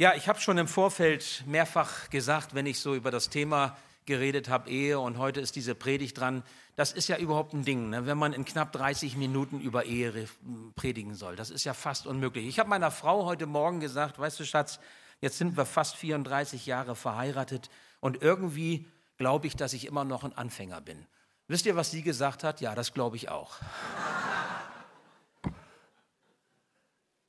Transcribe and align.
Ja, 0.00 0.14
ich 0.14 0.28
habe 0.28 0.40
schon 0.40 0.56
im 0.56 0.66
Vorfeld 0.66 1.44
mehrfach 1.46 2.08
gesagt, 2.08 2.54
wenn 2.54 2.64
ich 2.64 2.80
so 2.80 2.94
über 2.94 3.10
das 3.10 3.28
Thema 3.28 3.76
geredet 4.06 4.48
habe, 4.48 4.70
Ehe, 4.70 4.98
und 4.98 5.18
heute 5.18 5.42
ist 5.42 5.56
diese 5.56 5.74
Predigt 5.74 6.18
dran, 6.18 6.42
das 6.74 6.92
ist 6.92 7.08
ja 7.08 7.18
überhaupt 7.18 7.52
ein 7.52 7.66
Ding, 7.66 7.90
ne? 7.90 8.06
wenn 8.06 8.16
man 8.16 8.32
in 8.32 8.46
knapp 8.46 8.72
30 8.72 9.18
Minuten 9.18 9.60
über 9.60 9.84
Ehe 9.84 10.26
predigen 10.74 11.14
soll. 11.14 11.36
Das 11.36 11.50
ist 11.50 11.64
ja 11.64 11.74
fast 11.74 12.06
unmöglich. 12.06 12.46
Ich 12.46 12.58
habe 12.58 12.70
meiner 12.70 12.90
Frau 12.90 13.26
heute 13.26 13.44
Morgen 13.44 13.80
gesagt, 13.80 14.18
weißt 14.18 14.40
du, 14.40 14.46
Schatz, 14.46 14.80
jetzt 15.20 15.36
sind 15.36 15.58
wir 15.58 15.66
fast 15.66 15.96
34 15.96 16.64
Jahre 16.64 16.96
verheiratet 16.96 17.68
und 18.00 18.22
irgendwie 18.22 18.86
glaube 19.18 19.48
ich, 19.48 19.54
dass 19.54 19.74
ich 19.74 19.86
immer 19.86 20.04
noch 20.04 20.24
ein 20.24 20.32
Anfänger 20.32 20.80
bin. 20.80 21.04
Wisst 21.46 21.66
ihr, 21.66 21.76
was 21.76 21.90
sie 21.90 22.00
gesagt 22.00 22.42
hat? 22.42 22.62
Ja, 22.62 22.74
das 22.74 22.94
glaube 22.94 23.16
ich 23.16 23.28
auch. 23.28 23.58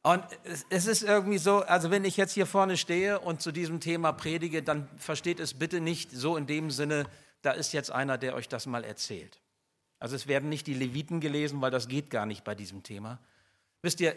Und 0.03 0.23
es 0.69 0.87
ist 0.87 1.03
irgendwie 1.03 1.37
so, 1.37 1.59
also 1.59 1.91
wenn 1.91 2.05
ich 2.05 2.17
jetzt 2.17 2.33
hier 2.33 2.47
vorne 2.47 2.75
stehe 2.75 3.19
und 3.19 3.41
zu 3.41 3.51
diesem 3.51 3.79
Thema 3.79 4.11
predige, 4.11 4.63
dann 4.63 4.89
versteht 4.97 5.39
es 5.39 5.53
bitte 5.53 5.79
nicht 5.79 6.11
so 6.11 6.37
in 6.37 6.47
dem 6.47 6.71
Sinne, 6.71 7.05
da 7.43 7.51
ist 7.51 7.71
jetzt 7.71 7.91
einer, 7.91 8.17
der 8.17 8.33
euch 8.33 8.49
das 8.49 8.65
mal 8.65 8.83
erzählt. 8.83 9.39
Also 9.99 10.15
es 10.15 10.25
werden 10.25 10.49
nicht 10.49 10.65
die 10.65 10.73
Leviten 10.73 11.19
gelesen, 11.19 11.61
weil 11.61 11.69
das 11.69 11.87
geht 11.87 12.09
gar 12.09 12.25
nicht 12.25 12.43
bei 12.43 12.55
diesem 12.55 12.81
Thema. 12.81 13.19
Wisst 13.83 13.99
ihr, 13.99 14.15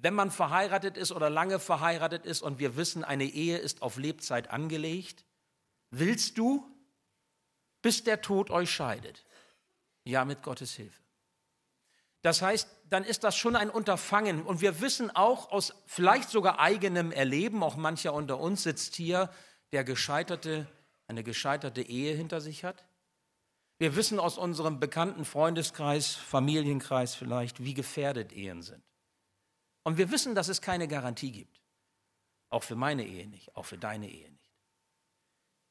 wenn 0.00 0.14
man 0.14 0.30
verheiratet 0.30 0.96
ist 0.96 1.10
oder 1.10 1.30
lange 1.30 1.58
verheiratet 1.58 2.24
ist 2.24 2.42
und 2.42 2.60
wir 2.60 2.76
wissen, 2.76 3.02
eine 3.02 3.24
Ehe 3.24 3.58
ist 3.58 3.82
auf 3.82 3.96
Lebzeit 3.96 4.50
angelegt, 4.50 5.24
willst 5.90 6.38
du, 6.38 6.64
bis 7.82 8.04
der 8.04 8.20
Tod 8.20 8.50
euch 8.50 8.70
scheidet? 8.70 9.24
Ja, 10.04 10.24
mit 10.24 10.42
Gottes 10.42 10.74
Hilfe. 10.74 11.05
Das 12.26 12.42
heißt, 12.42 12.68
dann 12.90 13.04
ist 13.04 13.22
das 13.22 13.36
schon 13.36 13.54
ein 13.54 13.70
Unterfangen. 13.70 14.42
Und 14.42 14.60
wir 14.60 14.80
wissen 14.80 15.14
auch 15.14 15.52
aus 15.52 15.72
vielleicht 15.86 16.28
sogar 16.28 16.58
eigenem 16.58 17.12
Erleben, 17.12 17.62
auch 17.62 17.76
mancher 17.76 18.12
unter 18.14 18.40
uns 18.40 18.64
sitzt 18.64 18.96
hier, 18.96 19.30
der 19.70 19.84
gescheiterte, 19.84 20.66
eine 21.06 21.22
gescheiterte 21.22 21.82
Ehe 21.82 22.16
hinter 22.16 22.40
sich 22.40 22.64
hat. 22.64 22.84
Wir 23.78 23.94
wissen 23.94 24.18
aus 24.18 24.38
unserem 24.38 24.80
bekannten 24.80 25.24
Freundeskreis, 25.24 26.16
Familienkreis 26.16 27.14
vielleicht, 27.14 27.62
wie 27.62 27.74
gefährdet 27.74 28.32
Ehen 28.32 28.60
sind. 28.60 28.82
Und 29.84 29.96
wir 29.96 30.10
wissen, 30.10 30.34
dass 30.34 30.48
es 30.48 30.60
keine 30.60 30.88
Garantie 30.88 31.30
gibt. 31.30 31.62
Auch 32.48 32.64
für 32.64 32.74
meine 32.74 33.06
Ehe 33.06 33.28
nicht, 33.28 33.54
auch 33.54 33.66
für 33.66 33.78
deine 33.78 34.10
Ehe 34.10 34.32
nicht. 34.32 34.50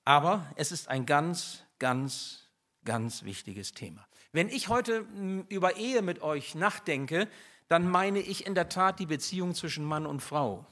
Aber 0.05 0.49
es 0.55 0.71
ist 0.71 0.87
ein 0.87 1.05
ganz, 1.05 1.63
ganz, 1.79 2.49
ganz 2.85 3.23
wichtiges 3.23 3.73
Thema. 3.73 4.07
Wenn 4.35 4.49
ich 4.49 4.67
heute 4.67 4.97
hm, 4.97 5.45
über 5.47 5.77
Ehe 5.77 6.01
mit 6.01 6.21
euch 6.21 6.55
nachdenke, 6.55 7.29
dann 7.69 7.89
meine 7.89 8.19
ich 8.19 8.45
in 8.45 8.53
der 8.53 8.67
Tat 8.67 8.99
die 8.99 9.05
Beziehung 9.05 9.55
zwischen 9.55 9.85
Mann 9.85 10.05
und 10.05 10.19
Frau. 10.19 10.65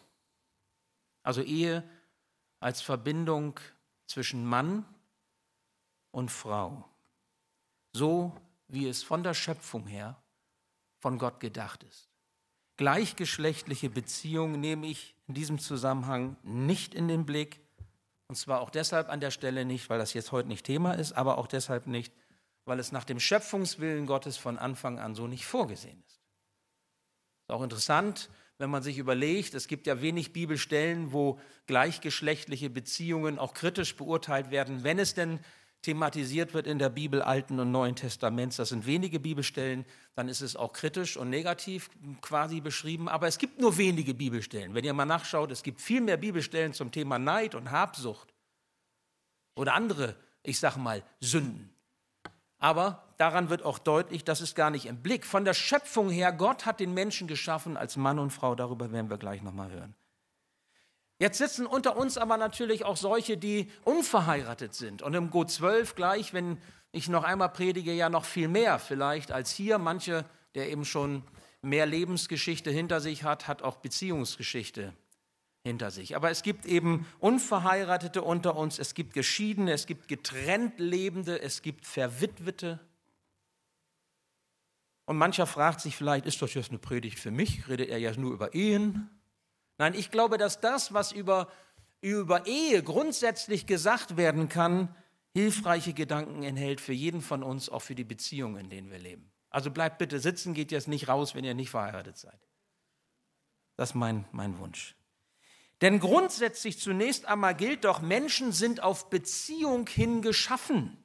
Also 1.24 1.42
Ehe 1.42 1.82
als 2.60 2.82
Verbindung 2.82 3.58
zwischen 4.06 4.46
Mann 4.46 4.84
und 6.12 6.30
Frau. 6.30 6.84
So 7.94 8.36
wie 8.68 8.86
es 8.86 9.02
von 9.02 9.24
der 9.24 9.34
Schöpfung 9.34 9.88
her 9.88 10.22
von 11.00 11.18
Gott 11.18 11.40
gedacht 11.40 11.84
ist. 11.84 12.10
Gleichgeschlechtliche 12.76 13.90
Beziehungen 13.90 14.60
nehme 14.60 14.88
ich 14.88 15.16
in 15.30 15.36
diesem 15.36 15.58
Zusammenhang 15.58 16.36
nicht 16.44 16.94
in 16.94 17.08
den 17.08 17.26
Blick. 17.26 17.62
Und 18.28 18.36
zwar 18.36 18.60
auch 18.60 18.72
deshalb 18.72 19.08
an 19.08 19.22
der 19.22 19.32
Stelle 19.32 19.64
nicht, 19.64 19.90
weil 19.90 20.00
das 20.00 20.14
jetzt 20.14 20.34
heute 20.34 20.50
nicht 20.50 20.66
Thema 20.66 20.96
ist, 20.96 21.14
aber 21.14 21.38
auch 21.38 21.48
deshalb 21.48 21.88
nicht, 21.88 22.14
weil 22.66 22.80
es 22.80 22.92
nach 22.92 23.04
dem 23.04 23.20
Schöpfungswillen 23.20 24.06
Gottes 24.06 24.38
von 24.38 24.58
Anfang 24.58 25.00
an 25.00 25.16
so 25.16 25.28
nicht 25.28 25.46
vorgesehen 25.46 26.02
ist. 26.08 26.22
Ist 27.44 27.52
auch 27.52 27.64
interessant, 27.64 28.30
wenn 28.58 28.70
man 28.70 28.84
sich 28.84 28.98
überlegt, 28.98 29.54
es 29.54 29.68
gibt 29.68 29.88
ja 29.88 30.02
wenig 30.02 30.32
Bibelstellen, 30.32 31.12
wo 31.12 31.40
gleichgeschlechtliche 31.66 32.70
Beziehungen 32.70 33.40
auch 33.40 33.54
kritisch 33.54 33.96
beurteilt 33.96 34.52
werden, 34.52 34.84
wenn 34.84 35.00
es 35.00 35.14
denn 35.14 35.40
thematisiert 35.82 36.54
wird 36.54 36.66
in 36.66 36.80
der 36.80 36.90
Bibel 36.90 37.22
Alten 37.22 37.60
und 37.60 37.72
Neuen 37.72 37.96
Testaments. 37.96 38.56
Das 38.56 38.70
sind 38.70 38.86
wenige 38.86 39.20
Bibelstellen, 39.20 39.86
dann 40.16 40.30
ist 40.30 40.40
es 40.42 40.56
auch 40.56 40.72
kritisch 40.72 41.18
und 41.18 41.30
negativ 41.30 41.90
quasi 42.22 42.62
beschrieben, 42.62 43.10
aber 43.10 43.28
es 43.28 43.38
gibt 43.38 43.60
nur 43.60 43.78
wenige 43.78 44.14
Bibelstellen. 44.14 44.74
Wenn 44.74 44.86
ihr 44.86 44.94
mal 44.94 45.06
nachschaut, 45.06 45.52
es 45.52 45.62
gibt 45.62 45.82
viel 45.82 46.00
mehr 46.00 46.18
Bibelstellen 46.18 46.74
zum 46.74 46.92
Thema 46.92 47.20
Neid 47.20 47.54
und 47.54 47.70
Habsucht 47.70 48.34
oder 49.56 49.74
andere, 49.74 50.16
ich 50.42 50.58
sage 50.58 50.80
mal, 50.80 51.04
Sünden. 51.20 51.73
Aber 52.64 53.04
daran 53.18 53.50
wird 53.50 53.64
auch 53.64 53.78
deutlich, 53.78 54.24
das 54.24 54.40
ist 54.40 54.56
gar 54.56 54.70
nicht 54.70 54.86
im 54.86 55.04
Blick. 55.04 55.26
Von 55.26 55.44
der 55.44 55.54
Schöpfung 55.54 56.10
her, 56.10 56.32
Gott 56.32 56.66
hat 56.66 56.80
den 56.80 56.94
Menschen 56.94 57.28
geschaffen 57.28 57.76
als 57.76 57.98
Mann 57.98 58.20
und 58.20 58.30
Frau, 58.30 58.56
darüber 58.56 58.90
werden 58.94 59.10
wir 59.10 59.18
gleich 59.18 59.42
nochmal 59.42 59.70
hören. 59.70 59.94
Jetzt 61.20 61.40
sitzen 61.40 61.66
unter 61.66 61.98
uns 61.98 62.18
aber 62.18 62.38
natürlich 62.38 62.86
auch 62.86 62.96
solche, 62.96 63.36
die 63.36 63.70
unverheiratet 63.84 64.76
sind. 64.76 65.02
Und 65.02 65.14
im 65.14 65.30
Go 65.30 65.44
12 65.44 65.96
gleich, 65.96 66.34
wenn 66.34 66.58
ich 66.94 67.10
noch 67.10 67.26
einmal 67.26 67.50
predige, 67.50 67.92
ja 67.92 68.08
noch 68.08 68.24
viel 68.24 68.48
mehr 68.48 68.80
vielleicht 68.80 69.34
als 69.34 69.52
hier. 69.52 69.78
Manche, 69.78 70.24
der 70.56 70.70
eben 70.70 70.86
schon 70.86 71.24
mehr 71.62 71.86
Lebensgeschichte 71.86 72.72
hinter 72.72 73.02
sich 73.02 73.26
hat, 73.26 73.46
hat 73.50 73.62
auch 73.62 73.76
Beziehungsgeschichte 73.76 74.94
hinter 75.64 75.92
sich. 75.92 76.16
Aber 76.16 76.30
es 76.30 76.44
gibt 76.44 76.66
eben 76.66 77.08
Unverheiratete 77.20 78.22
unter 78.22 78.56
uns, 78.56 78.80
es 78.80 78.94
gibt 78.94 79.14
Geschiedene, 79.14 79.72
es 79.72 79.86
gibt 79.86 80.08
getrennt 80.08 80.80
Lebende, 80.80 81.42
es 81.42 81.62
gibt 81.62 81.86
Verwitwete. 81.86 82.80
Und 85.06 85.18
mancher 85.18 85.48
fragt 85.48 85.82
sich 85.82 85.96
vielleicht, 85.96 86.26
ist 86.26 86.42
das 86.42 86.54
jetzt 86.54 86.70
eine 86.70 86.80
Predigt 86.80 87.20
für 87.20 87.32
mich? 87.32 87.68
Redet 87.68 87.90
er 87.90 87.98
ja 87.98 88.16
nur 88.16 88.34
über 88.34 88.54
Ehen? 88.54 89.10
Nein, 89.78 89.94
ich 89.96 90.12
glaube, 90.12 90.38
dass 90.38 90.62
das, 90.62 90.94
was 90.94 91.12
über, 91.12 91.50
über 92.02 92.46
Ehe 92.46 92.84
grundsätzlich 92.84 93.66
gesagt 93.66 94.18
werden 94.18 94.50
kann, 94.50 94.96
hilfreiche 95.34 95.94
Gedanken 95.94 96.44
enthält 96.44 96.80
für 96.80 96.94
jeden 96.94 97.22
von 97.22 97.42
uns, 97.42 97.70
auch 97.70 97.82
für 97.82 97.96
die 97.96 98.04
Beziehungen, 98.04 98.58
in 98.58 98.70
denen 98.70 98.92
wir 98.92 99.00
leben. 99.00 99.32
Also 99.50 99.72
bleibt 99.72 99.98
bitte 99.98 100.20
sitzen, 100.20 100.54
geht 100.54 100.72
jetzt 100.72 100.88
nicht 100.88 101.08
raus, 101.08 101.36
wenn 101.36 101.44
ihr 101.44 101.54
nicht 101.54 101.70
verheiratet 101.70 102.18
seid. 102.18 102.40
Das 103.76 103.90
ist 103.90 103.96
mein, 103.96 104.26
mein 104.32 104.58
Wunsch. 104.60 104.96
Denn 105.84 106.00
grundsätzlich 106.00 106.80
zunächst 106.80 107.26
einmal 107.26 107.54
gilt 107.54 107.84
doch, 107.84 108.00
Menschen 108.00 108.54
sind 108.54 108.82
auf 108.82 109.10
Beziehung 109.10 109.86
hin 109.86 110.22
geschaffen. 110.22 110.98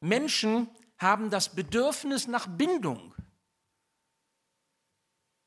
Menschen 0.00 0.68
haben 0.98 1.30
das 1.30 1.54
Bedürfnis 1.54 2.26
nach 2.26 2.46
Bindung. 2.46 3.14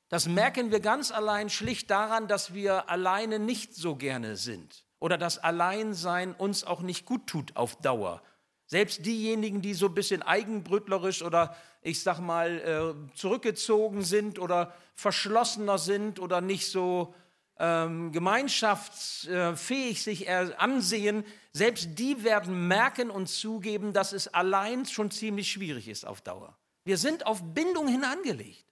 Das 0.09 0.28
merken 0.28 0.72
wir 0.72 0.79
ganz 0.79 1.11
allein 1.11 1.51
schlicht 1.51 1.91
daran, 1.91 2.28
dass 2.28 2.56
wir 2.56 2.90
alleine 2.90 3.38
nicht 3.38 3.75
so 3.75 3.95
gerne 3.95 4.35
sind 4.35 4.84
oder 4.97 5.19
dass 5.19 5.38
Alleinsein 5.38 6.34
uns 6.34 6.63
auch 6.63 6.81
nicht 6.81 7.06
gut 7.06 7.28
tut 7.28 7.56
auf 7.56 7.75
Dauer. 7.81 8.23
Selbst 8.66 9.06
diejenigen, 9.06 9.61
die 9.61 9.75
so 9.75 9.85
ein 9.85 9.94
bisschen 9.94 10.23
eigenbrötlerisch 10.23 11.22
oder 11.22 11.56
ich 11.84 12.01
sag 12.01 12.17
mal 12.17 13.06
äh, 13.06 13.16
zurückgezogen 13.16 14.01
sind 14.01 14.40
oder 14.40 14.73
verschlossener 14.95 15.78
sind 15.78 16.19
oder 16.19 16.41
nicht 16.41 16.66
so 16.66 17.13
ähm, 17.63 18.11
gemeinschaftsfähig 18.11 20.01
sich 20.01 20.27
ansehen, 20.31 21.23
selbst 21.53 21.89
die 21.99 22.23
werden 22.23 22.67
merken 22.67 23.11
und 23.11 23.27
zugeben, 23.27 23.94
dass 23.94 24.13
es 24.13 24.27
allein 24.27 24.88
schon 24.88 25.11
ziemlich 25.11 25.51
schwierig 25.51 25.88
ist 25.88 26.03
auf 26.03 26.22
Dauer. 26.22 26.57
Wir 26.85 26.97
sind 26.97 27.27
auf 27.27 27.44
Bindung 27.53 27.88
hin 27.88 28.03
angelegt, 28.03 28.66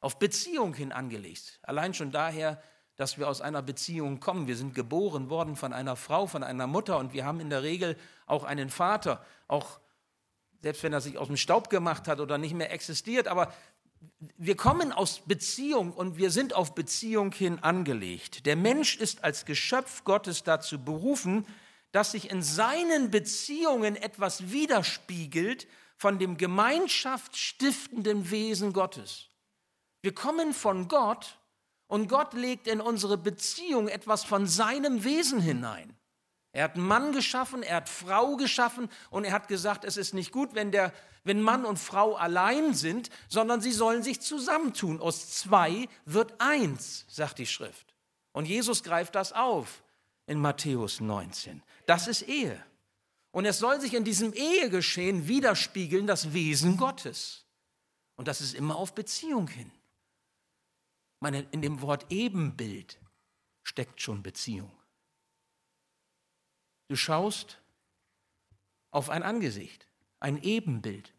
auf 0.00 0.18
Beziehung 0.18 0.72
hin 0.72 0.90
angelegt. 0.90 1.60
Allein 1.62 1.92
schon 1.92 2.10
daher, 2.10 2.62
dass 2.96 3.18
wir 3.18 3.28
aus 3.28 3.42
einer 3.42 3.60
Beziehung 3.60 4.20
kommen. 4.20 4.46
Wir 4.46 4.56
sind 4.56 4.74
geboren 4.74 5.28
worden 5.28 5.54
von 5.54 5.74
einer 5.74 5.94
Frau, 5.94 6.26
von 6.26 6.42
einer 6.42 6.66
Mutter 6.66 6.96
und 6.96 7.12
wir 7.12 7.26
haben 7.26 7.40
in 7.40 7.50
der 7.50 7.62
Regel 7.62 7.94
auch 8.24 8.44
einen 8.44 8.70
Vater, 8.70 9.22
auch 9.48 9.80
selbst 10.62 10.82
wenn 10.82 10.94
er 10.94 11.02
sich 11.02 11.18
aus 11.18 11.26
dem 11.26 11.36
Staub 11.36 11.68
gemacht 11.68 12.08
hat 12.08 12.20
oder 12.20 12.38
nicht 12.38 12.54
mehr 12.54 12.72
existiert, 12.72 13.28
aber 13.28 13.52
wir 14.36 14.56
kommen 14.56 14.92
aus 14.92 15.20
Beziehung 15.20 15.92
und 15.92 16.16
wir 16.16 16.30
sind 16.30 16.54
auf 16.54 16.74
Beziehung 16.74 17.32
hin 17.32 17.58
angelegt. 17.60 18.46
Der 18.46 18.56
Mensch 18.56 18.96
ist 18.96 19.22
als 19.24 19.44
Geschöpf 19.44 20.04
Gottes 20.04 20.42
dazu 20.42 20.82
berufen, 20.82 21.46
dass 21.92 22.12
sich 22.12 22.30
in 22.30 22.42
seinen 22.42 23.10
Beziehungen 23.10 23.96
etwas 23.96 24.50
widerspiegelt 24.50 25.66
von 25.96 26.18
dem 26.18 26.36
gemeinschaftsstiftenden 26.36 28.30
Wesen 28.30 28.72
Gottes. 28.72 29.26
Wir 30.02 30.14
kommen 30.14 30.52
von 30.52 30.88
Gott 30.88 31.38
und 31.86 32.08
Gott 32.08 32.34
legt 32.34 32.66
in 32.68 32.80
unsere 32.80 33.16
Beziehung 33.18 33.88
etwas 33.88 34.24
von 34.24 34.46
seinem 34.46 35.04
Wesen 35.04 35.40
hinein. 35.40 35.96
Er 36.52 36.64
hat 36.64 36.76
Mann 36.76 37.12
geschaffen, 37.12 37.62
er 37.62 37.76
hat 37.76 37.88
Frau 37.88 38.36
geschaffen 38.36 38.88
und 39.10 39.24
er 39.24 39.32
hat 39.32 39.48
gesagt, 39.48 39.84
es 39.84 39.96
ist 39.96 40.14
nicht 40.14 40.32
gut, 40.32 40.54
wenn, 40.54 40.72
der, 40.72 40.92
wenn 41.28 41.40
Mann 41.40 41.64
und 41.64 41.78
Frau 41.78 42.16
allein 42.16 42.74
sind, 42.74 43.10
sondern 43.28 43.60
sie 43.60 43.70
sollen 43.70 44.02
sich 44.02 44.20
zusammentun. 44.20 45.00
Aus 45.00 45.30
zwei 45.30 45.88
wird 46.04 46.34
eins, 46.40 47.04
sagt 47.08 47.38
die 47.38 47.46
Schrift. 47.46 47.94
Und 48.32 48.46
Jesus 48.46 48.82
greift 48.82 49.14
das 49.14 49.32
auf 49.32 49.84
in 50.26 50.40
Matthäus 50.40 51.00
19. 51.00 51.62
Das 51.86 52.08
ist 52.08 52.22
Ehe. 52.22 52.60
Und 53.30 53.44
es 53.44 53.58
soll 53.58 53.80
sich 53.80 53.94
in 53.94 54.04
diesem 54.04 54.32
Ehegeschehen 54.32 55.28
widerspiegeln 55.28 56.06
das 56.06 56.32
Wesen 56.32 56.76
Gottes. 56.76 57.44
Und 58.16 58.26
das 58.26 58.40
ist 58.40 58.54
immer 58.54 58.76
auf 58.76 58.94
Beziehung 58.94 59.48
hin. 59.48 59.70
meine, 61.20 61.46
in 61.52 61.62
dem 61.62 61.82
Wort 61.82 62.06
Ebenbild 62.10 62.98
steckt 63.62 64.00
schon 64.00 64.22
Beziehung. 64.22 64.72
Du 66.88 66.96
schaust 66.96 67.60
auf 68.90 69.10
ein 69.10 69.22
Angesicht, 69.22 69.86
ein 70.20 70.42
Ebenbild. 70.42 71.12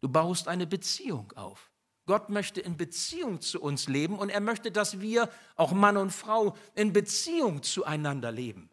Du 0.00 0.08
baust 0.08 0.48
eine 0.48 0.66
Beziehung 0.66 1.32
auf. 1.32 1.70
Gott 2.06 2.28
möchte 2.30 2.60
in 2.60 2.76
Beziehung 2.76 3.40
zu 3.40 3.60
uns 3.60 3.86
leben 3.86 4.18
und 4.18 4.30
er 4.30 4.40
möchte, 4.40 4.72
dass 4.72 5.00
wir, 5.00 5.28
auch 5.56 5.72
Mann 5.72 5.96
und 5.96 6.10
Frau, 6.10 6.56
in 6.74 6.92
Beziehung 6.92 7.62
zueinander 7.62 8.32
leben. 8.32 8.70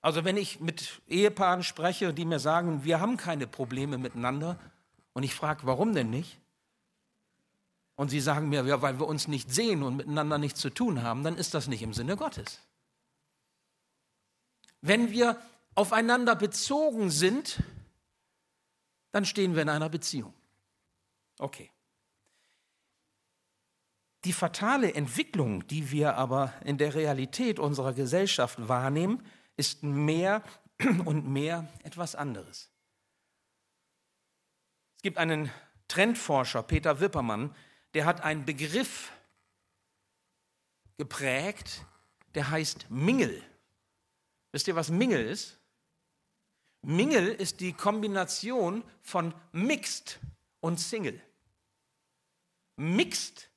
Also 0.00 0.24
wenn 0.24 0.36
ich 0.36 0.60
mit 0.60 1.02
Ehepaaren 1.06 1.62
spreche, 1.62 2.14
die 2.14 2.24
mir 2.24 2.38
sagen, 2.38 2.84
wir 2.84 3.00
haben 3.00 3.16
keine 3.16 3.46
Probleme 3.46 3.98
miteinander, 3.98 4.58
und 5.12 5.24
ich 5.24 5.34
frage, 5.34 5.62
warum 5.64 5.94
denn 5.94 6.10
nicht? 6.10 6.38
Und 7.96 8.08
sie 8.08 8.20
sagen 8.20 8.48
mir, 8.48 8.64
ja, 8.64 8.80
weil 8.82 9.00
wir 9.00 9.08
uns 9.08 9.26
nicht 9.26 9.52
sehen 9.52 9.82
und 9.82 9.96
miteinander 9.96 10.38
nichts 10.38 10.60
zu 10.60 10.70
tun 10.70 11.02
haben, 11.02 11.24
dann 11.24 11.36
ist 11.36 11.54
das 11.54 11.66
nicht 11.66 11.82
im 11.82 11.92
Sinne 11.92 12.16
Gottes. 12.16 12.60
Wenn 14.80 15.10
wir 15.10 15.36
aufeinander 15.74 16.36
bezogen 16.36 17.10
sind, 17.10 17.60
dann 19.12 19.24
stehen 19.24 19.54
wir 19.54 19.62
in 19.62 19.68
einer 19.68 19.88
Beziehung. 19.88 20.34
Okay. 21.38 21.70
Die 24.24 24.32
fatale 24.32 24.94
Entwicklung, 24.94 25.66
die 25.68 25.90
wir 25.90 26.16
aber 26.16 26.52
in 26.64 26.76
der 26.76 26.94
Realität 26.94 27.58
unserer 27.58 27.92
Gesellschaft 27.92 28.68
wahrnehmen, 28.68 29.24
ist 29.56 29.82
mehr 29.82 30.42
und 31.04 31.28
mehr 31.28 31.68
etwas 31.84 32.14
anderes. 32.14 32.70
Es 34.96 35.02
gibt 35.02 35.18
einen 35.18 35.50
Trendforscher, 35.86 36.62
Peter 36.62 37.00
Wippermann, 37.00 37.54
der 37.94 38.04
hat 38.04 38.22
einen 38.22 38.44
Begriff 38.44 39.12
geprägt, 40.98 41.84
der 42.34 42.50
heißt 42.50 42.90
Mingel. 42.90 43.42
Wisst 44.52 44.68
ihr, 44.68 44.76
was 44.76 44.90
Mingel 44.90 45.24
ist? 45.24 45.58
Mingel 46.82 47.28
ist 47.28 47.60
die 47.60 47.72
Kombination 47.72 48.84
von 49.02 49.34
Mixed 49.52 50.20
und 50.60 50.78
Single. 50.78 51.20
Mixed 52.76 53.50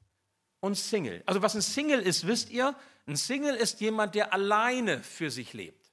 und 0.60 0.76
Single. 0.76 1.24
Also 1.26 1.42
was 1.42 1.56
ein 1.56 1.62
Single 1.62 2.02
ist, 2.02 2.26
wisst 2.26 2.50
ihr? 2.50 2.76
Ein 3.08 3.16
Single 3.16 3.56
ist 3.56 3.82
jemand, 3.82 4.16
der 4.16 4.34
alleine 4.34 5.04
für 5.04 5.30
sich 5.30 5.54
lebt. 5.54 5.92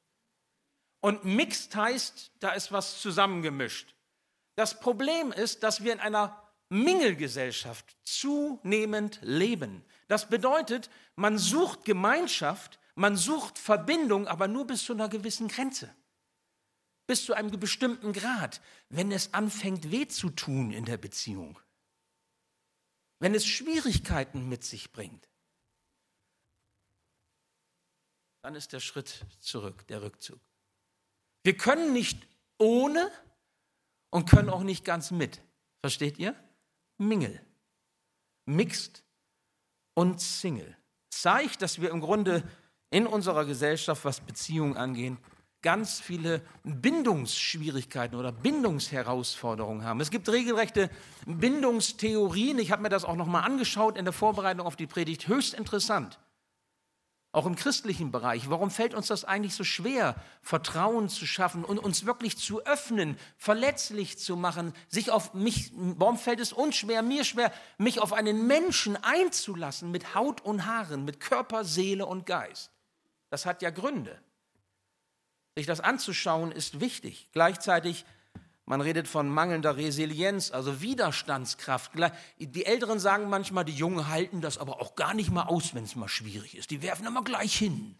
Und 1.00 1.24
Mixed 1.24 1.74
heißt, 1.74 2.32
da 2.40 2.50
ist 2.50 2.72
was 2.72 3.00
zusammengemischt. 3.00 3.94
Das 4.56 4.80
Problem 4.80 5.32
ist, 5.32 5.62
dass 5.62 5.84
wir 5.84 5.92
in 5.92 6.00
einer 6.00 6.42
Mingelgesellschaft 6.70 7.96
zunehmend 8.02 9.20
leben. 9.22 9.84
Das 10.08 10.28
bedeutet, 10.28 10.90
man 11.16 11.38
sucht 11.38 11.84
Gemeinschaft, 11.84 12.78
man 12.94 13.16
sucht 13.16 13.58
Verbindung, 13.58 14.26
aber 14.26 14.48
nur 14.48 14.66
bis 14.66 14.84
zu 14.84 14.92
einer 14.92 15.08
gewissen 15.08 15.48
Grenze. 15.48 15.94
Bis 17.08 17.24
zu 17.24 17.32
einem 17.32 17.50
bestimmten 17.58 18.12
Grad, 18.12 18.60
wenn 18.90 19.10
es 19.10 19.32
anfängt 19.32 19.90
weh 19.90 20.06
zu 20.06 20.28
tun 20.28 20.70
in 20.72 20.84
der 20.84 20.98
Beziehung. 20.98 21.58
Wenn 23.18 23.34
es 23.34 23.46
Schwierigkeiten 23.46 24.46
mit 24.46 24.62
sich 24.62 24.92
bringt. 24.92 25.26
Dann 28.42 28.54
ist 28.54 28.74
der 28.74 28.80
Schritt 28.80 29.24
zurück, 29.40 29.86
der 29.86 30.02
Rückzug. 30.02 30.38
Wir 31.44 31.56
können 31.56 31.94
nicht 31.94 32.28
ohne 32.58 33.10
und 34.10 34.28
können 34.28 34.50
auch 34.50 34.62
nicht 34.62 34.84
ganz 34.84 35.10
mit. 35.10 35.40
Versteht 35.80 36.18
ihr? 36.18 36.34
Mingel, 36.98 37.40
Mixed 38.44 39.02
und 39.94 40.20
Single. 40.20 40.76
Zeigt, 41.08 41.62
dass 41.62 41.80
wir 41.80 41.88
im 41.88 42.02
Grunde 42.02 42.46
in 42.90 43.06
unserer 43.06 43.46
Gesellschaft, 43.46 44.04
was 44.04 44.20
Beziehungen 44.20 44.76
angeht, 44.76 45.16
ganz 45.62 46.00
viele 46.00 46.42
Bindungsschwierigkeiten 46.64 48.16
oder 48.16 48.32
Bindungsherausforderungen 48.32 49.84
haben. 49.84 50.00
Es 50.00 50.10
gibt 50.10 50.28
regelrechte 50.28 50.90
Bindungstheorien. 51.26 52.58
Ich 52.58 52.70
habe 52.70 52.82
mir 52.82 52.88
das 52.88 53.04
auch 53.04 53.16
noch 53.16 53.26
mal 53.26 53.40
angeschaut 53.40 53.96
in 53.96 54.04
der 54.04 54.12
Vorbereitung 54.12 54.66
auf 54.66 54.76
die 54.76 54.86
Predigt. 54.86 55.28
Höchst 55.28 55.54
interessant 55.54 56.18
auch 57.38 57.46
im 57.46 57.56
christlichen 57.56 58.10
Bereich. 58.10 58.48
Warum 58.48 58.70
fällt 58.70 58.94
uns 58.94 59.08
das 59.08 59.24
eigentlich 59.24 59.54
so 59.54 59.62
schwer, 59.62 60.16
Vertrauen 60.40 61.08
zu 61.08 61.26
schaffen 61.26 61.64
und 61.64 61.78
uns 61.78 62.06
wirklich 62.06 62.38
zu 62.38 62.64
öffnen, 62.64 63.18
verletzlich 63.36 64.18
zu 64.18 64.36
machen, 64.36 64.72
sich 64.88 65.10
auf 65.10 65.34
mich, 65.34 65.70
warum 65.74 66.16
fällt 66.16 66.40
es 66.40 66.52
uns 66.52 66.76
schwer, 66.76 67.02
mir 67.02 67.24
schwer, 67.24 67.52
mich 67.76 68.00
auf 68.00 68.12
einen 68.12 68.46
Menschen 68.46 68.96
einzulassen 68.96 69.90
mit 69.90 70.14
Haut 70.14 70.40
und 70.40 70.64
Haaren, 70.66 71.04
mit 71.04 71.20
Körper, 71.20 71.64
Seele 71.64 72.06
und 72.06 72.24
Geist? 72.24 72.70
Das 73.28 73.44
hat 73.44 73.60
ja 73.60 73.70
Gründe. 73.70 74.18
Sich 75.58 75.66
das 75.66 75.80
anzuschauen 75.80 76.52
ist 76.52 76.78
wichtig. 76.78 77.30
Gleichzeitig 77.32 78.04
man 78.64 78.80
redet 78.80 79.08
von 79.08 79.28
mangelnder 79.28 79.76
Resilienz, 79.76 80.52
also 80.52 80.80
Widerstandskraft. 80.80 81.90
Die 82.38 82.64
Älteren 82.64 83.00
sagen 83.00 83.28
manchmal, 83.28 83.64
die 83.64 83.72
Jungen 83.72 84.06
halten 84.06 84.40
das 84.40 84.56
aber 84.56 84.80
auch 84.80 84.94
gar 84.94 85.14
nicht 85.14 85.32
mal 85.32 85.46
aus, 85.46 85.74
wenn 85.74 85.82
es 85.82 85.96
mal 85.96 86.06
schwierig 86.06 86.56
ist. 86.56 86.70
Die 86.70 86.80
werfen 86.80 87.08
immer 87.08 87.24
gleich 87.24 87.56
hin. 87.56 87.96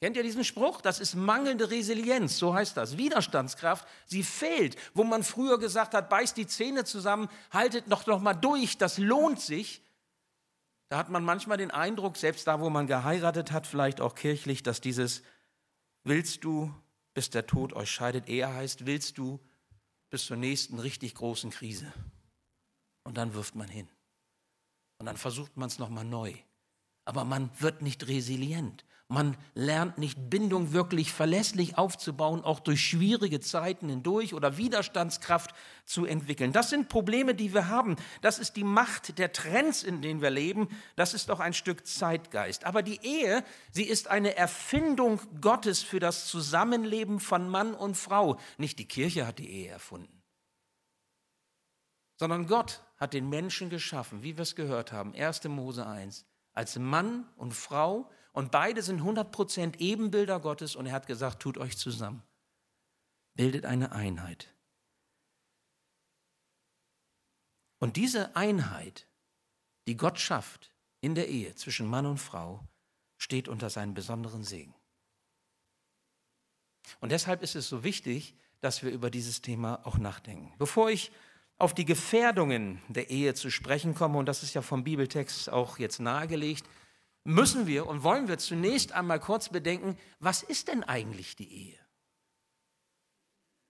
Kennt 0.00 0.16
ihr 0.16 0.22
diesen 0.22 0.42
Spruch? 0.42 0.80
Das 0.80 1.00
ist 1.00 1.14
mangelnde 1.16 1.70
Resilienz, 1.70 2.38
so 2.38 2.54
heißt 2.54 2.78
das. 2.78 2.96
Widerstandskraft, 2.96 3.86
sie 4.06 4.22
fehlt. 4.22 4.78
Wo 4.94 5.04
man 5.04 5.22
früher 5.22 5.58
gesagt 5.58 5.92
hat, 5.92 6.08
beißt 6.08 6.34
die 6.38 6.46
Zähne 6.46 6.84
zusammen, 6.84 7.28
haltet 7.50 7.88
noch, 7.88 8.06
noch 8.06 8.20
mal 8.20 8.32
durch, 8.32 8.78
das 8.78 8.96
lohnt 8.96 9.38
sich. 9.38 9.82
Da 10.88 10.96
hat 10.96 11.10
man 11.10 11.24
manchmal 11.24 11.58
den 11.58 11.70
Eindruck, 11.70 12.16
selbst 12.16 12.46
da, 12.46 12.58
wo 12.58 12.70
man 12.70 12.86
geheiratet 12.86 13.52
hat, 13.52 13.66
vielleicht 13.66 14.00
auch 14.00 14.14
kirchlich, 14.14 14.62
dass 14.62 14.80
dieses 14.80 15.22
Willst 16.04 16.44
du, 16.44 16.72
bis 17.14 17.30
der 17.30 17.46
Tod 17.46 17.72
euch 17.72 17.90
scheidet, 17.90 18.28
eher 18.28 18.52
heißt, 18.54 18.86
willst 18.86 19.18
du, 19.18 19.40
bis 20.10 20.26
zur 20.26 20.36
nächsten 20.36 20.78
richtig 20.78 21.14
großen 21.14 21.50
Krise. 21.50 21.92
Und 23.02 23.16
dann 23.16 23.34
wirft 23.34 23.54
man 23.54 23.68
hin. 23.68 23.88
Und 24.98 25.06
dann 25.06 25.16
versucht 25.16 25.56
man 25.56 25.68
es 25.68 25.78
nochmal 25.78 26.04
neu. 26.04 26.34
Aber 27.04 27.24
man 27.24 27.50
wird 27.60 27.82
nicht 27.82 28.06
resilient. 28.06 28.84
Man 29.08 29.36
lernt 29.54 29.98
nicht 29.98 30.30
Bindung 30.30 30.72
wirklich 30.72 31.12
verlässlich 31.12 31.76
aufzubauen, 31.76 32.42
auch 32.42 32.58
durch 32.58 32.80
schwierige 32.80 33.38
Zeiten 33.38 33.90
hindurch 33.90 34.32
oder 34.32 34.56
Widerstandskraft 34.56 35.54
zu 35.84 36.06
entwickeln. 36.06 36.52
Das 36.52 36.70
sind 36.70 36.88
Probleme, 36.88 37.34
die 37.34 37.52
wir 37.52 37.68
haben. 37.68 37.96
Das 38.22 38.38
ist 38.38 38.56
die 38.56 38.64
Macht 38.64 39.18
der 39.18 39.32
Trends, 39.32 39.82
in 39.82 40.00
denen 40.00 40.22
wir 40.22 40.30
leben. 40.30 40.68
Das 40.96 41.12
ist 41.12 41.30
auch 41.30 41.40
ein 41.40 41.52
Stück 41.52 41.86
Zeitgeist. 41.86 42.64
Aber 42.64 42.82
die 42.82 42.98
Ehe, 43.02 43.44
sie 43.70 43.84
ist 43.84 44.08
eine 44.08 44.36
Erfindung 44.36 45.20
Gottes 45.38 45.82
für 45.82 46.00
das 46.00 46.26
Zusammenleben 46.26 47.20
von 47.20 47.50
Mann 47.50 47.74
und 47.74 47.98
Frau. 47.98 48.38
Nicht 48.56 48.78
die 48.78 48.88
Kirche 48.88 49.26
hat 49.26 49.38
die 49.38 49.50
Ehe 49.50 49.68
erfunden, 49.68 50.22
sondern 52.16 52.46
Gott 52.46 52.80
hat 52.96 53.12
den 53.12 53.28
Menschen 53.28 53.68
geschaffen, 53.68 54.22
wie 54.22 54.38
wir 54.38 54.42
es 54.42 54.56
gehört 54.56 54.92
haben. 54.92 55.14
1. 55.14 55.44
Mose 55.44 55.86
1 55.86 56.24
als 56.54 56.78
Mann 56.78 57.28
und 57.36 57.52
Frau 57.52 58.08
und 58.34 58.50
beide 58.50 58.82
sind 58.82 59.00
100% 59.00 59.78
Ebenbilder 59.78 60.40
Gottes 60.40 60.74
und 60.74 60.86
er 60.86 60.92
hat 60.92 61.06
gesagt, 61.06 61.40
tut 61.40 61.56
euch 61.56 61.78
zusammen. 61.78 62.22
Bildet 63.34 63.64
eine 63.64 63.92
Einheit. 63.92 64.52
Und 67.78 67.96
diese 67.96 68.34
Einheit, 68.34 69.06
die 69.86 69.96
Gott 69.96 70.18
schafft 70.18 70.72
in 71.00 71.14
der 71.14 71.28
Ehe 71.28 71.54
zwischen 71.54 71.86
Mann 71.86 72.06
und 72.06 72.18
Frau, 72.18 72.66
steht 73.18 73.48
unter 73.48 73.70
seinen 73.70 73.94
besonderen 73.94 74.42
Segen. 74.42 74.74
Und 77.00 77.12
deshalb 77.12 77.40
ist 77.42 77.54
es 77.54 77.68
so 77.68 77.84
wichtig, 77.84 78.34
dass 78.60 78.82
wir 78.82 78.90
über 78.90 79.10
dieses 79.10 79.42
Thema 79.42 79.86
auch 79.86 79.96
nachdenken. 79.96 80.52
Bevor 80.58 80.90
ich 80.90 81.12
auf 81.56 81.72
die 81.72 81.84
Gefährdungen 81.84 82.82
der 82.88 83.10
Ehe 83.10 83.34
zu 83.34 83.48
sprechen 83.50 83.94
komme, 83.94 84.18
und 84.18 84.26
das 84.26 84.42
ist 84.42 84.54
ja 84.54 84.62
vom 84.62 84.82
Bibeltext 84.82 85.50
auch 85.50 85.78
jetzt 85.78 86.00
nahegelegt, 86.00 86.64
müssen 87.24 87.66
wir 87.66 87.86
und 87.86 88.02
wollen 88.02 88.28
wir 88.28 88.38
zunächst 88.38 88.92
einmal 88.92 89.18
kurz 89.18 89.48
bedenken, 89.48 89.98
was 90.20 90.42
ist 90.42 90.68
denn 90.68 90.84
eigentlich 90.84 91.36
die 91.36 91.52
Ehe? 91.52 91.78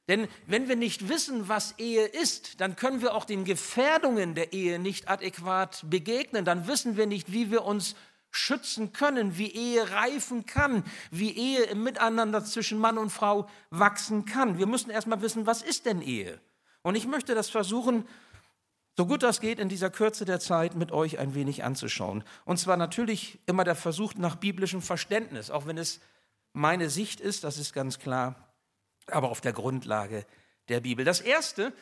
Denn 0.09 0.29
wenn 0.47 0.69
wir 0.69 0.77
nicht 0.77 1.09
wissen, 1.09 1.49
was 1.49 1.79
Ehe 1.79 2.05
ist, 2.05 2.61
dann 2.61 2.77
können 2.77 3.01
wir 3.01 3.15
auch 3.15 3.25
den 3.25 3.45
Gefährdungen 3.45 4.35
der 4.35 4.53
Ehe 4.53 4.79
nicht 4.79 5.09
adäquat 5.09 5.85
begegnen. 5.89 6.45
Dann 6.45 6.67
wissen 6.67 6.99
wir 6.99 7.07
nicht, 7.07 7.33
wie 7.33 7.51
wir 7.51 7.65
uns 7.65 7.95
schützen 8.31 8.93
können, 8.93 9.39
wie 9.39 9.51
Ehe 9.51 9.91
reifen 9.93 10.45
kann, 10.45 10.85
wie 11.11 11.31
Ehe 11.31 11.63
im 11.65 11.85
Miteinander 11.85 12.45
zwischen 12.45 12.79
Mann 12.79 12.99
und 12.99 13.11
Frau 13.11 13.49
wachsen 13.71 14.27
kann. 14.27 14.59
Wir 14.59 14.67
müssen 14.67 14.91
erstmal 14.91 15.23
wissen, 15.23 15.47
was 15.47 15.63
ist 15.63 15.87
denn 15.87 16.03
Ehe? 16.03 16.41
Und 16.83 16.97
ich 16.97 17.07
möchte 17.07 17.35
das 17.35 17.49
versuchen, 17.49 18.07
so 18.97 19.07
gut 19.07 19.23
das 19.23 19.41
geht, 19.41 19.59
in 19.59 19.69
dieser 19.69 19.91
Kürze 19.91 20.25
der 20.25 20.41
Zeit 20.41 20.75
mit 20.75 20.93
euch 20.93 21.19
ein 21.19 21.35
wenig 21.35 21.65
anzuschauen. 21.65 22.23
Und 22.45 22.59
zwar 22.59 22.77
natürlich 22.77 23.41
immer 23.47 23.65
der 23.65 23.75
Versuch 23.75 24.15
nach 24.15 24.37
biblischem 24.37 24.83
Verständnis, 24.83 25.51
auch 25.51 25.67
wenn 25.67 25.79
es 25.79 26.01
meine 26.53 26.89
Sicht 26.89 27.21
ist, 27.21 27.43
das 27.43 27.59
ist 27.59 27.73
ganz 27.73 27.99
klar, 27.99 28.55
aber 29.09 29.31
auf 29.31 29.41
der 29.41 29.53
Grundlage 29.53 30.25
der 30.69 30.81
Bibel. 30.81 31.05
Das 31.05 31.21
Erste 31.21 31.73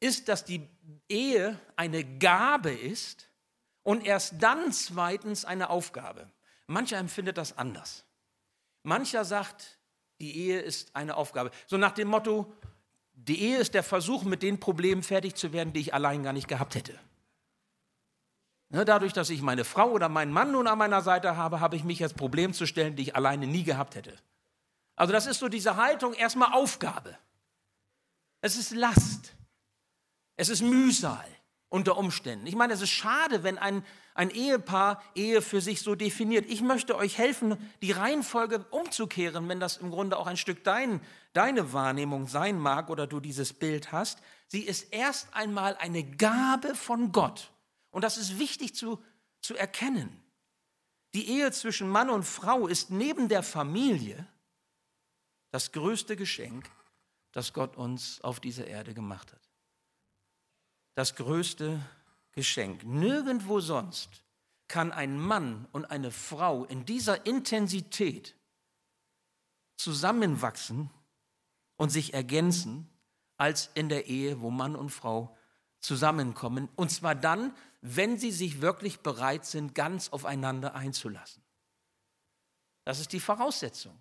ist, 0.00 0.28
dass 0.28 0.44
die 0.44 0.66
Ehe 1.08 1.58
eine 1.76 2.04
Gabe 2.04 2.72
ist 2.72 3.28
und 3.82 4.04
erst 4.04 4.42
dann 4.42 4.72
zweitens 4.72 5.44
eine 5.44 5.68
Aufgabe. 5.70 6.30
Mancher 6.66 6.98
empfindet 6.98 7.36
das 7.36 7.58
anders. 7.58 8.04
Mancher 8.82 9.24
sagt, 9.24 9.78
die 10.20 10.36
Ehe 10.36 10.60
ist 10.60 10.96
eine 10.96 11.16
Aufgabe. 11.16 11.50
So 11.66 11.76
nach 11.76 11.92
dem 11.92 12.08
Motto, 12.08 12.52
die 13.28 13.40
Ehe 13.40 13.58
ist 13.58 13.74
der 13.74 13.82
Versuch, 13.82 14.24
mit 14.24 14.42
den 14.42 14.60
Problemen 14.60 15.02
fertig 15.02 15.34
zu 15.34 15.52
werden, 15.52 15.72
die 15.72 15.80
ich 15.80 15.94
allein 15.94 16.22
gar 16.22 16.32
nicht 16.32 16.48
gehabt 16.48 16.74
hätte. 16.74 16.98
Ne, 18.70 18.84
dadurch, 18.84 19.12
dass 19.12 19.30
ich 19.30 19.42
meine 19.42 19.64
Frau 19.64 19.90
oder 19.90 20.08
meinen 20.08 20.32
Mann 20.32 20.52
nun 20.52 20.66
an 20.66 20.78
meiner 20.78 21.02
Seite 21.02 21.36
habe, 21.36 21.60
habe 21.60 21.76
ich 21.76 21.84
mich 21.84 22.02
als 22.02 22.14
Problem 22.14 22.52
zu 22.52 22.66
stellen, 22.66 22.96
die 22.96 23.02
ich 23.02 23.16
alleine 23.16 23.46
nie 23.46 23.62
gehabt 23.62 23.94
hätte. 23.94 24.14
Also 24.96 25.12
das 25.12 25.26
ist 25.26 25.38
so 25.38 25.48
diese 25.48 25.76
Haltung, 25.76 26.14
erstmal 26.14 26.52
Aufgabe. 26.52 27.16
Es 28.40 28.56
ist 28.56 28.72
Last. 28.72 29.34
Es 30.36 30.48
ist 30.48 30.62
Mühsal 30.62 31.24
unter 31.74 31.98
Umständen. 31.98 32.46
Ich 32.46 32.54
meine, 32.54 32.72
es 32.72 32.80
ist 32.80 32.90
schade, 32.90 33.42
wenn 33.42 33.58
ein, 33.58 33.84
ein 34.14 34.30
Ehepaar 34.30 35.02
Ehe 35.16 35.42
für 35.42 35.60
sich 35.60 35.80
so 35.82 35.96
definiert. 35.96 36.46
Ich 36.48 36.62
möchte 36.62 36.96
euch 36.96 37.18
helfen, 37.18 37.56
die 37.82 37.90
Reihenfolge 37.90 38.64
umzukehren, 38.70 39.48
wenn 39.48 39.58
das 39.58 39.78
im 39.78 39.90
Grunde 39.90 40.16
auch 40.16 40.28
ein 40.28 40.36
Stück 40.36 40.62
dein, 40.62 41.00
deine 41.32 41.72
Wahrnehmung 41.72 42.28
sein 42.28 42.60
mag 42.60 42.90
oder 42.90 43.08
du 43.08 43.18
dieses 43.18 43.52
Bild 43.52 43.90
hast. 43.90 44.20
Sie 44.46 44.60
ist 44.60 44.92
erst 44.92 45.34
einmal 45.34 45.76
eine 45.78 46.04
Gabe 46.04 46.76
von 46.76 47.10
Gott. 47.10 47.50
Und 47.90 48.02
das 48.02 48.18
ist 48.18 48.38
wichtig 48.38 48.76
zu, 48.76 49.02
zu 49.40 49.56
erkennen. 49.56 50.22
Die 51.12 51.28
Ehe 51.28 51.50
zwischen 51.50 51.88
Mann 51.88 52.08
und 52.08 52.22
Frau 52.22 52.68
ist 52.68 52.92
neben 52.92 53.28
der 53.28 53.42
Familie 53.42 54.28
das 55.50 55.72
größte 55.72 56.14
Geschenk, 56.14 56.70
das 57.32 57.52
Gott 57.52 57.76
uns 57.76 58.20
auf 58.20 58.38
dieser 58.38 58.68
Erde 58.68 58.94
gemacht 58.94 59.32
hat 59.32 59.43
das 60.94 61.16
größte 61.16 61.80
Geschenk. 62.32 62.84
Nirgendwo 62.84 63.60
sonst 63.60 64.22
kann 64.68 64.92
ein 64.92 65.18
Mann 65.18 65.68
und 65.72 65.84
eine 65.84 66.10
Frau 66.10 66.64
in 66.64 66.84
dieser 66.84 67.26
Intensität 67.26 68.34
zusammenwachsen 69.76 70.90
und 71.76 71.90
sich 71.90 72.14
ergänzen, 72.14 72.88
als 73.36 73.70
in 73.74 73.88
der 73.88 74.06
Ehe, 74.06 74.40
wo 74.40 74.50
Mann 74.50 74.76
und 74.76 74.90
Frau 74.90 75.36
zusammenkommen. 75.80 76.68
Und 76.76 76.90
zwar 76.90 77.14
dann, 77.14 77.54
wenn 77.80 78.18
sie 78.18 78.30
sich 78.30 78.60
wirklich 78.60 79.00
bereit 79.00 79.44
sind, 79.44 79.74
ganz 79.74 80.08
aufeinander 80.08 80.74
einzulassen. 80.74 81.42
Das 82.84 83.00
ist 83.00 83.12
die 83.12 83.20
Voraussetzung, 83.20 83.98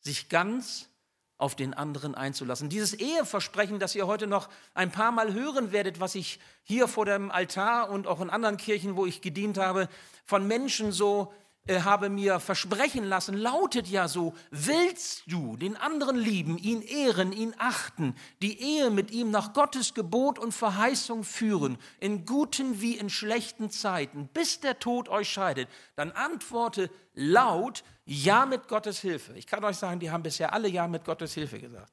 sich 0.00 0.28
ganz 0.28 0.88
auf 1.38 1.54
den 1.54 1.74
anderen 1.74 2.14
einzulassen. 2.14 2.68
Dieses 2.68 2.94
Eheversprechen, 2.94 3.78
das 3.78 3.94
ihr 3.94 4.06
heute 4.06 4.26
noch 4.26 4.48
ein 4.74 4.90
paar 4.90 5.12
Mal 5.12 5.34
hören 5.34 5.72
werdet, 5.72 6.00
was 6.00 6.14
ich 6.14 6.38
hier 6.62 6.88
vor 6.88 7.04
dem 7.04 7.30
Altar 7.30 7.90
und 7.90 8.06
auch 8.06 8.20
in 8.20 8.30
anderen 8.30 8.56
Kirchen, 8.56 8.96
wo 8.96 9.04
ich 9.06 9.20
gedient 9.20 9.58
habe, 9.58 9.88
von 10.24 10.46
Menschen 10.46 10.92
so 10.92 11.32
äh, 11.66 11.80
habe 11.80 12.08
mir 12.08 12.40
versprechen 12.40 13.04
lassen, 13.04 13.36
lautet 13.36 13.88
ja 13.88 14.08
so, 14.08 14.34
willst 14.50 15.24
du 15.26 15.56
den 15.56 15.76
anderen 15.76 16.16
lieben, 16.16 16.58
ihn 16.58 16.82
ehren, 16.82 17.32
ihn 17.32 17.54
achten, 17.58 18.14
die 18.42 18.60
Ehe 18.60 18.90
mit 18.90 19.10
ihm 19.10 19.30
nach 19.30 19.52
Gottes 19.52 19.94
Gebot 19.94 20.38
und 20.38 20.52
Verheißung 20.52 21.24
führen, 21.24 21.78
in 21.98 22.24
guten 22.24 22.80
wie 22.80 22.96
in 22.96 23.10
schlechten 23.10 23.70
Zeiten, 23.70 24.28
bis 24.28 24.60
der 24.60 24.78
Tod 24.78 25.08
euch 25.08 25.28
scheidet, 25.28 25.68
dann 25.96 26.12
antworte 26.12 26.90
laut, 27.14 27.82
ja 28.04 28.46
mit 28.46 28.68
Gottes 28.68 29.00
Hilfe. 29.00 29.32
Ich 29.34 29.46
kann 29.46 29.64
euch 29.64 29.76
sagen, 29.76 30.00
die 30.00 30.10
haben 30.10 30.22
bisher 30.22 30.52
alle 30.52 30.68
Ja 30.68 30.86
mit 30.86 31.04
Gottes 31.04 31.34
Hilfe 31.34 31.58
gesagt. 31.58 31.92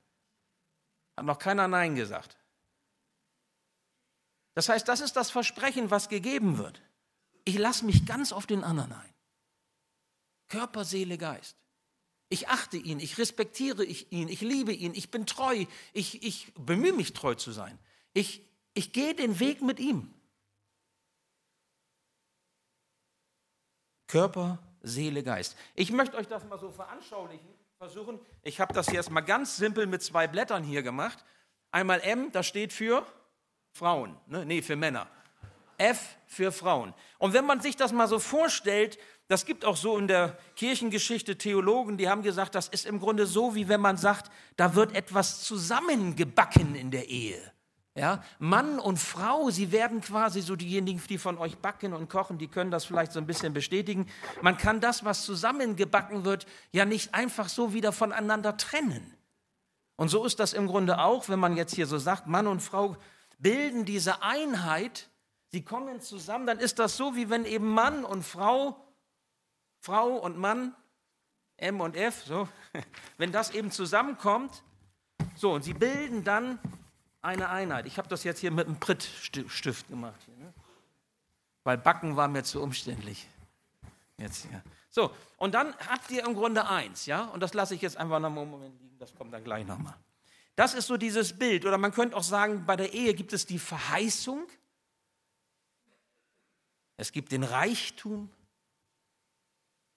Hat 1.18 1.26
noch 1.26 1.40
keiner 1.40 1.68
Nein 1.68 1.96
gesagt. 1.96 2.38
Das 4.54 4.70
heißt, 4.70 4.88
das 4.88 5.02
ist 5.02 5.16
das 5.16 5.32
Versprechen, 5.32 5.90
was 5.90 6.10
gegeben 6.10 6.58
wird. 6.60 6.82
Ich 7.44 7.58
lasse 7.58 7.86
mich 7.86 8.06
ganz 8.06 8.32
auf 8.32 8.46
den 8.46 8.64
anderen 8.64 8.94
ein. 8.94 9.13
Körper, 10.54 10.86
Seele, 10.86 11.18
Geist. 11.18 11.58
Ich 12.30 12.48
achte 12.48 12.78
ihn, 12.78 13.00
ich 13.00 13.18
respektiere 13.18 13.84
ihn, 13.84 14.28
ich 14.28 14.42
liebe 14.42 14.72
ihn, 14.72 14.94
ich 14.94 15.10
bin 15.10 15.26
treu, 15.26 15.66
ich, 15.94 16.22
ich 16.22 16.54
bemühe 16.54 16.94
mich 16.94 17.14
treu 17.14 17.34
zu 17.34 17.52
sein. 17.52 17.80
Ich, 18.14 18.44
ich 18.76 18.94
gehe 18.94 19.16
den 19.16 19.40
Weg 19.40 19.64
mit 19.64 19.80
ihm. 19.80 20.14
Körper, 24.06 24.60
Seele, 24.84 25.24
Geist. 25.24 25.56
Ich 25.74 25.92
möchte 25.92 26.18
euch 26.18 26.28
das 26.28 26.46
mal 26.46 26.60
so 26.60 26.70
veranschaulichen, 26.70 27.50
versuchen. 27.80 28.20
Ich 28.44 28.60
habe 28.60 28.76
das 28.76 28.92
jetzt 28.92 29.10
mal 29.10 29.22
ganz 29.22 29.58
simpel 29.58 29.88
mit 29.88 30.04
zwei 30.04 30.28
Blättern 30.28 30.64
hier 30.64 30.84
gemacht. 30.84 31.26
Einmal 31.72 32.00
M, 32.02 32.32
das 32.32 32.46
steht 32.46 32.74
für 32.74 33.08
Frauen, 33.72 34.16
ne? 34.28 34.46
nee, 34.46 34.62
für 34.62 34.76
Männer. 34.76 35.10
F 35.80 36.16
für 36.28 36.52
Frauen. 36.52 36.94
Und 37.18 37.34
wenn 37.34 37.46
man 37.46 37.60
sich 37.60 37.76
das 37.76 37.92
mal 37.92 38.08
so 38.08 38.20
vorstellt, 38.20 39.00
das 39.34 39.46
gibt 39.46 39.66
auch 39.66 39.78
so 39.78 39.98
in 39.98 40.08
der 40.08 40.38
Kirchengeschichte 40.56 41.40
Theologen, 41.40 41.98
die 41.98 42.08
haben 42.08 42.22
gesagt, 42.22 42.54
das 42.54 42.68
ist 42.68 42.86
im 42.86 43.00
Grunde 43.00 43.26
so, 43.26 43.56
wie 43.56 43.68
wenn 43.68 43.82
man 43.82 43.98
sagt, 43.98 44.30
da 44.58 44.76
wird 44.76 44.96
etwas 44.96 45.42
zusammengebacken 45.42 46.76
in 46.76 46.92
der 46.92 47.10
Ehe. 47.10 47.42
Ja, 47.96 48.24
Mann 48.38 48.78
und 48.78 49.00
Frau, 49.00 49.50
sie 49.50 49.72
werden 49.72 50.02
quasi 50.02 50.42
so 50.42 50.56
diejenigen, 50.56 51.02
die 51.10 51.18
von 51.18 51.40
euch 51.40 51.58
backen 51.58 51.94
und 51.94 52.10
kochen, 52.10 52.38
die 52.38 52.48
können 52.48 52.70
das 52.70 52.86
vielleicht 52.86 53.12
so 53.12 53.18
ein 53.20 53.26
bisschen 53.26 53.56
bestätigen. 53.56 54.06
Man 54.44 54.56
kann 54.56 54.80
das, 54.80 55.04
was 55.04 55.26
zusammengebacken 55.26 56.26
wird, 56.26 56.46
ja 56.72 56.86
nicht 56.86 57.16
einfach 57.16 57.50
so 57.50 57.74
wieder 57.74 57.92
voneinander 57.92 58.56
trennen. 58.56 59.18
Und 59.96 60.10
so 60.10 60.26
ist 60.26 60.40
das 60.40 60.54
im 60.54 60.68
Grunde 60.68 61.00
auch, 61.00 61.28
wenn 61.28 61.40
man 61.40 61.58
jetzt 61.58 61.74
hier 61.74 61.88
so 61.88 61.98
sagt, 61.98 62.28
Mann 62.28 62.46
und 62.46 62.60
Frau 62.60 62.98
bilden 63.40 63.84
diese 63.84 64.22
Einheit, 64.22 65.10
sie 65.52 65.64
kommen 65.64 66.02
zusammen, 66.02 66.46
dann 66.46 66.60
ist 66.60 66.78
das 66.78 66.98
so, 66.98 67.16
wie 67.16 67.32
wenn 67.32 67.46
eben 67.46 67.74
Mann 67.74 68.06
und 68.06 68.22
Frau, 68.22 68.80
Frau 69.84 70.16
und 70.16 70.38
Mann, 70.38 70.74
M 71.58 71.82
und 71.82 71.98
F, 71.98 72.24
so, 72.24 72.48
wenn 73.18 73.34
das 73.34 73.52
eben 73.52 73.70
zusammenkommt, 73.70 74.64
so, 75.36 75.52
und 75.52 75.64
sie 75.64 75.74
bilden 75.74 76.24
dann 76.24 76.58
eine 77.22 77.50
Einheit. 77.50 77.86
Ich 77.86 77.98
habe 77.98 78.08
das 78.08 78.24
jetzt 78.24 78.40
hier 78.40 78.52
mit 78.52 78.66
einem 78.66 78.80
Prittstift 78.80 79.90
gemacht. 79.90 80.22
Hier, 80.26 80.38
ne? 80.38 80.54
Weil 81.66 81.78
Backen 81.78 82.16
war 82.16 82.30
mir 82.30 82.44
zu 82.44 82.62
umständlich. 82.62 83.28
Jetzt 84.18 84.46
hier. 84.46 84.64
So, 84.90 85.14
und 85.36 85.54
dann 85.54 85.76
habt 85.90 86.10
ihr 86.12 86.26
im 86.26 86.34
Grunde 86.34 86.66
eins, 86.66 87.06
ja? 87.06 87.26
Und 87.26 87.42
das 87.42 87.54
lasse 87.54 87.76
ich 87.76 87.82
jetzt 87.82 87.98
einfach 87.98 88.22
noch 88.22 88.28
einen 88.28 88.50
Moment 88.50 88.80
liegen, 88.80 88.98
das 89.00 89.14
kommt 89.14 89.34
dann 89.34 89.44
gleich 89.44 89.68
nochmal. 89.68 89.96
Das 90.56 90.74
ist 90.76 90.88
so 90.88 90.96
dieses 90.96 91.38
Bild. 91.38 91.66
Oder 91.66 91.78
man 91.78 91.92
könnte 91.92 92.16
auch 92.16 92.24
sagen, 92.24 92.66
bei 92.66 92.78
der 92.78 92.94
Ehe 92.94 93.14
gibt 93.14 93.34
es 93.34 93.46
die 93.46 93.60
Verheißung, 93.60 94.48
es 96.96 97.12
gibt 97.12 97.34
den 97.34 97.44
Reichtum, 97.44 98.30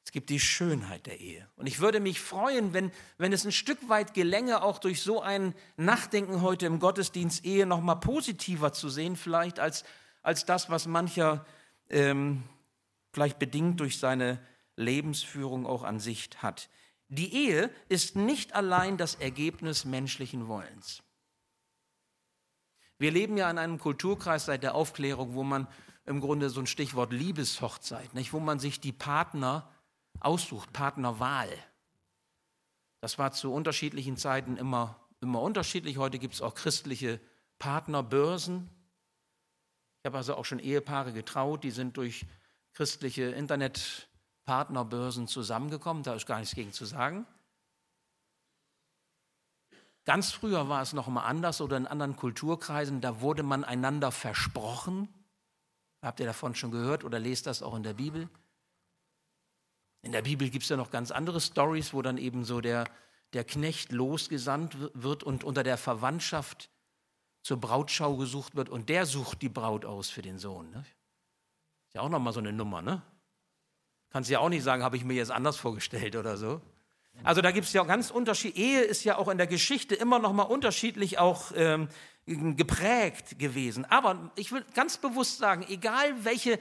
es 0.06 0.12
gibt 0.12 0.30
die 0.30 0.38
Schönheit 0.38 1.06
der 1.06 1.18
Ehe. 1.18 1.48
Und 1.56 1.66
ich 1.66 1.80
würde 1.80 1.98
mich 1.98 2.20
freuen, 2.20 2.72
wenn, 2.72 2.92
wenn 3.18 3.32
es 3.32 3.44
ein 3.44 3.50
Stück 3.50 3.88
weit 3.88 4.14
gelänge, 4.14 4.62
auch 4.62 4.78
durch 4.78 5.02
so 5.02 5.20
ein 5.20 5.52
Nachdenken 5.76 6.42
heute 6.42 6.66
im 6.66 6.78
Gottesdienst 6.78 7.44
Ehe 7.44 7.66
noch 7.66 7.80
mal 7.80 7.96
positiver 7.96 8.72
zu 8.72 8.88
sehen, 8.88 9.16
vielleicht 9.16 9.58
als, 9.58 9.82
als 10.22 10.46
das, 10.46 10.70
was 10.70 10.86
mancher 10.86 11.44
ähm, 11.90 12.44
vielleicht 13.12 13.40
bedingt 13.40 13.80
durch 13.80 13.98
seine 13.98 14.40
Lebensführung 14.76 15.66
auch 15.66 15.82
an 15.82 15.98
sich 15.98 16.30
hat. 16.36 16.68
Die 17.08 17.34
Ehe 17.34 17.68
ist 17.88 18.14
nicht 18.14 18.54
allein 18.54 18.96
das 18.96 19.16
Ergebnis 19.16 19.84
menschlichen 19.84 20.46
Wollens. 20.46 21.02
Wir 22.96 23.10
leben 23.10 23.36
ja 23.36 23.50
in 23.50 23.58
einem 23.58 23.80
Kulturkreis 23.80 24.44
seit 24.44 24.62
der 24.62 24.76
Aufklärung, 24.76 25.34
wo 25.34 25.42
man 25.42 25.66
im 26.04 26.20
Grunde 26.20 26.48
so 26.48 26.60
ein 26.60 26.68
Stichwort 26.68 27.12
Liebeshochzeit, 27.12 28.14
nicht, 28.14 28.32
wo 28.32 28.38
man 28.38 28.60
sich 28.60 28.78
die 28.78 28.92
Partner 28.92 29.68
aussucht, 30.20 30.72
Partnerwahl. 30.72 31.48
Das 33.00 33.18
war 33.18 33.32
zu 33.32 33.52
unterschiedlichen 33.52 34.16
Zeiten 34.16 34.56
immer, 34.56 34.96
immer 35.20 35.42
unterschiedlich. 35.42 35.98
Heute 35.98 36.18
gibt 36.18 36.34
es 36.34 36.42
auch 36.42 36.54
christliche 36.54 37.20
Partnerbörsen. 37.58 38.70
Ich 40.02 40.06
habe 40.06 40.18
also 40.18 40.36
auch 40.36 40.44
schon 40.44 40.58
Ehepaare 40.58 41.12
getraut, 41.12 41.64
die 41.64 41.70
sind 41.70 41.96
durch 41.96 42.26
christliche 42.72 43.24
Internetpartnerbörsen 43.24 45.28
zusammengekommen. 45.28 46.02
Da 46.02 46.14
ist 46.14 46.26
gar 46.26 46.38
nichts 46.38 46.54
gegen 46.54 46.72
zu 46.72 46.84
sagen. 46.84 47.26
Ganz 50.04 50.30
früher 50.30 50.68
war 50.68 50.82
es 50.82 50.92
noch 50.92 51.08
mal 51.08 51.24
anders 51.24 51.60
oder 51.60 51.76
in 51.76 51.86
anderen 51.86 52.14
Kulturkreisen, 52.14 53.00
da 53.00 53.20
wurde 53.20 53.42
man 53.42 53.64
einander 53.64 54.12
versprochen. 54.12 55.08
Habt 56.00 56.20
ihr 56.20 56.26
davon 56.26 56.54
schon 56.54 56.70
gehört 56.70 57.02
oder 57.02 57.18
lest 57.18 57.48
das 57.48 57.60
auch 57.60 57.74
in 57.74 57.82
der 57.82 57.94
Bibel? 57.94 58.28
In 60.06 60.12
der 60.12 60.22
Bibel 60.22 60.48
gibt 60.50 60.62
es 60.62 60.68
ja 60.68 60.76
noch 60.76 60.92
ganz 60.92 61.10
andere 61.10 61.40
Stories, 61.40 61.92
wo 61.92 62.00
dann 62.00 62.16
eben 62.16 62.44
so 62.44 62.60
der, 62.60 62.84
der 63.32 63.42
Knecht 63.42 63.90
losgesandt 63.90 64.76
wird 64.94 65.24
und 65.24 65.42
unter 65.42 65.64
der 65.64 65.76
Verwandtschaft 65.76 66.70
zur 67.42 67.56
Brautschau 67.56 68.16
gesucht 68.16 68.54
wird 68.54 68.68
und 68.68 68.88
der 68.88 69.04
sucht 69.04 69.42
die 69.42 69.48
Braut 69.48 69.84
aus 69.84 70.08
für 70.08 70.22
den 70.22 70.38
Sohn. 70.38 70.70
Ne? 70.70 70.84
Ist 71.88 71.94
ja 71.94 72.02
auch 72.02 72.08
nochmal 72.08 72.32
so 72.32 72.38
eine 72.38 72.52
Nummer, 72.52 72.82
ne? 72.82 73.02
Kannst 74.10 74.30
ja 74.30 74.38
auch 74.38 74.48
nicht 74.48 74.62
sagen, 74.62 74.84
habe 74.84 74.96
ich 74.96 75.02
mir 75.02 75.14
jetzt 75.14 75.32
anders 75.32 75.56
vorgestellt 75.56 76.14
oder 76.14 76.36
so. 76.36 76.60
Also 77.24 77.42
da 77.42 77.50
gibt 77.50 77.66
es 77.66 77.72
ja 77.72 77.82
auch 77.82 77.88
ganz 77.88 78.12
Unterschied. 78.12 78.54
Ehe 78.54 78.82
ist 78.82 79.02
ja 79.02 79.18
auch 79.18 79.26
in 79.26 79.38
der 79.38 79.48
Geschichte 79.48 79.96
immer 79.96 80.20
noch 80.20 80.32
mal 80.32 80.44
unterschiedlich 80.44 81.18
auch 81.18 81.50
ähm, 81.56 81.88
geprägt 82.26 83.40
gewesen. 83.40 83.84
Aber 83.86 84.30
ich 84.36 84.52
will 84.52 84.64
ganz 84.72 84.98
bewusst 84.98 85.38
sagen, 85.38 85.66
egal 85.68 86.24
welche 86.24 86.60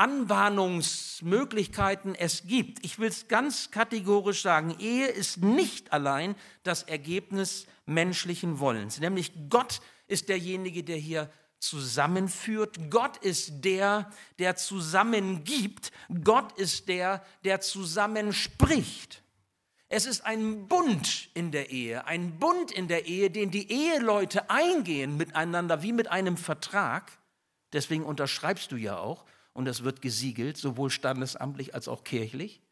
Eheanbahnungsmöglichkeiten 0.00 2.14
es 2.14 2.44
gibt. 2.46 2.82
Ich 2.84 2.98
will 2.98 3.08
es 3.08 3.26
ganz 3.28 3.70
kategorisch 3.70 4.42
sagen, 4.42 4.76
Ehe 4.78 5.06
ist 5.08 5.38
nicht 5.38 5.92
allein 5.92 6.36
das 6.62 6.82
Ergebnis 6.84 7.66
menschlichen 7.84 8.60
Wollens, 8.60 9.00
nämlich 9.00 9.32
Gott 9.50 9.82
ist 10.06 10.30
derjenige, 10.30 10.82
der 10.82 10.96
hier 10.96 11.30
zusammenführt. 11.58 12.90
Gott 12.90 13.18
ist 13.18 13.64
der, 13.64 14.10
der 14.38 14.56
zusammengibt. 14.56 15.92
Gott 16.24 16.58
ist 16.58 16.88
der, 16.88 17.22
der 17.44 17.60
zusammenspricht. 17.60 19.22
Es 19.88 20.06
ist 20.06 20.24
ein 20.24 20.68
Bund 20.68 21.28
in 21.34 21.50
der 21.50 21.70
Ehe, 21.70 22.06
ein 22.06 22.38
Bund 22.38 22.72
in 22.72 22.88
der 22.88 23.06
Ehe, 23.06 23.30
den 23.30 23.50
die 23.50 23.70
Eheleute 23.70 24.48
eingehen 24.48 25.16
miteinander 25.16 25.82
wie 25.82 25.92
mit 25.92 26.08
einem 26.08 26.36
Vertrag. 26.36 27.18
Deswegen 27.72 28.04
unterschreibst 28.04 28.70
du 28.72 28.76
ja 28.76 28.98
auch 28.98 29.24
und 29.52 29.66
es 29.66 29.84
wird 29.84 30.02
gesiegelt, 30.02 30.56
sowohl 30.56 30.90
standesamtlich 30.90 31.74
als 31.74 31.88
auch 31.88 32.04
kirchlich. 32.04 32.62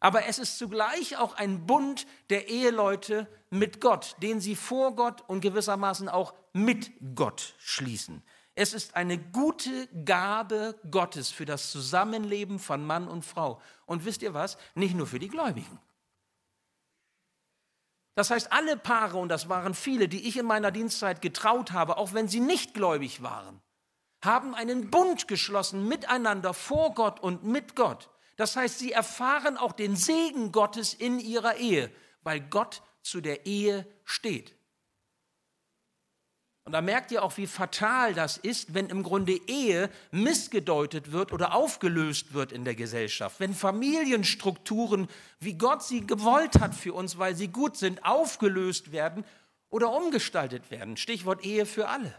Aber 0.00 0.26
es 0.26 0.38
ist 0.38 0.58
zugleich 0.58 1.16
auch 1.16 1.34
ein 1.34 1.64
Bund 1.66 2.06
der 2.28 2.48
Eheleute 2.48 3.28
mit 3.50 3.80
Gott, 3.80 4.16
den 4.20 4.40
sie 4.40 4.56
vor 4.56 4.96
Gott 4.96 5.22
und 5.28 5.40
gewissermaßen 5.40 6.08
auch 6.08 6.34
mit 6.52 6.90
Gott 7.14 7.54
schließen. 7.58 8.22
Es 8.54 8.74
ist 8.74 8.96
eine 8.96 9.16
gute 9.16 9.86
Gabe 10.04 10.78
Gottes 10.90 11.30
für 11.30 11.44
das 11.44 11.70
Zusammenleben 11.70 12.58
von 12.58 12.84
Mann 12.84 13.08
und 13.08 13.24
Frau. 13.24 13.62
Und 13.86 14.04
wisst 14.04 14.22
ihr 14.22 14.34
was? 14.34 14.58
Nicht 14.74 14.94
nur 14.94 15.06
für 15.06 15.18
die 15.18 15.28
Gläubigen. 15.28 15.78
Das 18.14 18.30
heißt, 18.30 18.52
alle 18.52 18.76
Paare, 18.76 19.18
und 19.18 19.30
das 19.30 19.48
waren 19.48 19.72
viele, 19.72 20.06
die 20.08 20.28
ich 20.28 20.36
in 20.36 20.44
meiner 20.44 20.70
Dienstzeit 20.70 21.22
getraut 21.22 21.72
habe, 21.72 21.96
auch 21.96 22.12
wenn 22.12 22.28
sie 22.28 22.40
nicht 22.40 22.74
gläubig 22.74 23.22
waren, 23.22 23.62
haben 24.22 24.54
einen 24.54 24.90
Bund 24.90 25.28
geschlossen 25.28 25.88
miteinander 25.88 26.54
vor 26.54 26.94
Gott 26.94 27.20
und 27.20 27.44
mit 27.44 27.76
Gott. 27.76 28.08
Das 28.36 28.56
heißt, 28.56 28.78
sie 28.78 28.92
erfahren 28.92 29.56
auch 29.56 29.72
den 29.72 29.96
Segen 29.96 30.52
Gottes 30.52 30.94
in 30.94 31.18
ihrer 31.18 31.56
Ehe, 31.56 31.90
weil 32.22 32.40
Gott 32.40 32.82
zu 33.02 33.20
der 33.20 33.46
Ehe 33.46 33.86
steht. 34.04 34.54
Und 36.64 36.72
da 36.72 36.80
merkt 36.80 37.10
ihr 37.10 37.24
auch, 37.24 37.36
wie 37.38 37.48
fatal 37.48 38.14
das 38.14 38.36
ist, 38.36 38.72
wenn 38.72 38.86
im 38.88 39.02
Grunde 39.02 39.32
Ehe 39.48 39.90
missgedeutet 40.12 41.10
wird 41.10 41.32
oder 41.32 41.54
aufgelöst 41.54 42.34
wird 42.34 42.52
in 42.52 42.64
der 42.64 42.76
Gesellschaft. 42.76 43.40
Wenn 43.40 43.52
Familienstrukturen, 43.52 45.08
wie 45.40 45.54
Gott 45.54 45.82
sie 45.82 46.06
gewollt 46.06 46.60
hat 46.60 46.74
für 46.76 46.94
uns, 46.94 47.18
weil 47.18 47.34
sie 47.34 47.48
gut 47.48 47.76
sind, 47.76 48.04
aufgelöst 48.04 48.92
werden 48.92 49.24
oder 49.70 49.90
umgestaltet 49.90 50.70
werden. 50.70 50.96
Stichwort 50.96 51.44
Ehe 51.44 51.66
für 51.66 51.88
alle. 51.88 52.14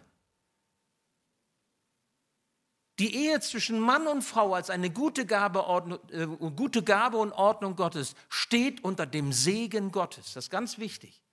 Die 3.00 3.16
Ehe 3.16 3.40
zwischen 3.40 3.80
Mann 3.80 4.08
und 4.08 4.22
Frau 4.22 4.54
als 4.54 4.70
eine 4.70 4.92
gute 4.92 5.26
Gabe, 5.26 6.00
äh, 6.12 6.28
gute 6.52 6.84
Gabe 6.84 7.18
und 7.18 7.32
Ordnung 7.32 7.76
Gottes 7.76 8.16
steht 8.30 8.84
unter 8.84 9.06
dem 9.06 9.34
Segen 9.34 9.92
Gottes. 9.92 10.34
Das 10.34 10.46
ist 10.46 10.50
ganz 10.52 10.78
wichtig, 10.78 11.24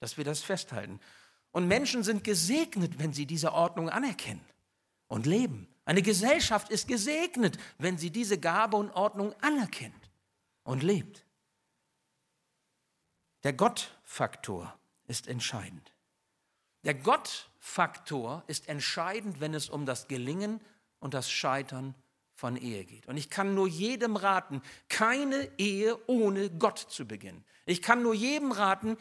dass 0.00 0.16
wir 0.16 0.24
das 0.24 0.42
festhalten. 0.42 0.98
Und 1.52 1.68
Menschen 1.68 2.02
sind 2.02 2.24
gesegnet, 2.24 2.98
wenn 2.98 3.12
sie 3.12 3.26
diese 3.26 3.52
Ordnung 3.52 3.88
anerkennen 3.88 4.44
und 5.06 5.24
leben. 5.26 5.68
Eine 5.84 6.02
Gesellschaft 6.02 6.70
ist 6.70 6.88
gesegnet, 6.88 7.58
wenn 7.78 7.96
sie 7.96 8.10
diese 8.10 8.38
Gabe 8.38 8.76
und 8.76 8.90
Ordnung 8.90 9.34
anerkennt 9.40 10.10
und 10.64 10.82
lebt. 10.82 11.24
Der 13.44 13.52
Gottfaktor 13.52 14.76
ist 15.06 15.28
entscheidend. 15.28 15.92
Der 16.82 16.94
Gottfaktor 16.94 18.42
ist 18.46 18.68
entscheidend, 18.68 19.40
wenn 19.40 19.54
es 19.54 19.68
um 19.68 19.86
das 19.86 20.08
Gelingen 20.08 20.60
und 21.04 21.12
das 21.12 21.30
Scheitern 21.30 21.94
von 22.34 22.56
Ehe 22.56 22.86
geht. 22.86 23.06
Und 23.08 23.18
ich 23.18 23.28
kann 23.28 23.54
nur 23.54 23.68
jedem 23.68 24.16
raten, 24.16 24.62
keine 24.88 25.50
Ehe 25.58 25.98
ohne 26.08 26.48
Gott 26.48 26.78
zu 26.78 27.06
beginnen. 27.06 27.44
Ich 27.66 27.82
kann 27.82 28.02
nur 28.02 28.14
jedem 28.14 28.52
raten, 28.52 28.96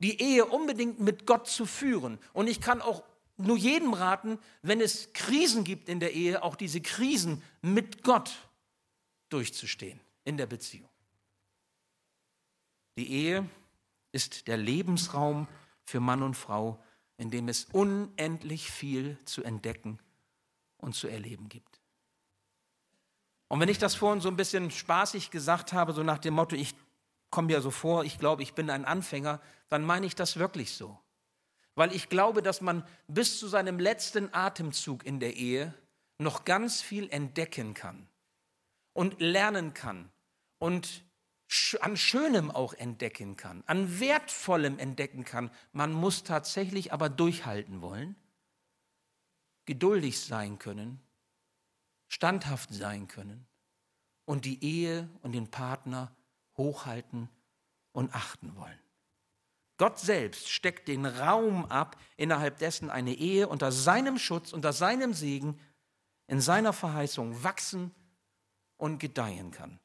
die 0.00 0.20
Ehe 0.20 0.44
unbedingt 0.44 1.00
mit 1.00 1.24
Gott 1.24 1.48
zu 1.48 1.64
führen. 1.64 2.18
Und 2.34 2.46
ich 2.46 2.60
kann 2.60 2.82
auch 2.82 3.02
nur 3.38 3.56
jedem 3.56 3.94
raten, 3.94 4.38
wenn 4.60 4.82
es 4.82 5.14
Krisen 5.14 5.64
gibt 5.64 5.88
in 5.88 5.98
der 5.98 6.12
Ehe, 6.12 6.42
auch 6.42 6.56
diese 6.56 6.82
Krisen 6.82 7.42
mit 7.62 8.04
Gott 8.04 8.36
durchzustehen 9.30 10.00
in 10.24 10.36
der 10.36 10.46
Beziehung. 10.46 10.90
Die 12.98 13.10
Ehe 13.10 13.48
ist 14.12 14.46
der 14.46 14.58
Lebensraum 14.58 15.48
für 15.84 16.00
Mann 16.00 16.22
und 16.22 16.34
Frau, 16.34 16.84
in 17.16 17.30
dem 17.30 17.48
es 17.48 17.64
unendlich 17.72 18.70
viel 18.70 19.16
zu 19.24 19.42
entdecken 19.42 19.98
und 20.78 20.94
zu 20.94 21.08
erleben 21.08 21.48
gibt. 21.48 21.80
Und 23.48 23.60
wenn 23.60 23.68
ich 23.68 23.78
das 23.78 23.94
vorhin 23.94 24.20
so 24.20 24.28
ein 24.28 24.36
bisschen 24.36 24.70
spaßig 24.70 25.30
gesagt 25.30 25.72
habe, 25.72 25.92
so 25.92 26.02
nach 26.02 26.18
dem 26.18 26.34
Motto, 26.34 26.54
ich 26.54 26.74
komme 27.30 27.52
ja 27.52 27.60
so 27.60 27.70
vor, 27.70 28.04
ich 28.04 28.18
glaube, 28.18 28.42
ich 28.42 28.54
bin 28.54 28.70
ein 28.70 28.84
Anfänger, 28.84 29.40
dann 29.68 29.84
meine 29.84 30.06
ich 30.06 30.14
das 30.14 30.38
wirklich 30.38 30.74
so. 30.74 30.98
Weil 31.74 31.94
ich 31.94 32.08
glaube, 32.08 32.42
dass 32.42 32.60
man 32.60 32.84
bis 33.06 33.38
zu 33.38 33.46
seinem 33.48 33.78
letzten 33.78 34.32
Atemzug 34.34 35.04
in 35.06 35.20
der 35.20 35.36
Ehe 35.36 35.74
noch 36.18 36.44
ganz 36.44 36.82
viel 36.82 37.08
entdecken 37.10 37.74
kann 37.74 38.08
und 38.92 39.20
lernen 39.20 39.74
kann 39.74 40.10
und 40.58 41.04
an 41.80 41.96
Schönem 41.96 42.50
auch 42.50 42.74
entdecken 42.74 43.36
kann, 43.36 43.62
an 43.66 44.00
Wertvollem 44.00 44.78
entdecken 44.78 45.24
kann. 45.24 45.50
Man 45.72 45.92
muss 45.92 46.24
tatsächlich 46.24 46.92
aber 46.92 47.08
durchhalten 47.08 47.80
wollen, 47.80 48.16
geduldig 49.68 50.18
sein 50.18 50.58
können, 50.58 50.98
standhaft 52.08 52.72
sein 52.72 53.06
können 53.06 53.46
und 54.24 54.46
die 54.46 54.64
Ehe 54.64 55.10
und 55.20 55.32
den 55.32 55.50
Partner 55.50 56.10
hochhalten 56.56 57.28
und 57.92 58.14
achten 58.14 58.56
wollen. 58.56 58.78
Gott 59.76 59.98
selbst 59.98 60.48
steckt 60.48 60.88
den 60.88 61.04
Raum 61.04 61.66
ab, 61.66 62.00
innerhalb 62.16 62.56
dessen 62.56 62.88
eine 62.88 63.12
Ehe 63.12 63.46
unter 63.46 63.70
seinem 63.70 64.18
Schutz, 64.18 64.54
unter 64.54 64.72
seinem 64.72 65.12
Segen, 65.12 65.60
in 66.28 66.40
seiner 66.40 66.72
Verheißung 66.72 67.44
wachsen 67.44 67.94
und 68.78 68.98
gedeihen 68.98 69.50
kann. 69.50 69.78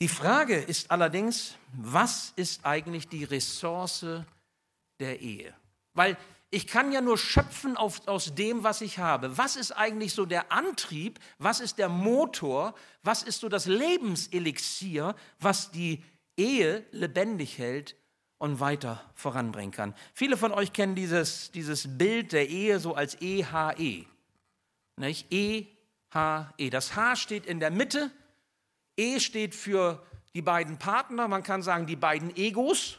Die 0.00 0.08
Frage 0.08 0.56
ist 0.56 0.90
allerdings, 0.90 1.56
was 1.72 2.32
ist 2.34 2.66
eigentlich 2.66 3.08
die 3.08 3.22
Ressource 3.22 4.04
der 4.98 5.20
Ehe? 5.20 5.54
Weil 5.94 6.16
ich 6.54 6.66
kann 6.66 6.92
ja 6.92 7.00
nur 7.00 7.16
schöpfen 7.16 7.78
auf, 7.78 8.06
aus 8.06 8.34
dem, 8.34 8.62
was 8.62 8.82
ich 8.82 8.98
habe. 8.98 9.38
Was 9.38 9.56
ist 9.56 9.72
eigentlich 9.72 10.12
so 10.12 10.26
der 10.26 10.52
Antrieb? 10.52 11.18
Was 11.38 11.60
ist 11.60 11.78
der 11.78 11.88
Motor? 11.88 12.74
Was 13.02 13.22
ist 13.22 13.40
so 13.40 13.48
das 13.48 13.64
Lebenselixier, 13.64 15.16
was 15.40 15.70
die 15.70 16.04
Ehe 16.36 16.84
lebendig 16.90 17.56
hält 17.56 17.96
und 18.36 18.60
weiter 18.60 19.02
voranbringen 19.14 19.72
kann? 19.72 19.94
Viele 20.12 20.36
von 20.36 20.52
euch 20.52 20.74
kennen 20.74 20.94
dieses, 20.94 21.52
dieses 21.52 21.96
Bild 21.96 22.32
der 22.32 22.50
Ehe 22.50 22.80
so 22.80 22.94
als 22.94 23.16
EHE. 23.22 24.04
Nicht? 24.96 25.32
E-H-E. 25.32 26.68
Das 26.68 26.94
H 26.94 27.16
steht 27.16 27.46
in 27.46 27.60
der 27.60 27.70
Mitte. 27.70 28.10
E 28.98 29.20
steht 29.20 29.54
für 29.54 30.04
die 30.34 30.42
beiden 30.42 30.78
Partner. 30.78 31.28
Man 31.28 31.42
kann 31.42 31.62
sagen, 31.62 31.86
die 31.86 31.96
beiden 31.96 32.36
Egos 32.36 32.98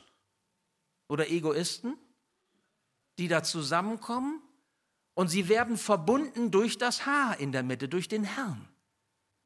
oder 1.08 1.30
Egoisten 1.30 2.00
die 3.20 3.28
da 3.28 3.44
zusammenkommen 3.44 4.42
und 5.14 5.28
sie 5.28 5.50
werden 5.50 5.78
verbunden 5.78 6.52
durch 6.52 6.78
das 6.78 7.06
Haar 7.06 7.40
in 7.40 7.52
der 7.52 7.64
Mitte, 7.64 7.88
durch 7.88 8.08
den 8.08 8.24
Herrn, 8.24 8.68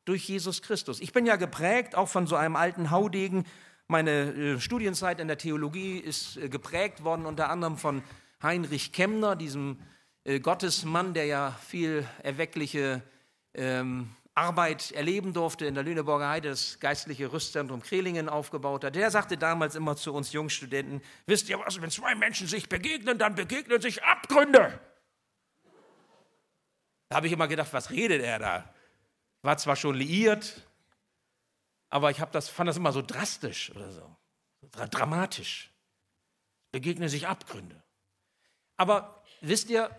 durch 0.05 0.27
Jesus 0.27 0.61
Christus. 0.61 1.01
Ich 1.01 1.13
bin 1.13 1.25
ja 1.25 1.35
geprägt 1.35 1.95
auch 1.95 2.07
von 2.07 2.27
so 2.27 2.35
einem 2.35 2.55
alten 2.55 2.91
Haudegen. 2.91 3.45
Meine 3.87 4.11
äh, 4.11 4.59
Studienzeit 4.59 5.19
in 5.19 5.27
der 5.27 5.37
Theologie 5.37 5.97
ist 5.97 6.37
äh, 6.37 6.49
geprägt 6.49 7.03
worden 7.03 7.25
unter 7.25 7.49
anderem 7.49 7.77
von 7.77 8.03
Heinrich 8.41 8.91
Kemner, 8.91 9.35
diesem 9.35 9.79
äh, 10.23 10.39
Gottesmann, 10.39 11.13
der 11.13 11.25
ja 11.25 11.51
viel 11.65 12.07
erweckliche 12.23 13.01
ähm, 13.53 14.09
Arbeit 14.37 14.91
erleben 14.91 15.33
durfte 15.33 15.65
in 15.65 15.73
der 15.73 15.83
Lüneburger 15.83 16.29
Heide, 16.29 16.49
das 16.49 16.79
geistliche 16.79 17.31
Rüstzentrum 17.33 17.81
Krehlingen 17.81 18.29
aufgebaut 18.29 18.83
hat, 18.83 18.95
der 18.95 19.09
sagte 19.09 19.35
damals 19.35 19.73
immer 19.73 19.95
zu 19.95 20.13
uns 20.13 20.31
Jungstudenten, 20.31 21.01
wisst 21.25 21.49
ihr 21.49 21.59
was, 21.59 21.81
wenn 21.81 21.89
zwei 21.89 22.13
Menschen 22.13 22.47
sich 22.47 22.69
begegnen, 22.69 23.17
dann 23.17 23.33
begegnen 23.33 23.81
sich 23.81 24.03
Abgründe. 24.03 24.79
Da 27.09 27.15
habe 27.15 27.25
ich 27.25 27.33
immer 27.33 27.47
gedacht, 27.47 27.73
was 27.73 27.89
redet 27.89 28.21
er 28.21 28.37
da? 28.37 28.73
War 29.41 29.57
zwar 29.57 29.75
schon 29.75 29.95
liiert, 29.95 30.61
aber 31.89 32.11
ich 32.11 32.17
das, 32.31 32.47
fand 32.47 32.69
das 32.69 32.77
immer 32.77 32.91
so 32.91 33.01
drastisch 33.01 33.71
oder 33.71 33.91
so, 33.91 34.15
dramatisch. 34.91 35.71
Begegnen 36.71 37.09
sich 37.09 37.27
Abgründe. 37.27 37.81
Aber 38.75 39.23
wisst 39.41 39.69
ihr, 39.69 39.89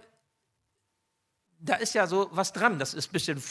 da 1.59 1.74
ist 1.74 1.94
ja 1.94 2.07
so 2.07 2.29
was 2.31 2.53
dran, 2.53 2.79
das 2.79 2.94
ist 2.94 3.09
ein 3.09 3.12
bisschen 3.12 3.42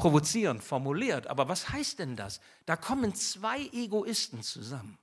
provozierend 0.00 0.64
formuliert, 0.64 1.26
aber 1.26 1.50
was 1.50 1.68
heißt 1.68 1.98
denn 1.98 2.16
das? 2.16 2.40
Da 2.64 2.74
kommen 2.74 3.14
zwei 3.14 3.60
Egoisten 3.70 4.42
zusammen. 4.42 4.96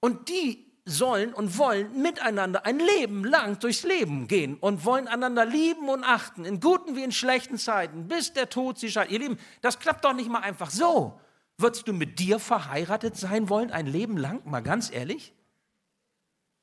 Und 0.00 0.28
die 0.28 0.70
sollen 0.84 1.32
und 1.32 1.56
wollen 1.56 2.02
miteinander 2.02 2.66
ein 2.66 2.78
Leben 2.78 3.24
lang 3.24 3.58
durchs 3.60 3.84
Leben 3.84 4.28
gehen 4.28 4.58
und 4.58 4.84
wollen 4.84 5.08
einander 5.08 5.46
lieben 5.46 5.88
und 5.88 6.04
achten, 6.04 6.44
in 6.44 6.60
guten 6.60 6.94
wie 6.94 7.02
in 7.02 7.12
schlechten 7.12 7.56
Zeiten, 7.56 8.08
bis 8.08 8.34
der 8.34 8.50
Tod 8.50 8.78
sie 8.78 8.90
scheidet. 8.90 9.12
Ihr 9.12 9.20
Lieben, 9.20 9.38
das 9.62 9.78
klappt 9.78 10.04
doch 10.04 10.12
nicht 10.12 10.28
mal 10.28 10.40
einfach 10.40 10.68
so. 10.68 11.18
Würdest 11.56 11.88
du 11.88 11.94
mit 11.94 12.18
dir 12.18 12.38
verheiratet 12.38 13.16
sein 13.16 13.48
wollen, 13.48 13.70
ein 13.70 13.86
Leben 13.86 14.18
lang? 14.18 14.42
Mal 14.44 14.60
ganz 14.60 14.90
ehrlich? 14.90 15.32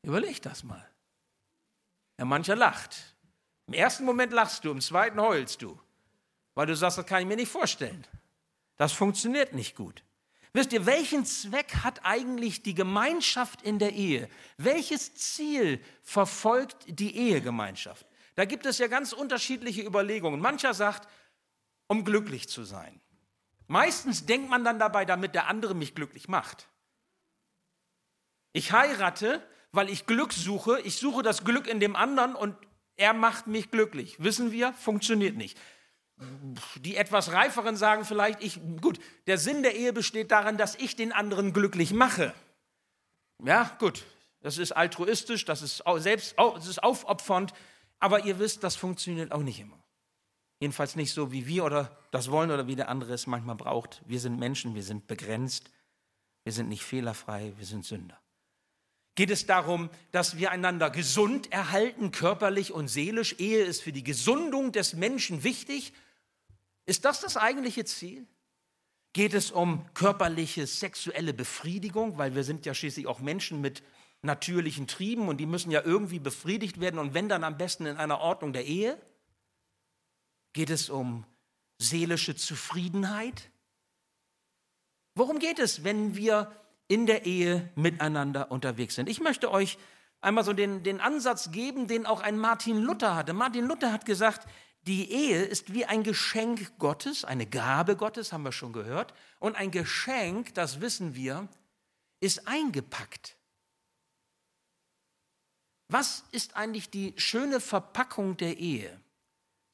Überleg 0.03 0.43
das 0.43 0.63
mal. 0.63 0.87
Ja, 2.19 2.25
mancher 2.25 2.55
lacht. 2.55 3.15
Im 3.65 3.73
ersten 3.73 4.05
Moment 4.05 4.31
lachst 4.31 4.63
du, 4.63 4.69
im 4.69 4.81
zweiten 4.81 5.19
heulst 5.19 5.63
du, 5.63 5.79
weil 6.59 6.67
du 6.67 6.75
sagst, 6.75 6.97
das 6.97 7.05
kann 7.05 7.21
ich 7.21 7.25
mir 7.25 7.37
nicht 7.37 7.49
vorstellen. 7.49 8.05
Das 8.75 8.91
funktioniert 8.91 9.53
nicht 9.53 9.77
gut. 9.77 10.03
Wisst 10.51 10.73
ihr, 10.73 10.85
welchen 10.85 11.23
Zweck 11.23 11.73
hat 11.85 12.01
eigentlich 12.03 12.63
die 12.63 12.75
Gemeinschaft 12.75 13.61
in 13.61 13.79
der 13.79 13.93
Ehe? 13.93 14.27
Welches 14.57 15.15
Ziel 15.15 15.81
verfolgt 16.03 16.83
die 16.87 17.15
Ehegemeinschaft? 17.15 18.05
Da 18.35 18.43
gibt 18.43 18.65
es 18.65 18.77
ja 18.77 18.87
ganz 18.87 19.13
unterschiedliche 19.13 19.83
Überlegungen. 19.83 20.41
Mancher 20.41 20.73
sagt, 20.73 21.07
um 21.87 22.03
glücklich 22.03 22.49
zu 22.49 22.65
sein. 22.65 22.99
Meistens 23.67 24.25
denkt 24.25 24.49
man 24.49 24.65
dann 24.65 24.79
dabei, 24.79 25.05
damit 25.05 25.35
der 25.35 25.47
andere 25.47 25.75
mich 25.75 25.95
glücklich 25.95 26.27
macht. 26.27 26.67
Ich 28.51 28.73
heirate, 28.73 29.41
weil 29.71 29.89
ich 29.89 30.07
Glück 30.07 30.33
suche. 30.33 30.81
Ich 30.81 30.97
suche 30.97 31.23
das 31.23 31.45
Glück 31.45 31.67
in 31.67 31.79
dem 31.79 31.95
anderen 31.95 32.35
und 32.35 32.57
er 32.97 33.13
macht 33.13 33.47
mich 33.47 33.71
glücklich. 33.71 34.21
Wissen 34.21 34.51
wir, 34.51 34.73
funktioniert 34.73 35.37
nicht. 35.37 35.57
Die 36.81 36.97
etwas 36.97 37.31
reiferen 37.31 37.77
sagen 37.77 38.03
vielleicht, 38.03 38.43
ich, 38.43 38.59
gut, 38.81 38.99
der 39.27 39.37
Sinn 39.37 39.63
der 39.63 39.75
Ehe 39.75 39.93
besteht 39.93 40.31
darin, 40.31 40.57
dass 40.57 40.75
ich 40.75 40.95
den 40.95 41.13
anderen 41.13 41.53
glücklich 41.53 41.93
mache. 41.93 42.33
Ja, 43.43 43.75
gut, 43.79 44.05
das 44.41 44.57
ist 44.57 44.73
altruistisch, 44.73 45.45
das 45.45 45.61
ist 45.61 45.83
selbst, 45.97 46.35
das 46.37 46.67
ist 46.67 46.83
aufopfernd, 46.83 47.53
aber 47.99 48.25
ihr 48.25 48.39
wisst, 48.39 48.63
das 48.63 48.75
funktioniert 48.75 49.31
auch 49.31 49.43
nicht 49.43 49.59
immer. 49.59 49.81
Jedenfalls 50.59 50.97
nicht 50.97 51.13
so, 51.13 51.31
wie 51.31 51.47
wir 51.47 51.63
oder 51.63 51.97
das 52.11 52.31
wollen 52.31 52.51
oder 52.51 52.67
wie 52.67 52.75
der 52.75 52.89
andere 52.89 53.13
es 53.13 53.27
manchmal 53.27 53.55
braucht. 53.55 54.01
Wir 54.05 54.19
sind 54.19 54.37
Menschen, 54.39 54.75
wir 54.75 54.83
sind 54.83 55.07
begrenzt, 55.07 55.71
wir 56.43 56.51
sind 56.51 56.67
nicht 56.67 56.83
fehlerfrei, 56.83 57.53
wir 57.57 57.65
sind 57.65 57.85
Sünder. 57.85 58.19
Geht 59.15 59.31
es 59.31 59.45
darum, 59.45 59.89
dass 60.11 60.37
wir 60.37 60.51
einander 60.51 60.89
gesund 60.89 61.51
erhalten, 61.51 62.11
körperlich 62.11 62.71
und 62.71 62.87
seelisch? 62.87 63.35
Ehe 63.37 63.63
ist 63.63 63.81
für 63.81 63.91
die 63.91 64.03
Gesundung 64.03 64.71
des 64.71 64.93
Menschen 64.93 65.43
wichtig. 65.43 65.93
Ist 66.89 67.05
das 67.05 67.21
das 67.21 67.37
eigentliche 67.37 67.85
Ziel? 67.85 68.25
Geht 69.13 69.33
es 69.33 69.51
um 69.51 69.85
körperliche, 69.93 70.67
sexuelle 70.67 71.33
Befriedigung, 71.33 72.17
weil 72.17 72.35
wir 72.35 72.43
sind 72.43 72.65
ja 72.65 72.73
schließlich 72.73 73.07
auch 73.07 73.19
Menschen 73.19 73.61
mit 73.61 73.83
natürlichen 74.21 74.87
Trieben 74.87 75.27
und 75.27 75.37
die 75.37 75.45
müssen 75.45 75.71
ja 75.71 75.81
irgendwie 75.83 76.19
befriedigt 76.19 76.79
werden 76.79 76.99
und 76.99 77.13
wenn 77.13 77.29
dann 77.29 77.43
am 77.43 77.57
besten 77.57 77.85
in 77.85 77.97
einer 77.97 78.19
Ordnung 78.19 78.53
der 78.53 78.65
Ehe? 78.65 78.99
Geht 80.53 80.69
es 80.69 80.89
um 80.89 81.25
seelische 81.77 82.35
Zufriedenheit? 82.35 83.49
Worum 85.15 85.39
geht 85.39 85.59
es, 85.59 85.83
wenn 85.83 86.15
wir 86.15 86.51
in 86.89 87.05
der 87.05 87.25
Ehe 87.25 87.69
miteinander 87.75 88.51
unterwegs 88.51 88.95
sind. 88.95 89.07
Ich 89.07 89.21
möchte 89.21 89.51
euch 89.51 89.77
einmal 90.21 90.43
so 90.43 90.53
den, 90.53 90.83
den 90.83 90.99
Ansatz 90.99 91.51
geben, 91.51 91.87
den 91.87 92.05
auch 92.05 92.21
ein 92.21 92.37
Martin 92.37 92.79
Luther 92.79 93.15
hatte. 93.15 93.33
Martin 93.33 93.65
Luther 93.65 93.93
hat 93.93 94.05
gesagt, 94.05 94.47
die 94.89 95.11
Ehe 95.11 95.43
ist 95.43 95.71
wie 95.71 95.85
ein 95.85 96.01
Geschenk 96.01 96.79
Gottes, 96.79 97.23
eine 97.23 97.45
Gabe 97.45 97.95
Gottes, 97.95 98.33
haben 98.33 98.41
wir 98.41 98.51
schon 98.51 98.73
gehört. 98.73 99.13
Und 99.37 99.55
ein 99.55 99.69
Geschenk, 99.69 100.55
das 100.55 100.81
wissen 100.81 101.13
wir, 101.13 101.47
ist 102.21 102.47
eingepackt. 102.47 103.37
Was 105.89 106.23
ist 106.31 106.55
eigentlich 106.55 106.89
die 106.89 107.13
schöne 107.17 107.59
Verpackung 107.59 108.35
der 108.37 108.57
Ehe? 108.57 108.99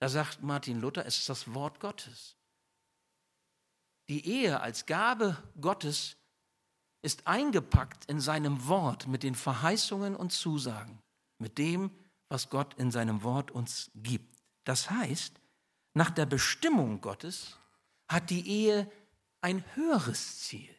Da 0.02 0.10
sagt 0.10 0.44
Martin 0.44 0.82
Luther, 0.82 1.06
es 1.06 1.20
ist 1.20 1.30
das 1.30 1.54
Wort 1.54 1.80
Gottes. 1.80 2.36
Die 4.10 4.28
Ehe 4.28 4.60
als 4.60 4.86
Gabe 4.86 5.42
Gottes 5.62 6.18
ist 7.02 7.26
eingepackt 7.26 8.04
in 8.10 8.20
seinem 8.20 8.68
Wort 8.68 9.08
mit 9.08 9.24
den 9.24 9.36
Verheißungen 9.36 10.14
und 10.14 10.34
Zusagen, 10.34 11.02
mit 11.38 11.58
dem, 11.58 11.90
was 12.28 12.50
Gott 12.50 12.74
in 12.74 12.92
seinem 12.92 13.24
Wort 13.24 13.52
uns 13.52 13.92
gibt. 13.96 14.35
Das 14.66 14.90
heißt, 14.90 15.40
nach 15.94 16.10
der 16.10 16.26
Bestimmung 16.26 17.00
Gottes 17.00 17.58
hat 18.10 18.30
die 18.30 18.48
Ehe 18.48 18.92
ein 19.42 19.64
höheres 19.76 20.42
Ziel, 20.42 20.76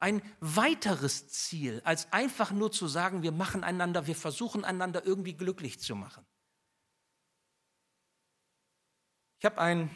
ein 0.00 0.20
weiteres 0.40 1.28
Ziel, 1.28 1.80
als 1.84 2.12
einfach 2.12 2.50
nur 2.50 2.72
zu 2.72 2.88
sagen, 2.88 3.22
wir 3.22 3.32
machen 3.32 3.62
einander, 3.62 4.06
wir 4.06 4.16
versuchen 4.16 4.64
einander 4.64 5.04
irgendwie 5.06 5.34
glücklich 5.34 5.78
zu 5.80 5.94
machen. 5.94 6.26
Ich 9.38 9.44
habe 9.44 9.60
ein 9.60 9.94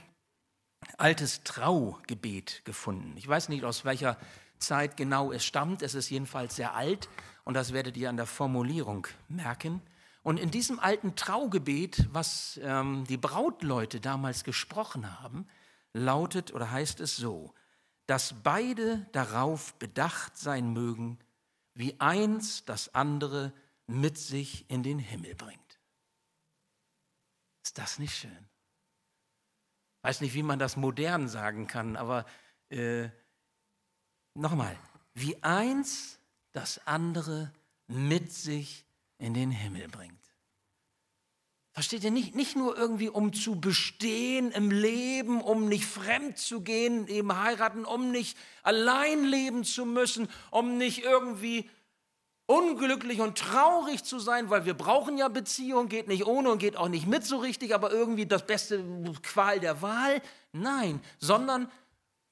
altes 0.98 1.42
Traugebet 1.42 2.64
gefunden. 2.64 3.16
Ich 3.16 3.26
weiß 3.26 3.48
nicht, 3.48 3.64
aus 3.64 3.84
welcher 3.84 4.18
Zeit 4.58 4.96
genau 4.96 5.32
es 5.32 5.44
stammt. 5.44 5.82
Es 5.82 5.94
ist 5.94 6.10
jedenfalls 6.10 6.56
sehr 6.56 6.74
alt 6.74 7.08
und 7.44 7.54
das 7.54 7.72
werdet 7.72 7.96
ihr 7.96 8.10
an 8.10 8.16
der 8.16 8.26
Formulierung 8.26 9.06
merken. 9.28 9.82
Und 10.28 10.38
in 10.38 10.50
diesem 10.50 10.78
alten 10.78 11.16
Traugebet, 11.16 12.06
was 12.12 12.60
ähm, 12.62 13.06
die 13.06 13.16
Brautleute 13.16 13.98
damals 13.98 14.44
gesprochen 14.44 15.18
haben, 15.22 15.46
lautet 15.94 16.52
oder 16.52 16.70
heißt 16.70 17.00
es 17.00 17.16
so, 17.16 17.54
dass 18.04 18.34
beide 18.42 19.06
darauf 19.12 19.72
bedacht 19.78 20.36
sein 20.36 20.74
mögen, 20.74 21.18
wie 21.72 21.98
eins 21.98 22.66
das 22.66 22.94
andere 22.94 23.54
mit 23.86 24.18
sich 24.18 24.70
in 24.70 24.82
den 24.82 24.98
Himmel 24.98 25.34
bringt. 25.34 25.80
Ist 27.64 27.78
das 27.78 27.98
nicht 27.98 28.14
schön? 28.14 28.48
Weiß 30.02 30.20
nicht, 30.20 30.34
wie 30.34 30.42
man 30.42 30.58
das 30.58 30.76
modern 30.76 31.28
sagen 31.28 31.66
kann, 31.66 31.96
aber 31.96 32.26
äh, 32.68 33.08
Nochmal, 34.34 34.76
wie 35.14 35.42
eins 35.42 36.20
das 36.52 36.86
andere 36.86 37.50
mit 37.86 38.30
sich 38.30 38.84
in 39.18 39.34
den 39.34 39.50
Himmel 39.50 39.88
bringt. 39.88 40.14
Versteht 41.72 42.02
ihr 42.02 42.10
nicht, 42.10 42.34
nicht 42.34 42.56
nur 42.56 42.76
irgendwie, 42.76 43.08
um 43.08 43.32
zu 43.32 43.60
bestehen 43.60 44.50
im 44.50 44.70
Leben, 44.70 45.40
um 45.40 45.68
nicht 45.68 45.86
fremd 45.86 46.36
zu 46.36 46.60
gehen, 46.60 47.06
eben 47.06 47.32
heiraten, 47.40 47.84
um 47.84 48.10
nicht 48.10 48.36
allein 48.64 49.24
leben 49.24 49.62
zu 49.62 49.86
müssen, 49.86 50.28
um 50.50 50.76
nicht 50.76 51.04
irgendwie 51.04 51.70
unglücklich 52.46 53.20
und 53.20 53.38
traurig 53.38 54.02
zu 54.02 54.18
sein, 54.18 54.50
weil 54.50 54.64
wir 54.64 54.74
brauchen 54.74 55.18
ja 55.18 55.28
Beziehung, 55.28 55.88
geht 55.88 56.08
nicht 56.08 56.26
ohne 56.26 56.50
und 56.50 56.58
geht 56.58 56.76
auch 56.76 56.88
nicht 56.88 57.06
mit 57.06 57.24
so 57.24 57.36
richtig, 57.36 57.74
aber 57.74 57.92
irgendwie 57.92 58.26
das 58.26 58.44
beste 58.44 58.82
Qual 59.22 59.60
der 59.60 59.82
Wahl. 59.82 60.20
Nein, 60.52 61.00
sondern 61.20 61.70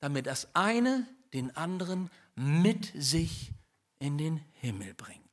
damit 0.01 0.27
das 0.27 0.49
eine 0.55 1.07
den 1.35 1.55
anderen 1.55 2.11
mit 2.35 2.91
sich 2.97 3.53
in 3.99 4.19
den 4.19 4.41
Himmel 4.55 4.95
bringt. 4.95 5.26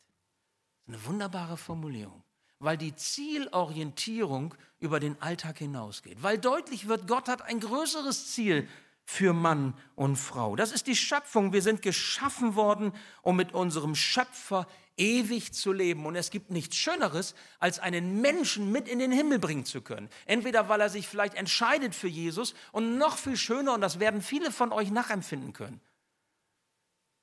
Eine 0.88 1.06
wunderbare 1.06 1.58
Formulierung, 1.58 2.24
weil 2.60 2.78
die 2.78 2.96
Zielorientierung 2.96 4.54
über 4.80 5.00
den 5.00 5.22
Alltag 5.22 5.60
hinausgeht, 5.60 6.22
weil 6.22 6.38
deutlich 6.38 6.88
wird, 6.88 7.08
Gott 7.08 7.28
hat 7.28 7.42
ein 7.42 7.60
größeres 7.60 8.32
Ziel 8.34 8.68
für 9.06 9.34
Mann 9.34 9.74
und 9.96 10.16
Frau. 10.16 10.56
Das 10.56 10.72
ist 10.72 10.88
die 10.88 10.96
Schöpfung. 10.96 11.54
Wir 11.54 11.62
sind 11.62 11.82
geschaffen 11.82 12.56
worden, 12.56 12.94
um 13.22 13.36
mit 13.36 13.54
unserem 13.54 13.96
Schöpfer 13.96 14.68
ewig 14.98 15.54
zu 15.54 15.72
leben. 15.72 16.06
Und 16.06 16.16
es 16.16 16.30
gibt 16.30 16.52
nichts 16.52 16.76
Schöneres, 16.76 17.36
als 17.60 17.80
einen 17.80 18.22
Menschen 18.22 18.72
mit 18.72 18.88
in 18.88 19.00
den 19.00 19.12
Himmel 19.12 19.40
bringen 19.40 19.66
zu 19.66 19.82
können. 19.82 20.10
Entweder 20.26 20.70
weil 20.70 20.82
er 20.82 20.90
sich 20.90 21.08
vielleicht 21.08 21.36
entscheidet 21.36 21.96
für 21.96 22.08
Jesus 22.08 22.54
und 22.72 22.98
noch 22.98 23.18
viel 23.18 23.38
schöner, 23.38 23.74
und 23.74 23.82
das 23.82 24.00
werden 24.00 24.22
viele 24.22 24.52
von 24.52 24.72
euch 24.72 24.92
nachempfinden 24.92 25.54
können, 25.54 25.82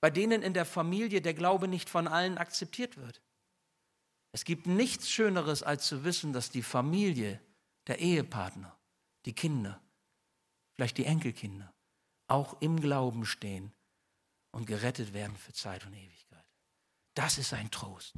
bei 0.01 0.11
denen 0.11 0.42
in 0.42 0.55
der 0.55 0.66
Familie 0.66 1.20
der 1.20 1.35
Glaube 1.35 1.68
nicht 1.68 1.88
von 1.88 2.09
allen 2.09 2.38
akzeptiert 2.38 2.96
wird. 2.96 3.20
Es 4.33 4.45
gibt 4.45 4.66
nichts 4.66 5.11
Schöneres, 5.11 5.62
als 5.62 5.87
zu 5.87 6.05
wissen, 6.05 6.33
dass 6.33 6.51
die 6.51 6.62
Familie, 6.62 7.40
der 7.87 7.99
Ehepartner, 7.99 8.77
die 9.25 9.35
Kinder, 9.35 9.81
vielleicht 10.77 10.99
die 10.99 11.05
Enkelkinder, 11.05 11.73
auch 12.29 12.61
im 12.61 12.81
Glauben 12.81 13.27
stehen 13.27 13.73
und 14.53 14.66
gerettet 14.66 15.12
werden 15.12 15.37
für 15.37 15.53
Zeit 15.53 15.85
und 15.85 15.95
Ewigkeit. 15.95 16.45
Das 17.14 17.38
ist 17.38 17.53
ein 17.53 17.71
Trost. 17.71 18.14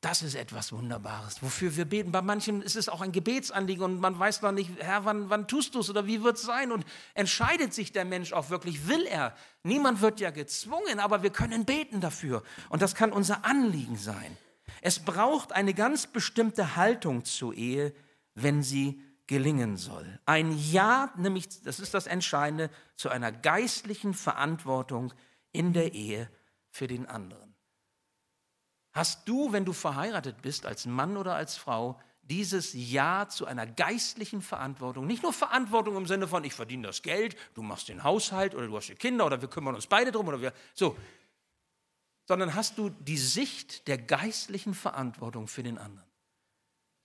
Das 0.00 0.22
ist 0.22 0.34
etwas 0.34 0.72
Wunderbares, 0.72 1.42
wofür 1.44 1.76
wir 1.76 1.84
beten. 1.84 2.10
Bei 2.10 2.22
manchen 2.22 2.60
ist 2.60 2.74
es 2.74 2.88
auch 2.88 3.02
ein 3.02 3.12
Gebetsanliegen 3.12 3.84
und 3.84 4.00
man 4.00 4.18
weiß 4.18 4.42
noch 4.42 4.50
nicht, 4.50 4.70
Herr, 4.80 5.04
wann, 5.04 5.30
wann 5.30 5.46
tust 5.46 5.76
du 5.76 5.80
es 5.80 5.90
oder 5.90 6.08
wie 6.08 6.24
wird 6.24 6.38
es 6.38 6.42
sein? 6.42 6.72
Und 6.72 6.84
entscheidet 7.14 7.72
sich 7.72 7.92
der 7.92 8.04
Mensch 8.04 8.32
auch 8.32 8.50
wirklich, 8.50 8.88
will 8.88 9.06
er? 9.06 9.36
Niemand 9.62 10.00
wird 10.00 10.18
ja 10.18 10.30
gezwungen, 10.30 10.98
aber 10.98 11.22
wir 11.22 11.30
können 11.30 11.64
beten 11.64 12.00
dafür. 12.00 12.42
Und 12.68 12.82
das 12.82 12.96
kann 12.96 13.12
unser 13.12 13.44
Anliegen 13.44 13.96
sein. 13.96 14.36
Es 14.82 14.98
braucht 14.98 15.52
eine 15.52 15.74
ganz 15.74 16.08
bestimmte 16.08 16.74
Haltung 16.74 17.24
zur 17.24 17.54
Ehe, 17.54 17.94
wenn 18.34 18.64
sie 18.64 19.00
gelingen 19.28 19.76
soll. 19.76 20.18
Ein 20.26 20.58
Ja, 20.58 21.12
nämlich, 21.16 21.62
das 21.62 21.78
ist 21.78 21.94
das 21.94 22.08
Entscheidende, 22.08 22.68
zu 22.96 23.08
einer 23.08 23.30
geistlichen 23.30 24.12
Verantwortung 24.12 25.14
in 25.52 25.72
der 25.72 25.94
Ehe 25.94 26.28
für 26.68 26.88
den 26.88 27.06
anderen. 27.06 27.54
Hast 28.92 29.28
du, 29.28 29.52
wenn 29.52 29.64
du 29.64 29.72
verheiratet 29.72 30.42
bist, 30.42 30.66
als 30.66 30.84
Mann 30.84 31.16
oder 31.16 31.36
als 31.36 31.56
Frau, 31.56 32.00
dieses 32.22 32.72
Ja 32.74 33.28
zu 33.28 33.46
einer 33.46 33.66
geistlichen 33.66 34.42
Verantwortung, 34.42 35.06
nicht 35.06 35.22
nur 35.22 35.32
Verantwortung 35.32 35.96
im 35.96 36.06
Sinne 36.06 36.26
von, 36.26 36.42
ich 36.42 36.54
verdiene 36.54 36.88
das 36.88 37.02
Geld, 37.02 37.36
du 37.54 37.62
machst 37.62 37.88
den 37.88 38.02
Haushalt 38.02 38.54
oder 38.56 38.66
du 38.66 38.76
hast 38.76 38.88
die 38.88 38.96
Kinder 38.96 39.26
oder 39.26 39.40
wir 39.40 39.48
kümmern 39.48 39.76
uns 39.76 39.86
beide 39.86 40.10
drum 40.10 40.26
oder 40.26 40.40
wir, 40.40 40.52
so, 40.74 40.96
sondern 42.26 42.54
hast 42.54 42.78
du 42.78 42.90
die 42.90 43.18
Sicht 43.18 43.86
der 43.88 43.98
geistlichen 43.98 44.74
Verantwortung 44.74 45.48
für 45.48 45.62
den 45.62 45.78
anderen, 45.78 46.08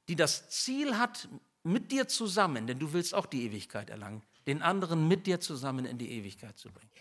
die 0.07 0.15
das 0.15 0.49
Ziel 0.49 0.97
hat, 0.97 1.27
mit 1.63 1.91
dir 1.91 2.07
zusammen, 2.07 2.65
denn 2.65 2.79
du 2.79 2.93
willst 2.93 3.13
auch 3.13 3.25
die 3.25 3.43
Ewigkeit 3.43 3.89
erlangen, 3.89 4.23
den 4.45 4.61
anderen 4.61 5.07
mit 5.07 5.27
dir 5.27 5.39
zusammen 5.41 5.85
in 5.85 5.97
die 5.97 6.11
Ewigkeit 6.11 6.57
zu 6.57 6.71
bringen. 6.71 6.91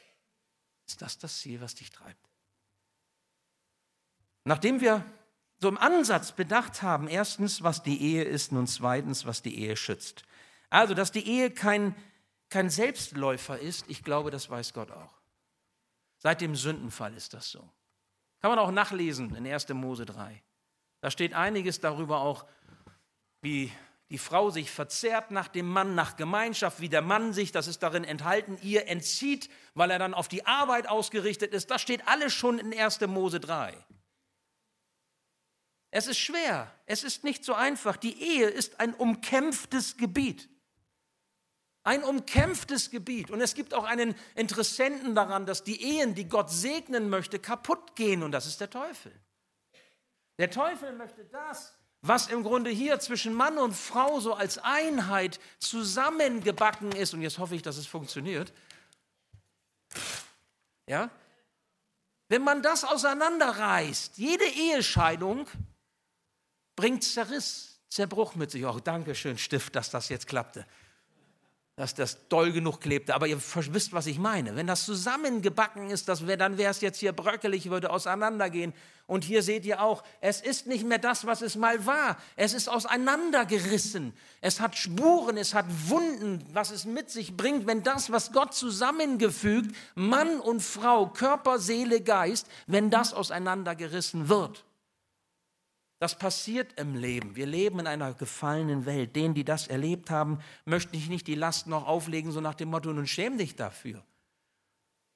Ist 0.87 1.03
das 1.03 1.19
das 1.19 1.39
Ziel, 1.39 1.61
was 1.61 1.75
dich 1.75 1.91
treibt? 1.91 2.29
Nachdem 4.45 4.81
wir 4.81 5.05
so 5.61 5.69
im 5.69 5.79
Ansatz 5.79 6.33
bedacht 6.33 6.83
haben, 6.83 7.09
erstens, 7.09 7.63
was 7.63 7.83
die 7.83 8.01
Ehe 8.01 8.25
ist, 8.25 8.53
und 8.53 8.67
zweitens, 8.67 9.25
was 9.25 9.43
die 9.43 9.59
Ehe 9.59 9.77
schützt. 9.77 10.25
Also, 10.69 10.95
dass 10.95 11.13
die 11.13 11.27
Ehe 11.27 11.51
kein, 11.51 11.95
kein 12.51 12.71
Selbstläufer 12.71 13.59
ist, 13.59 13.87
ich 13.89 14.05
glaube, 14.05 14.31
das 14.31 14.51
weiß 14.51 14.73
Gott 14.75 14.91
auch. 14.91 15.15
Seit 16.19 16.41
dem 16.41 16.57
Sündenfall 16.57 17.15
ist 17.15 17.35
das 17.35 17.51
so. 17.51 17.69
Kann 18.41 18.51
man 18.51 18.59
auch 18.59 18.71
nachlesen 18.71 19.35
in 19.35 19.47
1. 19.47 19.69
Mose 19.71 20.05
3. 20.05 20.43
Da 21.01 21.11
steht 21.11 21.35
einiges 21.35 21.81
darüber 21.81 22.21
auch, 22.21 22.47
wie 23.41 23.73
die 24.11 24.19
Frau 24.19 24.51
sich 24.51 24.71
verzehrt 24.71 25.31
nach 25.31 25.49
dem 25.49 25.69
Mann, 25.69 25.95
nach 25.95 26.17
Gemeinschaft, 26.17 26.81
wie 26.81 26.89
der 26.89 27.03
Mann 27.03 27.33
sich, 27.33 27.51
das 27.51 27.67
ist 27.67 27.83
darin 27.83 28.05
enthalten, 28.05 28.57
ihr 28.63 28.87
entzieht, 28.89 29.51
weil 29.75 29.91
er 29.91 29.99
dann 29.99 30.15
auf 30.15 30.29
die 30.29 30.47
Arbeit 30.47 30.89
ausgerichtet 30.89 31.53
ist. 31.53 31.71
Das 31.71 31.83
steht 31.83 32.07
alles 32.07 32.33
schon 32.33 32.59
in 32.59 32.79
1. 32.79 33.01
Mose 33.03 33.41
3. 33.41 33.75
Es 35.91 36.07
ist 36.07 36.19
schwer, 36.19 36.73
es 36.85 37.03
ist 37.03 37.25
nicht 37.25 37.45
so 37.45 37.55
einfach. 37.55 37.97
Die 37.97 38.21
Ehe 38.23 38.49
ist 38.49 38.81
ein 38.81 38.95
umkämpftes 38.95 39.97
Gebiet. 39.97 40.49
Ein 41.87 42.03
umkämpftes 42.03 42.91
Gebiet. 42.91 43.31
Und 43.31 43.41
es 43.41 43.55
gibt 43.55 43.73
auch 43.73 43.85
einen 43.85 44.17
Interessenten 44.35 45.15
daran, 45.15 45.47
dass 45.47 45.63
die 45.63 45.81
Ehen, 45.99 46.17
die 46.17 46.29
Gott 46.29 46.51
segnen 46.51 47.09
möchte, 47.09 47.39
kaputt 47.39 47.95
gehen. 47.95 48.25
Und 48.25 48.33
das 48.33 48.47
ist 48.47 48.61
der 48.61 48.69
Teufel. 48.69 49.13
Der 50.37 50.51
Teufel 50.51 50.93
möchte 50.95 51.25
das, 51.27 51.77
was 52.03 52.27
im 52.27 52.43
Grunde 52.43 52.71
hier 52.71 52.99
zwischen 52.99 53.33
Mann 53.33 53.57
und 53.57 53.73
Frau 53.73 54.19
so 54.19 54.35
als 54.35 54.59
Einheit 54.59 55.39
zusammengebacken 55.61 56.91
ist. 56.91 57.15
Und 57.15 57.23
jetzt 57.23 57.39
hoffe 57.39 57.55
ich, 57.55 57.63
dass 57.63 57.77
es 57.77 57.87
funktioniert. 57.87 58.53
Ja? 60.89 61.09
Wenn 62.29 62.43
man 62.43 62.63
das 62.63 62.83
auseinanderreißt, 62.83 64.19
jede 64.19 64.45
Ehescheidung 64.45 65.47
bringt 66.75 67.05
Zerriss, 67.05 67.79
Zerbruch 67.89 68.35
mit 68.35 68.51
sich. 68.51 68.67
Auch 68.67 68.81
Dankeschön, 68.81 69.39
Stift, 69.39 69.77
dass 69.77 69.91
das 69.91 70.09
jetzt 70.09 70.27
klappte. 70.27 70.67
Dass 71.77 71.95
das 71.95 72.29
doll 72.29 72.53
genug 72.53 72.81
klebte. 72.81 73.15
Aber 73.15 73.27
ihr 73.27 73.39
wisst, 73.39 73.93
was 73.93 74.07
ich 74.07 74.19
meine. 74.19 74.57
Wenn 74.57 74.67
das 74.67 74.87
zusammengebacken 74.87 75.91
ist, 75.91 76.09
das 76.09 76.27
wär, 76.27 76.39
dann 76.39 76.57
wäre 76.57 76.71
es 76.71 76.81
jetzt 76.81 76.99
hier 76.99 77.13
bröckelig, 77.13 77.69
würde 77.71 77.91
auseinandergehen. 77.91 78.73
Und 79.07 79.25
hier 79.25 79.43
seht 79.43 79.65
ihr 79.67 79.81
auch, 79.81 80.03
es 80.21 80.41
ist 80.41 80.67
nicht 80.67 80.85
mehr 80.85 80.99
das, 80.99 81.27
was 81.27 81.43
es 81.43 81.55
mal 81.55 81.87
war. 81.87 82.17
Es 82.35 82.55
ist 82.55 82.69
auseinandergerissen. 82.69 84.15
Es 84.41 84.59
hat 84.61 84.77
Spuren, 84.77 85.37
es 85.37 85.55
hat 85.55 85.67
Wunden, 85.89 86.43
was 86.53 86.71
es 86.71 86.87
mit 86.87 87.11
sich 87.11 87.37
bringt, 87.37 87.67
wenn 87.67 87.83
das, 87.83 88.11
was 88.11 88.33
Gott 88.33 88.55
zusammengefügt, 88.55 89.77
Mann 89.95 90.41
und 90.41 90.63
Frau, 90.63 91.07
Körper, 91.07 91.59
Seele, 91.59 92.01
Geist, 92.01 92.49
wenn 92.67 92.91
das 92.91 93.13
auseinandergerissen 93.13 94.29
wird. 94.29 94.65
Das 95.99 96.19
passiert 96.19 96.79
im 96.79 96.95
Leben. 96.95 97.37
Wir 97.37 97.47
leben 97.47 97.79
in 97.79 97.87
einer 97.87 98.13
gefallenen 98.13 98.85
Welt. 98.85 99.17
Denen, 99.17 99.35
die 99.35 99.45
das 99.45 99.67
erlebt 99.67 100.11
haben, 100.11 100.41
möchte 100.67 100.97
ich 100.97 101.09
nicht 101.09 101.27
die 101.27 101.35
Last 101.35 101.67
noch 101.69 101.87
auflegen, 101.87 102.33
so 102.33 102.41
nach 102.41 102.55
dem 102.55 102.69
Motto, 102.69 102.93
nun 102.93 103.07
schäm 103.07 103.39
dich 103.39 103.57
dafür. 103.57 104.05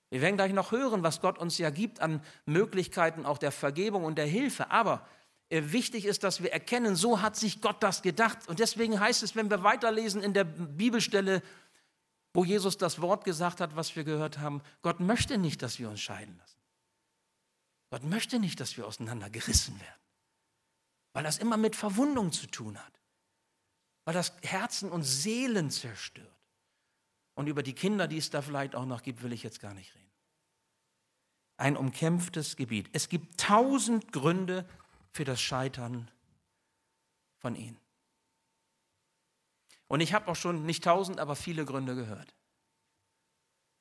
Wir 0.09 0.23
werden 0.23 0.37
gleich 0.37 0.53
noch 0.53 0.73
hören, 0.73 1.03
was 1.03 1.21
Gott 1.21 1.39
uns 1.39 1.59
ja 1.59 1.71
gibt 1.71 2.01
an 2.01 2.23
Möglichkeiten 2.47 3.27
auch 3.27 3.39
der 3.39 3.53
Vergebung 3.53 4.05
und 4.05 4.17
der 4.17 4.27
Hilfe. 4.27 4.71
Aber 4.71 5.07
äh, 5.51 5.63
wichtig 5.67 6.07
ist, 6.07 6.25
dass 6.25 6.43
wir 6.43 6.51
erkennen, 6.51 6.97
so 6.97 7.21
hat 7.21 7.37
sich 7.37 7.61
Gott 7.61 7.83
das 7.83 8.01
gedacht. 8.01 8.49
Und 8.49 8.59
deswegen 8.59 8.99
heißt 8.99 9.23
es, 9.23 9.37
wenn 9.37 9.51
wir 9.51 9.63
weiterlesen 9.63 10.23
in 10.23 10.33
der 10.33 10.45
Bibelstelle, 10.45 11.43
wo 12.33 12.45
Jesus 12.45 12.79
das 12.79 13.03
Wort 13.03 13.25
gesagt 13.25 13.61
hat, 13.61 13.77
was 13.77 13.95
wir 13.97 14.05
gehört 14.05 14.39
haben, 14.39 14.63
Gott 14.81 14.99
möchte 14.99 15.37
nicht, 15.37 15.61
dass 15.63 15.79
wir 15.79 15.91
uns 15.91 16.01
scheiden 16.01 16.39
lassen. 16.39 16.59
Gott 17.91 18.05
möchte 18.05 18.39
nicht, 18.39 18.61
dass 18.61 18.77
wir 18.79 18.87
auseinandergerissen 18.87 19.79
werden 19.79 20.01
weil 21.21 21.25
das 21.25 21.37
immer 21.37 21.59
mit 21.59 21.77
Verwundung 21.77 22.33
zu 22.33 22.47
tun 22.47 22.79
hat, 22.79 22.99
weil 24.07 24.15
das 24.15 24.33
Herzen 24.41 24.91
und 24.91 25.03
Seelen 25.03 25.71
zerstört. 25.71 26.35
Und 27.35 27.47
über 27.47 27.63
die 27.63 27.75
Kinder, 27.75 28.09
die 28.09 28.17
es 28.17 28.31
da 28.31 28.41
vielleicht 28.41 28.75
auch 28.75 28.87
noch 28.87 29.03
gibt, 29.03 29.23
will 29.23 29.35
ich 29.35 29.43
jetzt 29.43 29.61
gar 29.61 29.75
nicht 29.75 29.95
reden. 29.95 30.11
Ein 31.59 31.77
umkämpftes 31.77 32.57
Gebiet. 32.57 32.89
Es 32.95 33.11
gibt 33.11 33.39
tausend 33.39 34.15
Gründe 34.15 34.67
für 35.13 35.27
das 35.27 35.43
Scheitern 35.43 36.11
von 37.37 37.55
ihnen. 37.55 37.79
Und 39.89 40.01
ich 40.01 40.15
habe 40.15 40.27
auch 40.29 40.37
schon 40.37 40.65
nicht 40.65 40.85
tausend, 40.85 41.21
aber 41.21 41.37
viele 41.37 41.67
Gründe 41.67 41.97
gehört. 41.97 42.33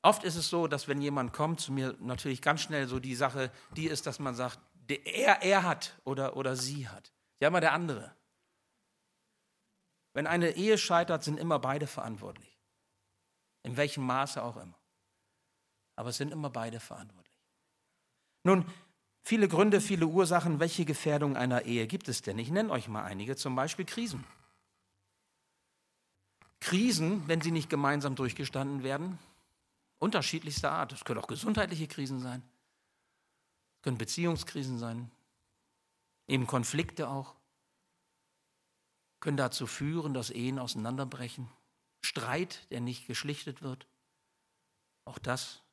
Oft 0.02 0.26
ist 0.26 0.36
es 0.36 0.50
so, 0.50 0.68
dass 0.68 0.90
wenn 0.90 1.02
jemand 1.02 1.32
kommt 1.32 1.62
zu 1.62 1.72
mir, 1.72 1.96
natürlich 2.02 2.42
ganz 2.42 2.60
schnell 2.60 2.90
so 2.90 3.00
die 3.00 3.16
Sache, 3.16 3.50
die 3.78 3.86
ist, 3.88 4.08
dass 4.08 4.20
man 4.20 4.36
sagt, 4.36 4.60
er, 4.90 5.42
er 5.42 5.64
hat 5.64 5.98
oder, 6.04 6.36
oder 6.36 6.58
sie 6.58 6.90
hat. 6.90 7.14
Ja, 7.40 7.48
immer 7.48 7.62
der 7.62 7.74
andere. 7.74 8.14
Wenn 10.14 10.28
eine 10.28 10.52
Ehe 10.52 10.78
scheitert, 10.78 11.24
sind 11.24 11.40
immer 11.40 11.60
beide 11.60 11.88
verantwortlich. 11.88 12.58
In 13.64 13.78
welchem 13.78 14.06
Maße 14.06 14.42
auch 14.44 14.58
immer. 14.58 14.78
Aber 15.96 16.10
es 16.10 16.18
sind 16.18 16.32
immer 16.32 16.50
beide 16.50 16.80
verantwortlich. 16.80 17.36
Nun, 18.44 18.66
viele 19.24 19.48
Gründe, 19.48 19.82
viele 19.82 20.08
Ursachen, 20.08 20.60
welche 20.60 20.86
Gefährdung 20.86 21.36
einer 21.36 21.64
Ehe 21.64 21.88
gibt 21.88 22.08
es 22.08 22.22
denn? 22.22 22.40
Ich 22.40 22.50
nenne 22.50 22.72
euch 22.72 22.88
mal 22.88 23.04
einige, 23.04 23.36
zum 23.36 23.56
Beispiel 23.56 23.86
Krisen. 23.86 24.24
Krisen, 26.60 27.28
wenn 27.28 27.42
sie 27.42 27.52
nicht 27.52 27.70
gemeinsam 27.70 28.16
durchgestanden 28.16 28.84
werden, 28.84 29.20
unterschiedlichster 30.00 30.72
Art. 30.72 30.92
Es 30.94 31.06
können 31.06 31.20
auch 31.20 31.28
gesundheitliche 31.28 31.88
Krisen 31.88 32.20
sein, 32.20 32.44
es 33.76 33.82
können 33.84 33.98
Beziehungskrisen 33.98 34.80
sein, 34.80 35.12
Eben 36.30 36.46
Konflikte 36.46 37.10
auch 37.10 37.36
können 39.20 39.36
dazu 39.36 39.66
führen, 39.66 40.14
dass 40.14 40.30
Ehen 40.30 40.60
auseinanderbrechen. 40.60 41.50
Streit, 42.02 42.72
der 42.72 42.82
nicht 42.82 43.08
geschlichtet 43.08 43.62
wird. 43.62 43.88
Auch 45.06 45.18
das. 45.18 45.64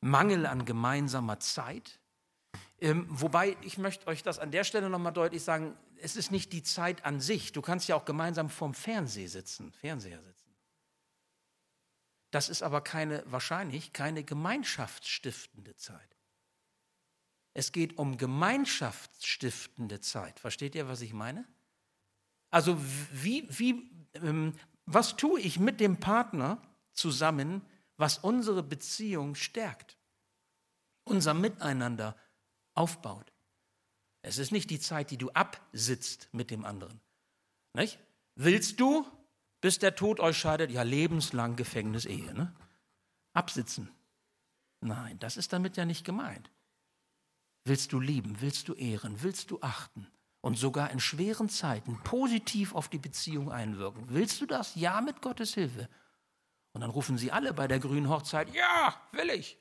Mangel 0.00 0.46
an 0.46 0.64
gemeinsamer 0.64 1.40
Zeit. 1.40 2.00
Ähm, 2.78 3.06
wobei, 3.10 3.56
ich 3.62 3.76
möchte 3.76 4.06
euch 4.06 4.22
das 4.22 4.38
an 4.38 4.52
der 4.52 4.64
Stelle 4.64 4.88
nochmal 4.88 5.12
deutlich 5.12 5.42
sagen, 5.42 5.76
es 5.96 6.16
ist 6.16 6.30
nicht 6.30 6.52
die 6.52 6.62
Zeit 6.62 7.04
an 7.04 7.20
sich. 7.20 7.52
Du 7.52 7.60
kannst 7.60 7.88
ja 7.88 7.96
auch 7.96 8.04
gemeinsam 8.04 8.48
vorm 8.48 8.72
Fernseher 8.72 9.28
sitzen, 9.28 9.72
Fernseher 9.72 10.22
sitzen. 10.22 10.56
Das 12.30 12.48
ist 12.48 12.62
aber 12.62 12.80
keine, 12.82 13.24
wahrscheinlich 13.26 13.92
keine 13.92 14.22
gemeinschaftsstiftende 14.22 15.74
Zeit. 15.74 16.19
Es 17.52 17.72
geht 17.72 17.98
um 17.98 18.16
gemeinschaftsstiftende 18.16 20.00
Zeit. 20.00 20.38
Versteht 20.38 20.74
ihr, 20.74 20.88
was 20.88 21.00
ich 21.00 21.12
meine? 21.12 21.46
Also 22.50 22.76
wie, 23.12 23.46
wie, 23.48 23.90
ähm, 24.14 24.54
was 24.86 25.16
tue 25.16 25.40
ich 25.40 25.58
mit 25.58 25.80
dem 25.80 25.98
Partner 25.98 26.60
zusammen, 26.92 27.62
was 27.96 28.18
unsere 28.18 28.62
Beziehung 28.62 29.34
stärkt, 29.34 29.96
unser 31.04 31.34
Miteinander 31.34 32.16
aufbaut? 32.74 33.32
Es 34.22 34.38
ist 34.38 34.52
nicht 34.52 34.70
die 34.70 34.80
Zeit, 34.80 35.10
die 35.10 35.16
du 35.16 35.30
absitzt 35.30 36.28
mit 36.32 36.50
dem 36.50 36.64
anderen. 36.64 37.00
Nicht? 37.72 37.98
Willst 38.34 38.80
du, 38.80 39.06
bis 39.60 39.78
der 39.78 39.94
Tod 39.94 40.20
euch 40.20 40.36
scheidet, 40.36 40.70
ja 40.70 40.82
lebenslang 40.82 41.56
Gefängnis-Ehe, 41.56 42.34
ne? 42.34 42.54
Absitzen. 43.32 43.90
Nein, 44.80 45.18
das 45.18 45.36
ist 45.36 45.52
damit 45.52 45.76
ja 45.76 45.84
nicht 45.84 46.04
gemeint. 46.04 46.50
Willst 47.64 47.92
du 47.92 48.00
lieben, 48.00 48.40
willst 48.40 48.68
du 48.68 48.74
ehren, 48.74 49.22
willst 49.22 49.50
du 49.50 49.58
achten 49.60 50.06
und 50.40 50.56
sogar 50.56 50.90
in 50.90 51.00
schweren 51.00 51.48
Zeiten 51.48 52.00
positiv 52.02 52.74
auf 52.74 52.88
die 52.88 52.98
Beziehung 52.98 53.50
einwirken? 53.50 54.04
Willst 54.08 54.40
du 54.40 54.46
das? 54.46 54.74
Ja, 54.74 55.00
mit 55.00 55.20
Gottes 55.20 55.54
Hilfe. 55.54 55.88
Und 56.72 56.80
dann 56.80 56.90
rufen 56.90 57.18
sie 57.18 57.32
alle 57.32 57.52
bei 57.52 57.66
der 57.68 57.78
grünen 57.78 58.08
Hochzeit, 58.08 58.54
ja, 58.54 59.00
will 59.12 59.30
ich. 59.30 59.58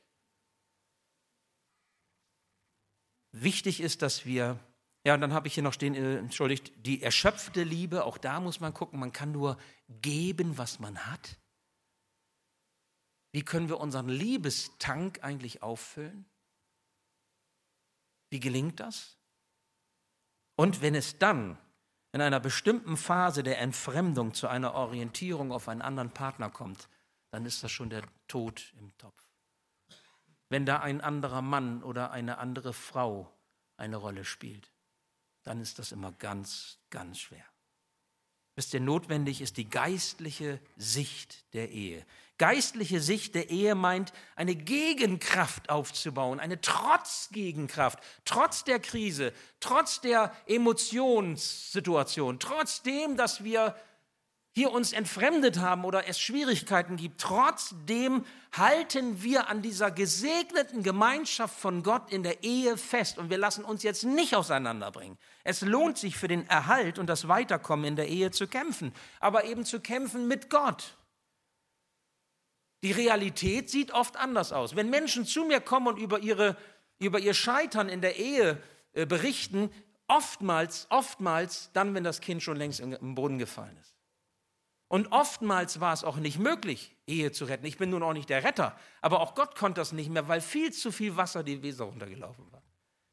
Wichtig 3.31 3.81
ist, 3.81 4.01
dass 4.01 4.25
wir, 4.25 4.59
ja, 5.05 5.13
und 5.13 5.21
dann 5.21 5.33
habe 5.33 5.47
ich 5.47 5.53
hier 5.53 5.63
noch 5.63 5.73
stehen, 5.73 5.95
äh, 5.95 6.17
entschuldigt, 6.17 6.73
die 6.85 7.01
erschöpfte 7.01 7.63
Liebe, 7.63 8.05
auch 8.05 8.17
da 8.17 8.39
muss 8.39 8.59
man 8.59 8.73
gucken, 8.73 8.99
man 8.99 9.11
kann 9.11 9.31
nur 9.31 9.57
geben, 9.87 10.57
was 10.57 10.79
man 10.79 11.05
hat. 11.05 11.37
Wie 13.31 13.43
können 13.43 13.69
wir 13.69 13.79
unseren 13.79 14.09
Liebestank 14.09 15.23
eigentlich 15.23 15.61
auffüllen? 15.61 16.25
Wie 18.29 18.39
gelingt 18.39 18.79
das? 18.79 19.17
Und 20.55 20.81
wenn 20.81 20.95
es 20.95 21.17
dann 21.17 21.57
in 22.11 22.21
einer 22.21 22.39
bestimmten 22.39 22.97
Phase 22.97 23.43
der 23.43 23.59
Entfremdung 23.59 24.33
zu 24.33 24.47
einer 24.47 24.73
Orientierung 24.73 25.51
auf 25.51 25.69
einen 25.69 25.81
anderen 25.81 26.11
Partner 26.11 26.49
kommt, 26.49 26.89
dann 27.31 27.45
ist 27.45 27.63
das 27.63 27.71
schon 27.71 27.89
der 27.89 28.03
Tod 28.27 28.73
im 28.77 28.95
Topf. 28.97 29.23
Wenn 30.49 30.65
da 30.65 30.79
ein 30.79 31.01
anderer 31.01 31.41
Mann 31.41 31.83
oder 31.83 32.11
eine 32.11 32.39
andere 32.39 32.73
Frau 32.73 33.31
eine 33.77 33.97
Rolle 33.97 34.25
spielt, 34.25 34.71
dann 35.43 35.61
ist 35.61 35.79
das 35.79 35.91
immer 35.91 36.11
ganz, 36.11 36.79
ganz 36.89 37.19
schwer. 37.19 37.45
Wisst 38.59 38.73
ihr, 38.73 38.81
notwendig 38.81 39.39
ist 39.39 39.55
die 39.55 39.69
geistliche 39.69 40.59
Sicht 40.75 41.45
der 41.53 41.71
Ehe. 41.71 42.05
Geistliche 42.37 42.99
Sicht 42.99 43.33
der 43.33 43.49
Ehe 43.49 43.73
meint, 43.73 44.11
eine 44.35 44.53
Gegenkraft 44.53 45.69
aufzubauen, 45.69 46.41
eine 46.41 46.59
Trotzgegenkraft, 46.59 47.99
trotz 48.25 48.65
der 48.65 48.81
Krise, 48.81 49.31
trotz 49.61 50.01
der 50.01 50.35
Emotionssituation, 50.45 52.37
trotzdem, 52.39 53.15
dass 53.15 53.45
wir 53.45 53.77
hier 54.59 54.73
uns 54.73 54.91
entfremdet 54.91 55.59
haben 55.59 55.85
oder 55.85 56.09
es 56.09 56.19
Schwierigkeiten 56.19 56.97
gibt, 56.97 57.21
trotzdem 57.21 58.25
halten 58.51 59.23
wir 59.23 59.47
an 59.47 59.61
dieser 59.61 59.89
gesegneten 59.89 60.83
Gemeinschaft 60.83 61.57
von 61.57 61.81
Gott 61.81 62.11
in 62.11 62.23
der 62.23 62.43
Ehe 62.43 62.75
fest 62.75 63.17
und 63.17 63.29
wir 63.29 63.37
lassen 63.37 63.63
uns 63.63 63.83
jetzt 63.83 64.03
nicht 64.03 64.35
auseinanderbringen. 64.35 65.17
Es 65.45 65.61
lohnt 65.61 65.97
sich 65.97 66.17
für 66.17 66.27
den 66.27 66.45
Erhalt 66.49 66.99
und 66.99 67.07
das 67.07 67.29
Weiterkommen 67.29 67.85
in 67.85 67.95
der 67.95 68.09
Ehe 68.09 68.31
zu 68.31 68.47
kämpfen, 68.47 68.93
aber 69.21 69.45
eben 69.45 69.63
zu 69.63 69.79
kämpfen 69.79 70.27
mit 70.27 70.49
Gott. 70.49 70.97
Die 72.83 72.91
Realität 72.91 73.69
sieht 73.69 73.93
oft 73.93 74.17
anders 74.17 74.51
aus. 74.51 74.75
Wenn 74.75 74.89
Menschen 74.89 75.25
zu 75.25 75.45
mir 75.45 75.61
kommen 75.61 75.87
und 75.87 75.97
über, 75.97 76.19
ihre, 76.19 76.57
über 76.97 77.19
ihr 77.19 77.33
Scheitern 77.33 77.87
in 77.87 78.01
der 78.01 78.17
Ehe 78.17 78.61
äh, 78.91 79.05
berichten, 79.05 79.71
oftmals, 80.09 80.87
oftmals 80.89 81.69
dann, 81.71 81.93
wenn 81.93 82.03
das 82.03 82.19
Kind 82.19 82.43
schon 82.43 82.57
längst 82.57 82.81
im 82.81 83.15
Boden 83.15 83.37
gefallen 83.37 83.77
ist. 83.77 83.98
Und 84.89 85.11
oftmals 85.11 85.79
war 85.79 85.93
es 85.93 86.03
auch 86.03 86.17
nicht 86.17 86.39
möglich, 86.39 86.95
Ehe 87.05 87.31
zu 87.31 87.45
retten. 87.45 87.65
Ich 87.65 87.77
bin 87.77 87.91
nun 87.91 88.01
auch 88.01 88.13
nicht 88.13 88.29
der 88.29 88.43
Retter, 88.43 88.75
aber 89.01 89.21
auch 89.21 89.35
Gott 89.35 89.55
konnte 89.55 89.79
das 89.79 89.93
nicht 89.93 90.09
mehr, 90.09 90.27
weil 90.27 90.41
viel 90.41 90.73
zu 90.73 90.91
viel 90.91 91.15
Wasser 91.15 91.43
die 91.43 91.61
Weser 91.61 91.85
runtergelaufen 91.85 92.51
war. 92.51 92.63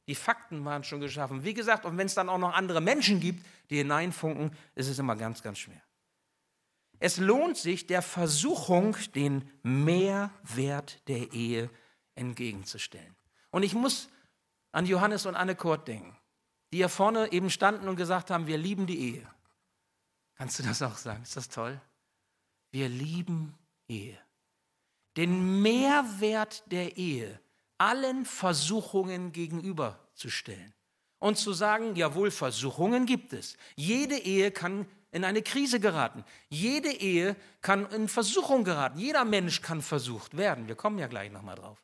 Die 0.08 0.14
Fakten 0.14 0.64
waren 0.64 0.84
schon 0.84 1.00
geschaffen. 1.00 1.44
Wie 1.44 1.52
gesagt, 1.52 1.84
und 1.84 1.98
wenn 1.98 2.06
es 2.06 2.14
dann 2.14 2.30
auch 2.30 2.38
noch 2.38 2.54
andere 2.54 2.80
Menschen 2.80 3.20
gibt, 3.20 3.44
die 3.68 3.76
hineinfunken, 3.76 4.56
ist 4.74 4.88
es 4.88 4.98
immer 4.98 5.16
ganz, 5.16 5.42
ganz 5.42 5.58
schwer. 5.58 5.82
Es 6.98 7.18
lohnt 7.18 7.58
sich, 7.58 7.86
der 7.86 8.00
Versuchung 8.00 8.96
den 9.14 9.50
Mehrwert 9.62 11.06
der 11.08 11.32
Ehe 11.32 11.68
entgegenzustellen. 12.14 13.14
Und 13.50 13.64
ich 13.64 13.74
muss 13.74 14.08
an 14.72 14.86
Johannes 14.86 15.26
und 15.26 15.34
Anne 15.34 15.56
Kurt 15.56 15.88
denken, 15.88 16.16
die 16.72 16.78
hier 16.78 16.88
vorne 16.88 17.32
eben 17.32 17.50
standen 17.50 17.86
und 17.86 17.96
gesagt 17.96 18.30
haben, 18.30 18.46
wir 18.46 18.56
lieben 18.56 18.86
die 18.86 19.14
Ehe. 19.14 19.28
Kannst 20.37 20.59
du 20.59 20.62
das 20.62 20.83
auch 20.83 20.96
sagen? 20.96 21.22
Ist 21.22 21.37
das 21.37 21.49
toll? 21.49 21.81
Wir 22.70 22.88
lieben 22.88 23.55
Ehe. 23.88 24.18
Den 25.16 25.62
Mehrwert 25.62 26.62
der 26.70 26.96
Ehe 26.96 27.40
allen 27.79 28.25
Versuchungen 28.25 29.33
gegenüberzustellen 29.33 30.75
und 31.18 31.38
zu 31.38 31.53
sagen, 31.53 31.96
jawohl, 31.96 32.31
Versuchungen 32.31 33.07
gibt 33.07 33.33
es. 33.33 33.57
Jede 33.77 34.16
Ehe 34.16 34.51
kann 34.51 34.87
in 35.11 35.25
eine 35.25 35.42
Krise 35.42 35.81
geraten. 35.81 36.25
Jede 36.49 36.90
Ehe 36.90 37.37
kann 37.62 37.87
in 37.90 38.09
Versuchung 38.09 38.64
geraten. 38.64 38.99
Jeder 38.99 39.25
Mensch 39.25 39.62
kann 39.62 39.81
versucht 39.81 40.37
werden. 40.37 40.68
Wir 40.68 40.75
kommen 40.75 40.99
ja 40.99 41.07
gleich 41.07 41.33
nochmal 41.33 41.57
drauf. 41.57 41.83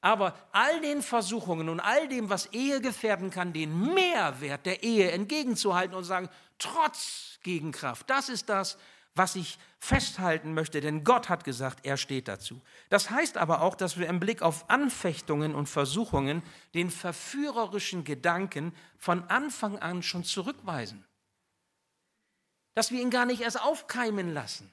Aber 0.00 0.34
all 0.52 0.80
den 0.80 1.02
Versuchungen 1.02 1.68
und 1.68 1.80
all 1.80 2.08
dem, 2.08 2.30
was 2.30 2.46
Ehe 2.46 2.80
gefährden 2.80 3.30
kann, 3.30 3.52
den 3.52 3.92
Mehrwert 3.94 4.64
der 4.64 4.82
Ehe 4.82 5.10
entgegenzuhalten 5.10 5.94
und 5.94 6.04
sagen, 6.04 6.28
trotz 6.58 7.38
Gegenkraft, 7.42 8.08
das 8.08 8.28
ist 8.28 8.48
das, 8.48 8.78
was 9.14 9.34
ich 9.34 9.58
festhalten 9.78 10.54
möchte, 10.54 10.80
denn 10.80 11.04
Gott 11.04 11.28
hat 11.28 11.44
gesagt, 11.44 11.84
er 11.84 11.96
steht 11.96 12.28
dazu. 12.28 12.62
Das 12.88 13.10
heißt 13.10 13.36
aber 13.36 13.60
auch, 13.60 13.74
dass 13.74 13.98
wir 13.98 14.08
im 14.08 14.20
Blick 14.20 14.40
auf 14.40 14.70
Anfechtungen 14.70 15.54
und 15.54 15.68
Versuchungen 15.68 16.42
den 16.74 16.90
verführerischen 16.90 18.04
Gedanken 18.04 18.72
von 18.96 19.24
Anfang 19.24 19.78
an 19.78 20.02
schon 20.02 20.24
zurückweisen. 20.24 21.04
Dass 22.74 22.90
wir 22.90 23.02
ihn 23.02 23.10
gar 23.10 23.26
nicht 23.26 23.42
erst 23.42 23.60
aufkeimen 23.60 24.32
lassen 24.32 24.72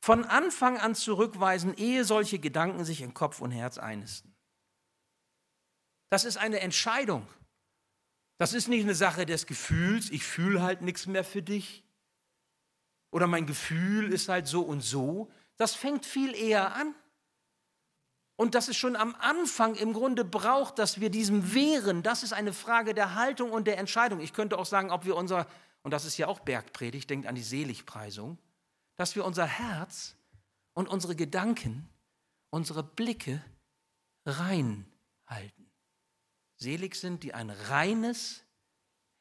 von 0.00 0.24
Anfang 0.24 0.78
an 0.78 0.94
zurückweisen, 0.94 1.74
ehe 1.74 2.04
solche 2.04 2.38
Gedanken 2.38 2.84
sich 2.84 3.02
in 3.02 3.14
Kopf 3.14 3.40
und 3.40 3.50
Herz 3.50 3.78
einnisten. 3.78 4.34
Das 6.10 6.24
ist 6.24 6.38
eine 6.38 6.60
Entscheidung. 6.60 7.26
Das 8.38 8.54
ist 8.54 8.68
nicht 8.68 8.82
eine 8.82 8.94
Sache 8.94 9.26
des 9.26 9.46
Gefühls, 9.46 10.10
ich 10.10 10.24
fühle 10.24 10.62
halt 10.62 10.80
nichts 10.80 11.06
mehr 11.06 11.24
für 11.24 11.42
dich. 11.42 11.84
Oder 13.12 13.26
mein 13.26 13.46
Gefühl 13.46 14.12
ist 14.12 14.28
halt 14.28 14.46
so 14.46 14.62
und 14.62 14.80
so. 14.80 15.30
Das 15.58 15.74
fängt 15.74 16.06
viel 16.06 16.34
eher 16.34 16.74
an. 16.74 16.94
Und 18.36 18.54
dass 18.54 18.68
es 18.68 18.76
schon 18.78 18.96
am 18.96 19.14
Anfang 19.16 19.74
im 19.74 19.92
Grunde 19.92 20.24
braucht, 20.24 20.78
dass 20.78 21.00
wir 21.00 21.10
diesem 21.10 21.52
wehren, 21.52 22.02
das 22.02 22.22
ist 22.22 22.32
eine 22.32 22.54
Frage 22.54 22.94
der 22.94 23.14
Haltung 23.14 23.50
und 23.52 23.66
der 23.66 23.76
Entscheidung. 23.76 24.20
Ich 24.20 24.32
könnte 24.32 24.56
auch 24.56 24.64
sagen, 24.64 24.90
ob 24.90 25.04
wir 25.04 25.16
unser, 25.16 25.46
und 25.82 25.90
das 25.90 26.06
ist 26.06 26.16
ja 26.16 26.26
auch 26.26 26.40
Bergpredigt, 26.40 27.10
denkt 27.10 27.26
an 27.26 27.34
die 27.34 27.42
Seligpreisung, 27.42 28.38
dass 29.00 29.16
wir 29.16 29.24
unser 29.24 29.46
Herz 29.46 30.14
und 30.74 30.86
unsere 30.86 31.16
Gedanken, 31.16 31.88
unsere 32.50 32.82
Blicke 32.82 33.42
rein 34.26 34.84
halten. 35.26 35.70
Selig 36.56 36.96
sind, 36.96 37.22
die 37.22 37.32
ein 37.32 37.48
reines 37.48 38.44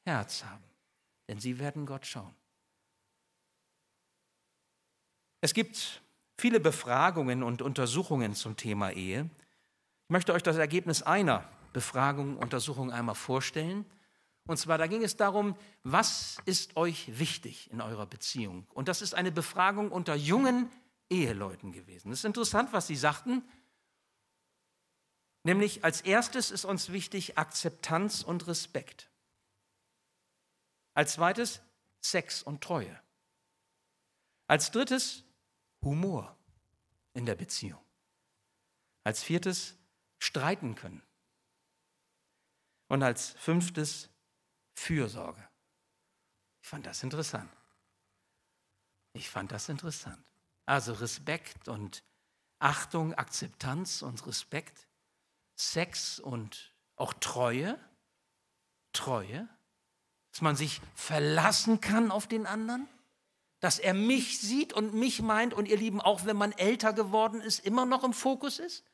Herz 0.04 0.44
haben, 0.44 0.65
denn 1.30 1.39
sie 1.39 1.60
werden 1.60 1.86
Gott 1.86 2.06
schauen. 2.06 2.36
Es 5.39 5.54
gibt 5.54 6.02
viele 6.38 6.60
Befragungen 6.60 7.42
und 7.42 7.62
Untersuchungen 7.62 8.36
zum 8.36 8.58
Thema 8.58 8.92
Ehe. 8.92 9.30
Ich 10.04 10.10
möchte 10.10 10.34
euch 10.34 10.44
das 10.44 10.58
Ergebnis 10.58 11.04
einer 11.04 11.48
Befragung, 11.72 12.36
Untersuchung 12.36 12.92
einmal 12.92 13.15
vorstellen. 13.15 13.86
Und 14.50 14.58
zwar, 14.58 14.80
da 14.80 14.88
ging 14.88 15.04
es 15.04 15.16
darum, 15.16 15.56
was 15.84 16.40
ist 16.46 16.76
euch 16.76 17.20
wichtig 17.20 17.70
in 17.70 17.82
eurer 17.82 18.08
Beziehung? 18.08 18.66
Und 18.74 18.88
das 18.88 19.04
ist 19.04 19.14
eine 19.14 19.32
Befragung 19.32 19.92
unter 19.92 20.16
jungen 20.16 20.72
Eheleuten 21.08 21.72
gewesen. 21.72 22.12
Es 22.12 22.20
ist 22.20 22.26
interessant, 22.26 22.74
was 22.74 22.88
sie 22.88 22.96
sagten. 22.96 23.48
Nämlich 25.44 25.84
als 25.84 26.02
erstes 26.02 26.50
ist 26.50 26.66
uns 26.66 26.92
wichtig 26.92 27.38
Akzeptanz 27.38 28.24
und 28.24 28.48
Respekt. 28.48 29.12
Als 30.96 31.14
zweites 31.14 31.62
Sex 32.02 32.42
und 32.42 32.64
Treue. 32.64 33.00
Als 34.48 34.72
drittes 34.72 35.26
Humor 35.84 36.36
in 37.14 37.28
der 37.28 37.36
Beziehung. 37.36 37.86
Als 39.04 39.22
viertes 39.22 39.78
streiten 40.18 40.74
können. 40.74 41.04
Und 42.88 43.04
als 43.04 43.30
fünftes 43.38 44.10
Fürsorge. 44.80 45.46
Ich 46.62 46.70
fand 46.70 46.86
das 46.86 47.04
interessant. 47.04 47.52
Ich 49.13 49.30
fand 49.30 49.52
das 49.52 49.68
interessant. 49.68 50.24
Also 50.65 50.94
Respekt 50.94 51.68
und 51.68 52.02
Achtung, 52.60 53.13
Akzeptanz 53.13 54.02
und 54.02 54.26
Respekt, 54.26 54.88
Sex 55.56 56.20
und 56.20 56.74
auch 56.96 57.13
Treue, 57.13 57.78
Treue, 58.94 59.48
dass 60.32 60.42
man 60.42 60.56
sich 60.56 60.82
verlassen 60.96 61.82
kann 61.82 62.10
auf 62.10 62.28
den 62.28 62.46
anderen, 62.46 62.88
dass 63.60 63.80
er 63.80 63.94
mich 63.94 64.39
sieht 64.39 64.72
und 64.72 64.94
mich 64.94 65.22
meint 65.22 65.54
und 65.54 65.68
ihr 65.68 65.78
Lieben, 65.78 66.00
auch 66.00 66.26
wenn 66.26 66.38
man 66.38 66.54
älter 66.54 66.94
geworden 66.94 67.42
ist, 67.42 67.60
immer 67.60 67.86
noch 67.86 68.04
im 68.04 68.13
Fokus 68.13 68.60
ist 68.60 68.86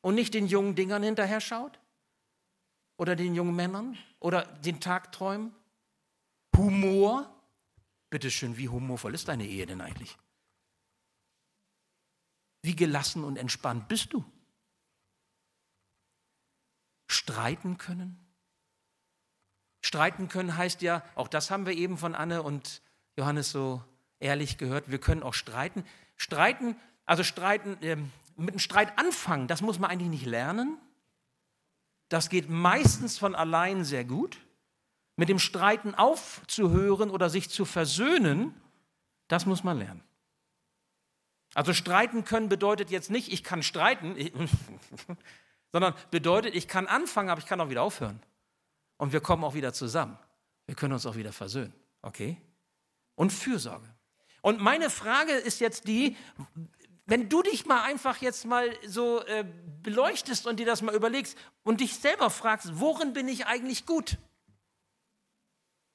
und 0.00 0.16
nicht 0.16 0.34
den 0.34 0.48
jungen 0.48 0.74
Dingern 0.74 1.04
hinterher 1.04 1.40
schaut 1.40 1.78
oder 2.98 3.16
den 3.16 3.34
jungen 3.34 3.56
Männern 3.56 3.96
oder 4.20 4.42
den 4.42 4.80
Tagträumen? 4.80 5.54
Humor? 6.54 7.34
Bitteschön, 8.10 8.58
wie 8.58 8.68
humorvoll 8.68 9.14
ist 9.14 9.28
deine 9.28 9.46
Ehe 9.46 9.64
denn 9.64 9.80
eigentlich? 9.80 10.18
Wie 12.62 12.76
gelassen 12.76 13.24
und 13.24 13.38
entspannt 13.38 13.88
bist 13.88 14.12
du? 14.12 14.24
Streiten 17.06 17.78
können? 17.78 18.18
Streiten 19.80 20.28
können 20.28 20.56
heißt 20.56 20.82
ja, 20.82 21.02
auch 21.14 21.28
das 21.28 21.50
haben 21.50 21.64
wir 21.64 21.72
eben 21.74 21.96
von 21.96 22.14
Anne 22.14 22.42
und 22.42 22.82
Johannes 23.16 23.50
so 23.50 23.82
ehrlich 24.18 24.58
gehört, 24.58 24.90
wir 24.90 24.98
können 24.98 25.22
auch 25.22 25.34
streiten. 25.34 25.84
Streiten, 26.16 26.76
also 27.06 27.22
streiten, 27.22 27.80
äh, 27.82 27.96
mit 28.36 28.50
einem 28.50 28.58
Streit 28.58 28.98
anfangen, 28.98 29.46
das 29.46 29.62
muss 29.62 29.78
man 29.78 29.90
eigentlich 29.90 30.10
nicht 30.10 30.26
lernen. 30.26 30.78
Das 32.08 32.30
geht 32.30 32.48
meistens 32.48 33.18
von 33.18 33.34
allein 33.34 33.84
sehr 33.84 34.04
gut. 34.04 34.38
Mit 35.16 35.28
dem 35.28 35.38
Streiten 35.38 35.94
aufzuhören 35.94 37.10
oder 37.10 37.28
sich 37.28 37.50
zu 37.50 37.64
versöhnen, 37.64 38.54
das 39.26 39.46
muss 39.46 39.64
man 39.64 39.78
lernen. 39.78 40.02
Also 41.54 41.72
streiten 41.74 42.24
können 42.24 42.48
bedeutet 42.48 42.90
jetzt 42.90 43.10
nicht, 43.10 43.32
ich 43.32 43.42
kann 43.42 43.62
streiten, 43.62 44.16
sondern 45.72 45.94
bedeutet, 46.10 46.54
ich 46.54 46.68
kann 46.68 46.86
anfangen, 46.86 47.30
aber 47.30 47.40
ich 47.40 47.46
kann 47.46 47.60
auch 47.60 47.70
wieder 47.70 47.82
aufhören. 47.82 48.22
Und 48.96 49.12
wir 49.12 49.20
kommen 49.20 49.44
auch 49.44 49.54
wieder 49.54 49.72
zusammen. 49.72 50.18
Wir 50.66 50.74
können 50.74 50.92
uns 50.92 51.06
auch 51.06 51.16
wieder 51.16 51.32
versöhnen. 51.32 51.72
Okay? 52.02 52.40
Und 53.14 53.32
Fürsorge. 53.32 53.88
Und 54.42 54.60
meine 54.60 54.90
Frage 54.90 55.32
ist 55.32 55.60
jetzt 55.60 55.88
die, 55.88 56.16
wenn 57.08 57.30
du 57.30 57.42
dich 57.42 57.64
mal 57.64 57.82
einfach 57.82 58.18
jetzt 58.18 58.44
mal 58.44 58.70
so 58.86 59.24
äh, 59.24 59.44
beleuchtest 59.82 60.46
und 60.46 60.60
dir 60.60 60.66
das 60.66 60.82
mal 60.82 60.94
überlegst 60.94 61.38
und 61.64 61.80
dich 61.80 61.96
selber 61.96 62.28
fragst, 62.28 62.78
worin 62.78 63.14
bin 63.14 63.28
ich 63.28 63.46
eigentlich 63.46 63.86
gut? 63.86 64.18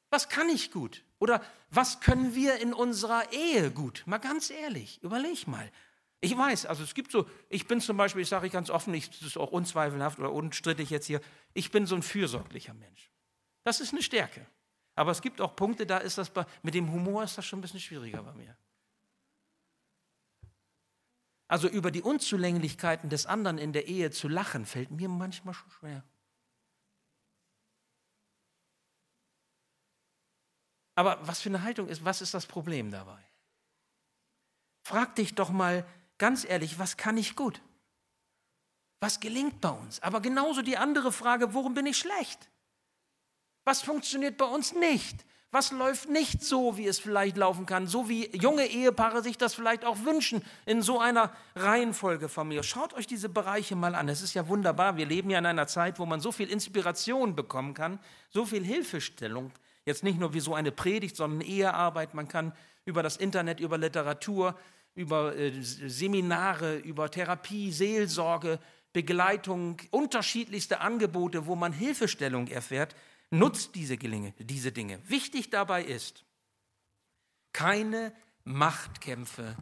Was 0.10 0.28
kann 0.28 0.50
ich 0.50 0.72
gut? 0.72 1.04
Oder 1.20 1.44
was 1.70 2.00
können 2.00 2.34
wir 2.34 2.60
in 2.60 2.74
unserer 2.74 3.32
Ehe 3.32 3.70
gut? 3.70 4.02
Mal 4.08 4.18
ganz 4.18 4.50
ehrlich, 4.50 5.02
überleg 5.04 5.48
mal. 5.48 5.72
Ich 6.20 6.36
weiß, 6.36 6.66
also 6.66 6.84
es 6.84 6.96
gibt 6.96 7.12
so, 7.12 7.30
ich 7.48 7.68
bin 7.68 7.80
zum 7.80 7.96
Beispiel, 7.96 8.24
ich 8.24 8.30
sage 8.30 8.48
ich 8.48 8.54
ganz 8.54 8.72
offen, 8.72 8.94
ich, 8.96 9.12
das 9.12 9.22
ist 9.22 9.38
auch 9.38 9.52
unzweifelhaft 9.52 10.18
oder 10.18 10.32
unstrittig 10.32 10.90
jetzt 10.90 11.06
hier, 11.06 11.22
ich 11.54 11.70
bin 11.70 11.86
so 11.86 11.96
ein 11.96 12.02
fürsorglicher 12.02 12.74
Mensch. 12.74 13.12
Das 13.64 13.82
ist 13.82 13.94
eine 13.94 14.02
Stärke. 14.02 14.48
Aber 14.96 15.12
es 15.12 15.22
gibt 15.22 15.42
auch 15.42 15.56
Punkte, 15.56 15.86
da 15.86 16.00
ist 16.00 16.18
das 16.18 16.32
bei, 16.32 16.46
mit 16.64 16.74
dem 16.74 16.92
Humor 16.92 17.24
ist 17.24 17.38
das 17.38 17.46
schon 17.46 17.60
ein 17.60 17.62
bisschen 17.62 17.80
schwieriger 17.80 18.24
bei 18.24 18.34
mir. 18.34 18.58
Also 21.54 21.68
über 21.68 21.92
die 21.92 22.02
Unzulänglichkeiten 22.02 23.12
des 23.12 23.28
anderen 23.28 23.60
in 23.60 23.74
der 23.74 23.88
Ehe 23.88 24.10
zu 24.10 24.28
lachen, 24.28 24.66
fällt 24.66 24.90
mir 24.90 25.08
manchmal 25.08 25.54
schon 25.54 25.70
schwer. 25.70 26.04
Aber 30.96 31.20
was 31.28 31.42
für 31.42 31.50
eine 31.50 31.62
Haltung 31.62 31.90
ist, 31.90 32.04
was 32.04 32.24
ist 32.24 32.34
das 32.34 32.48
Problem 32.48 32.90
dabei? 32.90 33.24
Frag 34.82 35.16
dich 35.16 35.36
doch 35.36 35.52
mal 35.52 35.86
ganz 36.18 36.44
ehrlich, 36.44 36.80
was 36.80 36.98
kann 36.98 37.18
ich 37.18 37.36
gut? 37.36 37.62
Was 39.00 39.20
gelingt 39.20 39.62
bei 39.62 39.70
uns? 39.70 40.02
Aber 40.02 40.22
genauso 40.22 40.64
die 40.64 40.78
andere 40.78 41.12
Frage, 41.12 41.54
worum 41.54 41.76
bin 41.76 41.86
ich 41.86 42.00
schlecht? 42.00 42.50
Was 43.64 43.84
funktioniert 43.84 44.40
bei 44.40 44.46
uns 44.46 44.74
nicht? 44.74 45.24
Was 45.54 45.72
läuft 45.72 46.10
nicht 46.10 46.44
so, 46.44 46.78
wie 46.78 46.88
es 46.88 46.98
vielleicht 46.98 47.38
laufen 47.38 47.68
kann, 47.68 47.86
so 47.86 48.10
wie 48.10 48.28
junge 48.36 48.66
Ehepaare 48.66 49.22
sich 49.22 49.38
das 49.38 49.54
vielleicht 49.54 49.86
auch 49.86 50.04
wünschen, 50.04 50.44
in 50.66 50.82
so 50.82 51.00
einer 51.00 51.32
Reihenfolge 51.56 52.28
von 52.28 52.48
mir. 52.48 52.64
Schaut 52.64 52.96
euch 52.96 53.06
diese 53.06 53.30
Bereiche 53.30 53.76
mal 53.76 53.94
an. 53.94 54.10
Es 54.10 54.24
ist 54.24 54.34
ja 54.34 54.48
wunderbar. 54.48 54.98
Wir 54.98 55.06
leben 55.06 55.30
ja 55.30 55.38
in 55.38 55.46
einer 55.46 55.68
Zeit, 55.68 56.00
wo 56.00 56.08
man 56.08 56.22
so 56.22 56.32
viel 56.32 56.50
Inspiration 56.50 57.36
bekommen 57.36 57.76
kann, 57.76 58.00
so 58.32 58.48
viel 58.48 58.66
Hilfestellung. 58.66 59.52
Jetzt 59.86 60.04
nicht 60.04 60.20
nur 60.20 60.34
wie 60.34 60.40
so 60.40 60.56
eine 60.56 60.72
Predigt, 60.72 61.16
sondern 61.16 61.42
Ehearbeit. 61.42 62.16
Man 62.16 62.28
kann 62.28 62.54
über 62.84 63.04
das 63.04 63.18
Internet, 63.18 63.60
über 63.60 63.78
Literatur, 63.78 64.58
über 64.96 65.36
äh, 65.36 65.52
Seminare, 65.62 66.78
über 66.78 67.12
Therapie, 67.12 67.72
Seelsorge, 67.72 68.58
Begleitung, 68.92 69.78
unterschiedlichste 69.92 70.82
Angebote, 70.82 71.46
wo 71.46 71.56
man 71.56 71.74
Hilfestellung 71.74 72.48
erfährt. 72.48 72.96
Nutzt 73.34 73.74
diese, 73.74 73.98
Gelinge, 73.98 74.32
diese 74.38 74.72
Dinge. 74.72 75.02
Wichtig 75.10 75.50
dabei 75.50 75.84
ist, 75.84 76.24
keine 77.52 78.16
Machtkämpfe 78.44 79.58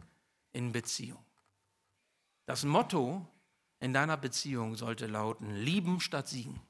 in 0.52 0.72
Beziehung. 0.72 1.24
Das 2.44 2.64
Motto 2.64 3.26
in 3.80 3.94
deiner 3.94 4.18
Beziehung 4.18 4.76
sollte 4.76 5.06
lauten, 5.06 5.56
lieben 5.56 6.00
statt 6.00 6.28
siegen. 6.28 6.60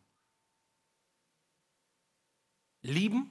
Lieben 2.83 3.29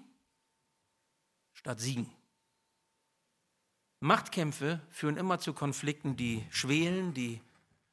statt 1.53 1.79
siegen. 1.79 2.11
Machtkämpfe 4.01 4.81
führen 4.89 5.15
immer 5.15 5.39
zu 5.39 5.53
Konflikten, 5.53 6.17
die 6.17 6.45
schwelen, 6.49 7.13
die 7.13 7.39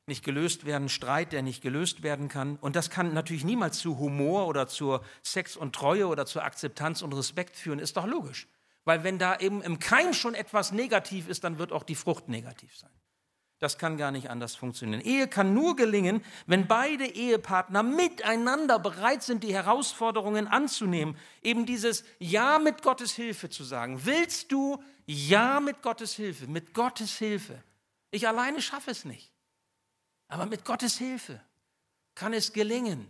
nicht 0.08 0.24
gelöst 0.24 0.64
werden, 0.64 0.88
Streit, 0.88 1.32
der 1.32 1.42
nicht 1.42 1.62
gelöst 1.62 2.02
werden 2.02 2.28
kann. 2.28 2.56
Und 2.56 2.76
das 2.76 2.90
kann 2.90 3.14
natürlich 3.14 3.44
niemals 3.44 3.78
zu 3.78 3.98
Humor 3.98 4.46
oder 4.46 4.66
zur 4.66 5.04
Sex 5.22 5.56
und 5.56 5.74
Treue 5.74 6.08
oder 6.08 6.26
zur 6.26 6.44
Akzeptanz 6.44 7.02
und 7.02 7.12
Respekt 7.12 7.56
führen, 7.56 7.78
ist 7.78 7.96
doch 7.96 8.06
logisch. 8.06 8.48
Weil 8.84 9.04
wenn 9.04 9.18
da 9.18 9.38
eben 9.38 9.62
im 9.62 9.78
Keim 9.78 10.14
schon 10.14 10.34
etwas 10.34 10.72
negativ 10.72 11.28
ist, 11.28 11.44
dann 11.44 11.58
wird 11.58 11.72
auch 11.72 11.82
die 11.82 11.94
Frucht 11.94 12.28
negativ 12.28 12.76
sein. 12.76 12.90
Das 13.58 13.76
kann 13.76 13.96
gar 13.96 14.12
nicht 14.12 14.30
anders 14.30 14.54
funktionieren. 14.54 15.00
Ehe 15.00 15.26
kann 15.26 15.52
nur 15.52 15.74
gelingen, 15.74 16.24
wenn 16.46 16.68
beide 16.68 17.06
Ehepartner 17.06 17.82
miteinander 17.82 18.78
bereit 18.78 19.24
sind, 19.24 19.42
die 19.42 19.52
Herausforderungen 19.52 20.46
anzunehmen. 20.46 21.16
Eben 21.42 21.66
dieses 21.66 22.04
Ja 22.20 22.60
mit 22.60 22.82
Gottes 22.82 23.14
Hilfe 23.14 23.50
zu 23.50 23.64
sagen. 23.64 24.04
Willst 24.04 24.52
du 24.52 24.82
Ja 25.06 25.58
mit 25.58 25.82
Gottes 25.82 26.14
Hilfe? 26.14 26.46
Mit 26.46 26.72
Gottes 26.72 27.18
Hilfe. 27.18 27.62
Ich 28.12 28.28
alleine 28.28 28.62
schaffe 28.62 28.92
es 28.92 29.04
nicht. 29.04 29.32
Aber 30.28 30.46
mit 30.46 30.64
Gottes 30.64 30.98
Hilfe 30.98 31.40
kann 32.14 32.32
es 32.32 32.52
gelingen, 32.52 33.08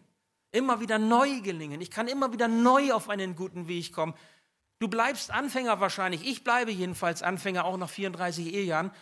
immer 0.53 0.81
wieder 0.81 0.99
neu 0.99 1.41
gelingen. 1.41 1.81
Ich 1.81 1.91
kann 1.91 2.09
immer 2.09 2.33
wieder 2.33 2.49
neu 2.49 2.93
auf 2.93 3.09
einen 3.09 3.37
guten 3.37 3.69
Weg 3.69 3.93
kommen. 3.93 4.15
Du 4.79 4.89
bleibst 4.89 5.31
Anfänger 5.31 5.81
wahrscheinlich. 5.81 6.25
Ich 6.25 6.45
bleibe 6.45 6.71
jedenfalls 6.71 7.23
Anfänger 7.23 7.65
auch 7.65 7.77
nach 7.77 7.91
34 7.91 8.55
Ehejahren. 8.55 8.93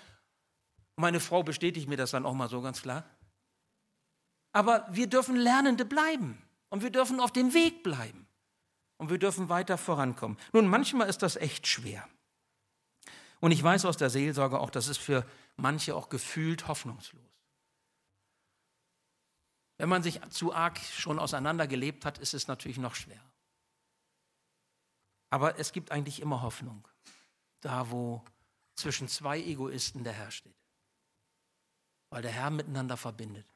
Meine 0.97 1.21
Frau 1.21 1.43
bestätigt 1.43 1.89
mir 1.89 1.99
das 1.99 2.13
dann 2.13 2.25
auch 2.25 2.33
mal 2.33 2.49
so 2.49 2.63
ganz 2.63 2.81
klar. 2.81 3.05
Aber 4.53 4.87
wir 4.91 5.07
dürfen 5.07 5.37
Lernende 5.37 5.85
bleiben 5.85 6.43
und 6.71 6.83
wir 6.83 6.91
dürfen 6.91 7.21
auf 7.21 7.31
dem 7.31 7.53
Weg 7.53 7.83
bleiben 7.83 8.27
und 8.97 9.11
wir 9.11 9.19
dürfen 9.19 9.51
weiter 9.51 9.77
vorankommen. 9.77 10.39
Nun, 10.55 10.67
manchmal 10.67 11.11
ist 11.11 11.23
das 11.23 11.37
echt 11.37 11.67
schwer. 11.67 12.09
Und 13.41 13.53
ich 13.53 13.63
weiß 13.63 13.85
aus 13.85 13.99
der 13.99 14.09
Seelsorge 14.09 14.59
auch, 14.59 14.71
das 14.71 14.89
ist 14.89 14.97
für 14.97 15.27
manche 15.57 15.95
auch 15.95 16.09
gefühlt 16.09 16.69
hoffnungslos. 16.69 17.36
Wenn 19.79 19.89
man 19.89 20.03
sich 20.03 20.21
zu 20.31 20.55
arg 20.55 20.79
schon 20.79 21.19
auseinandergelebt 21.19 22.05
hat, 22.05 22.19
ist 22.19 22.35
es 22.35 22.49
natürlich 22.49 22.79
noch 22.79 22.95
schwer. 22.95 23.21
Aber 25.31 25.59
es 25.59 25.73
gibt 25.73 25.91
eigentlich 25.91 26.21
immer 26.23 26.43
Hoffnung, 26.43 26.87
da 27.61 27.91
wo 27.91 28.25
zwischen 28.75 29.09
zwei 29.09 29.39
Egoisten 29.41 30.05
der 30.05 30.13
Herr 30.13 30.31
steht. 30.31 30.55
Weil 32.11 32.23
der 32.23 32.31
Herr 32.31 32.51
miteinander 32.51 32.97
verbindet. 32.97 33.47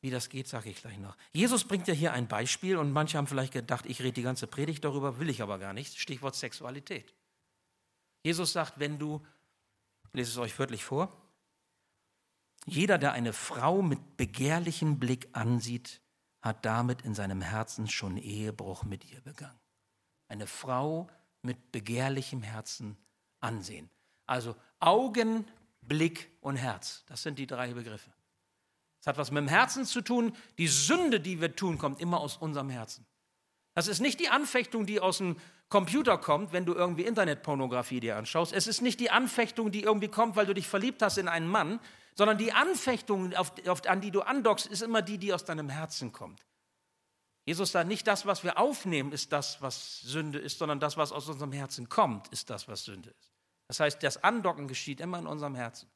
Wie 0.00 0.10
das 0.10 0.28
geht, 0.28 0.46
sage 0.46 0.70
ich 0.70 0.80
gleich 0.80 0.98
noch. 0.98 1.16
Jesus 1.32 1.64
bringt 1.64 1.88
ja 1.88 1.94
hier 1.94 2.12
ein 2.12 2.28
Beispiel 2.28 2.76
und 2.76 2.92
manche 2.92 3.18
haben 3.18 3.26
vielleicht 3.26 3.52
gedacht, 3.52 3.86
ich 3.86 4.00
rede 4.00 4.12
die 4.12 4.22
ganze 4.22 4.46
Predigt 4.46 4.84
darüber, 4.84 5.18
will 5.18 5.28
ich 5.28 5.42
aber 5.42 5.58
gar 5.58 5.72
nicht. 5.72 5.98
Stichwort 5.98 6.36
Sexualität. 6.36 7.12
Jesus 8.22 8.52
sagt, 8.52 8.78
wenn 8.78 8.98
du, 8.98 9.24
lese 10.12 10.30
es 10.30 10.38
euch 10.38 10.56
wörtlich 10.58 10.84
vor, 10.84 11.12
jeder, 12.68 12.98
der 12.98 13.12
eine 13.12 13.32
Frau 13.32 13.82
mit 13.82 14.16
begehrlichem 14.16 14.98
Blick 14.98 15.28
ansieht, 15.32 16.00
hat 16.40 16.64
damit 16.64 17.02
in 17.02 17.14
seinem 17.14 17.40
Herzen 17.40 17.88
schon 17.88 18.16
Ehebruch 18.16 18.84
mit 18.84 19.10
ihr 19.10 19.20
begangen. 19.20 19.58
Eine 20.28 20.46
Frau 20.46 21.08
mit 21.42 21.72
begehrlichem 21.72 22.42
Herzen 22.42 22.96
ansehen. 23.40 23.90
Also 24.26 24.54
Augen, 24.80 25.46
Blick 25.82 26.30
und 26.40 26.56
Herz. 26.56 27.04
Das 27.06 27.22
sind 27.22 27.38
die 27.38 27.46
drei 27.46 27.72
Begriffe. 27.72 28.10
Es 29.00 29.06
hat 29.06 29.16
was 29.16 29.30
mit 29.30 29.42
dem 29.42 29.48
Herzen 29.48 29.84
zu 29.84 30.00
tun. 30.00 30.32
Die 30.58 30.68
Sünde, 30.68 31.20
die 31.20 31.40
wir 31.40 31.54
tun, 31.56 31.78
kommt 31.78 32.00
immer 32.00 32.20
aus 32.20 32.36
unserem 32.36 32.68
Herzen. 32.68 33.06
Das 33.74 33.86
ist 33.86 34.00
nicht 34.00 34.18
die 34.20 34.28
Anfechtung, 34.28 34.86
die 34.86 35.00
aus 35.00 35.18
dem 35.18 35.36
Computer 35.68 36.18
kommt, 36.18 36.52
wenn 36.52 36.64
du 36.64 36.74
irgendwie 36.74 37.04
Internetpornografie 37.04 38.00
dir 38.00 38.16
anschaust. 38.16 38.52
Es 38.52 38.66
ist 38.66 38.80
nicht 38.80 38.98
die 39.00 39.10
Anfechtung, 39.10 39.70
die 39.70 39.82
irgendwie 39.82 40.08
kommt, 40.08 40.34
weil 40.34 40.46
du 40.46 40.54
dich 40.54 40.66
verliebt 40.66 41.00
hast 41.02 41.18
in 41.18 41.28
einen 41.28 41.46
Mann, 41.46 41.78
sondern 42.18 42.36
die 42.36 42.52
Anfechtung, 42.52 43.32
auf, 43.36 43.52
auf, 43.68 43.86
an 43.86 44.00
die 44.00 44.10
du 44.10 44.22
andockst, 44.22 44.66
ist 44.66 44.82
immer 44.82 45.02
die, 45.02 45.18
die 45.18 45.32
aus 45.32 45.44
deinem 45.44 45.68
Herzen 45.68 46.10
kommt. 46.10 46.44
Jesus 47.44 47.70
sagt, 47.70 47.86
nicht 47.86 48.08
das, 48.08 48.26
was 48.26 48.42
wir 48.42 48.58
aufnehmen, 48.58 49.12
ist 49.12 49.32
das, 49.32 49.62
was 49.62 50.00
Sünde 50.00 50.40
ist, 50.40 50.58
sondern 50.58 50.80
das, 50.80 50.96
was 50.96 51.12
aus 51.12 51.28
unserem 51.28 51.52
Herzen 51.52 51.88
kommt, 51.88 52.26
ist 52.28 52.50
das, 52.50 52.66
was 52.66 52.82
Sünde 52.82 53.10
ist. 53.10 53.32
Das 53.68 53.78
heißt, 53.78 54.02
das 54.02 54.24
Andocken 54.24 54.66
geschieht 54.66 55.00
immer 55.00 55.20
in 55.20 55.28
unserem 55.28 55.54
Herzen. 55.54 55.88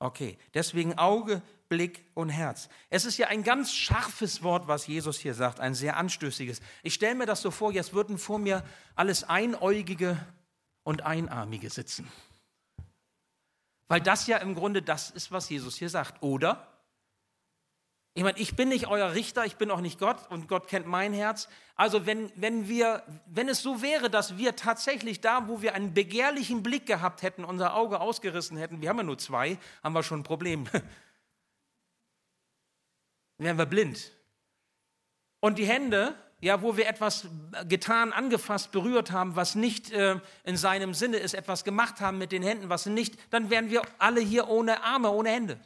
Okay, 0.00 0.36
deswegen 0.52 0.98
Auge, 0.98 1.40
Blick 1.70 2.04
und 2.12 2.28
Herz. 2.28 2.68
Es 2.90 3.06
ist 3.06 3.16
ja 3.16 3.28
ein 3.28 3.44
ganz 3.44 3.72
scharfes 3.72 4.42
Wort, 4.42 4.68
was 4.68 4.86
Jesus 4.86 5.18
hier 5.18 5.32
sagt, 5.32 5.60
ein 5.60 5.74
sehr 5.74 5.96
anstößiges. 5.96 6.60
Ich 6.82 6.92
stelle 6.92 7.14
mir 7.14 7.26
das 7.26 7.40
so 7.40 7.50
vor, 7.50 7.72
jetzt 7.72 7.94
würden 7.94 8.18
vor 8.18 8.38
mir 8.38 8.62
alles 8.94 9.24
Einäugige 9.24 10.18
und 10.82 11.06
Einarmige 11.06 11.70
sitzen. 11.70 12.06
Weil 13.88 14.00
das 14.00 14.26
ja 14.26 14.38
im 14.38 14.54
Grunde 14.54 14.82
das 14.82 15.10
ist, 15.10 15.32
was 15.32 15.48
Jesus 15.48 15.76
hier 15.76 15.88
sagt, 15.88 16.22
oder? 16.22 16.68
Ich 18.18 18.22
meine, 18.22 18.38
ich 18.38 18.56
bin 18.56 18.68
nicht 18.68 18.88
euer 18.88 19.14
Richter, 19.14 19.46
ich 19.46 19.56
bin 19.56 19.70
auch 19.70 19.80
nicht 19.80 20.00
Gott 20.00 20.28
und 20.30 20.48
Gott 20.48 20.66
kennt 20.66 20.86
mein 20.86 21.12
Herz. 21.12 21.48
Also 21.76 22.04
wenn, 22.04 22.32
wenn, 22.34 22.68
wir, 22.68 23.04
wenn 23.26 23.48
es 23.48 23.62
so 23.62 23.80
wäre, 23.80 24.10
dass 24.10 24.36
wir 24.36 24.56
tatsächlich 24.56 25.20
da, 25.20 25.46
wo 25.46 25.62
wir 25.62 25.74
einen 25.74 25.94
begehrlichen 25.94 26.62
Blick 26.62 26.84
gehabt 26.84 27.22
hätten, 27.22 27.44
unser 27.44 27.74
Auge 27.74 28.00
ausgerissen 28.00 28.56
hätten, 28.56 28.82
wir 28.82 28.88
haben 28.88 28.98
ja 28.98 29.04
nur 29.04 29.18
zwei, 29.18 29.56
haben 29.84 29.92
wir 29.92 30.02
schon 30.02 30.20
ein 30.20 30.24
Problem. 30.24 30.66
Wären 33.38 33.56
wir 33.56 33.66
blind. 33.66 34.10
Und 35.38 35.58
die 35.58 35.66
Hände, 35.66 36.16
ja, 36.40 36.62
wo 36.62 36.76
wir 36.76 36.86
etwas 36.86 37.26
getan, 37.68 38.12
angefasst, 38.12 38.70
berührt 38.70 39.10
haben, 39.10 39.34
was 39.36 39.54
nicht 39.54 39.90
äh, 39.92 40.20
in 40.44 40.56
seinem 40.56 40.94
Sinne 40.94 41.16
ist, 41.16 41.34
etwas 41.34 41.64
gemacht 41.64 42.00
haben 42.00 42.18
mit 42.18 42.32
den 42.32 42.42
Händen, 42.42 42.68
was 42.68 42.86
nicht, 42.86 43.18
dann 43.30 43.50
wären 43.50 43.70
wir 43.70 43.82
alle 43.98 44.20
hier 44.20 44.48
ohne 44.48 44.82
Arme, 44.84 45.10
ohne 45.10 45.30
Hände. 45.30 45.58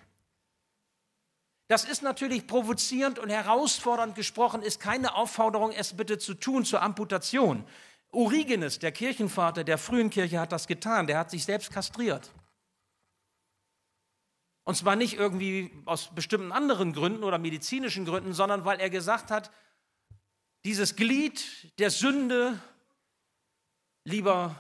Das 1.69 1.85
ist 1.85 2.03
natürlich 2.03 2.47
provozierend 2.47 3.19
und 3.19 3.31
herausfordernd 3.31 4.15
gesprochen, 4.15 4.63
ist 4.63 4.81
keine 4.81 5.15
Aufforderung, 5.15 5.73
es 5.73 5.95
bitte 5.97 6.19
zu 6.19 6.35
tun 6.35 6.65
zur 6.65 6.83
Amputation. 6.83 7.65
Origenes, 8.11 8.79
der 8.79 8.93
Kirchenvater 8.93 9.65
der 9.65 9.79
frühen 9.79 10.11
Kirche, 10.11 10.39
hat 10.39 10.53
das 10.53 10.67
getan. 10.67 11.07
Der 11.07 11.19
hat 11.19 11.31
sich 11.31 11.45
selbst 11.45 11.73
kastriert. 11.73 12.31
Und 14.65 14.77
zwar 14.77 14.97
nicht 14.97 15.15
irgendwie 15.15 15.71
aus 15.87 16.15
bestimmten 16.15 16.53
anderen 16.53 16.93
Gründen 16.93 17.25
oder 17.25 17.39
medizinischen 17.39 18.05
Gründen, 18.05 18.33
sondern 18.35 18.65
weil 18.65 18.79
er 18.79 18.91
gesagt 18.91 19.31
hat, 19.31 19.51
dieses 20.65 20.97
Glied 20.97 21.45
der 21.79 21.91
Sünde 21.91 22.61
lieber 24.05 24.57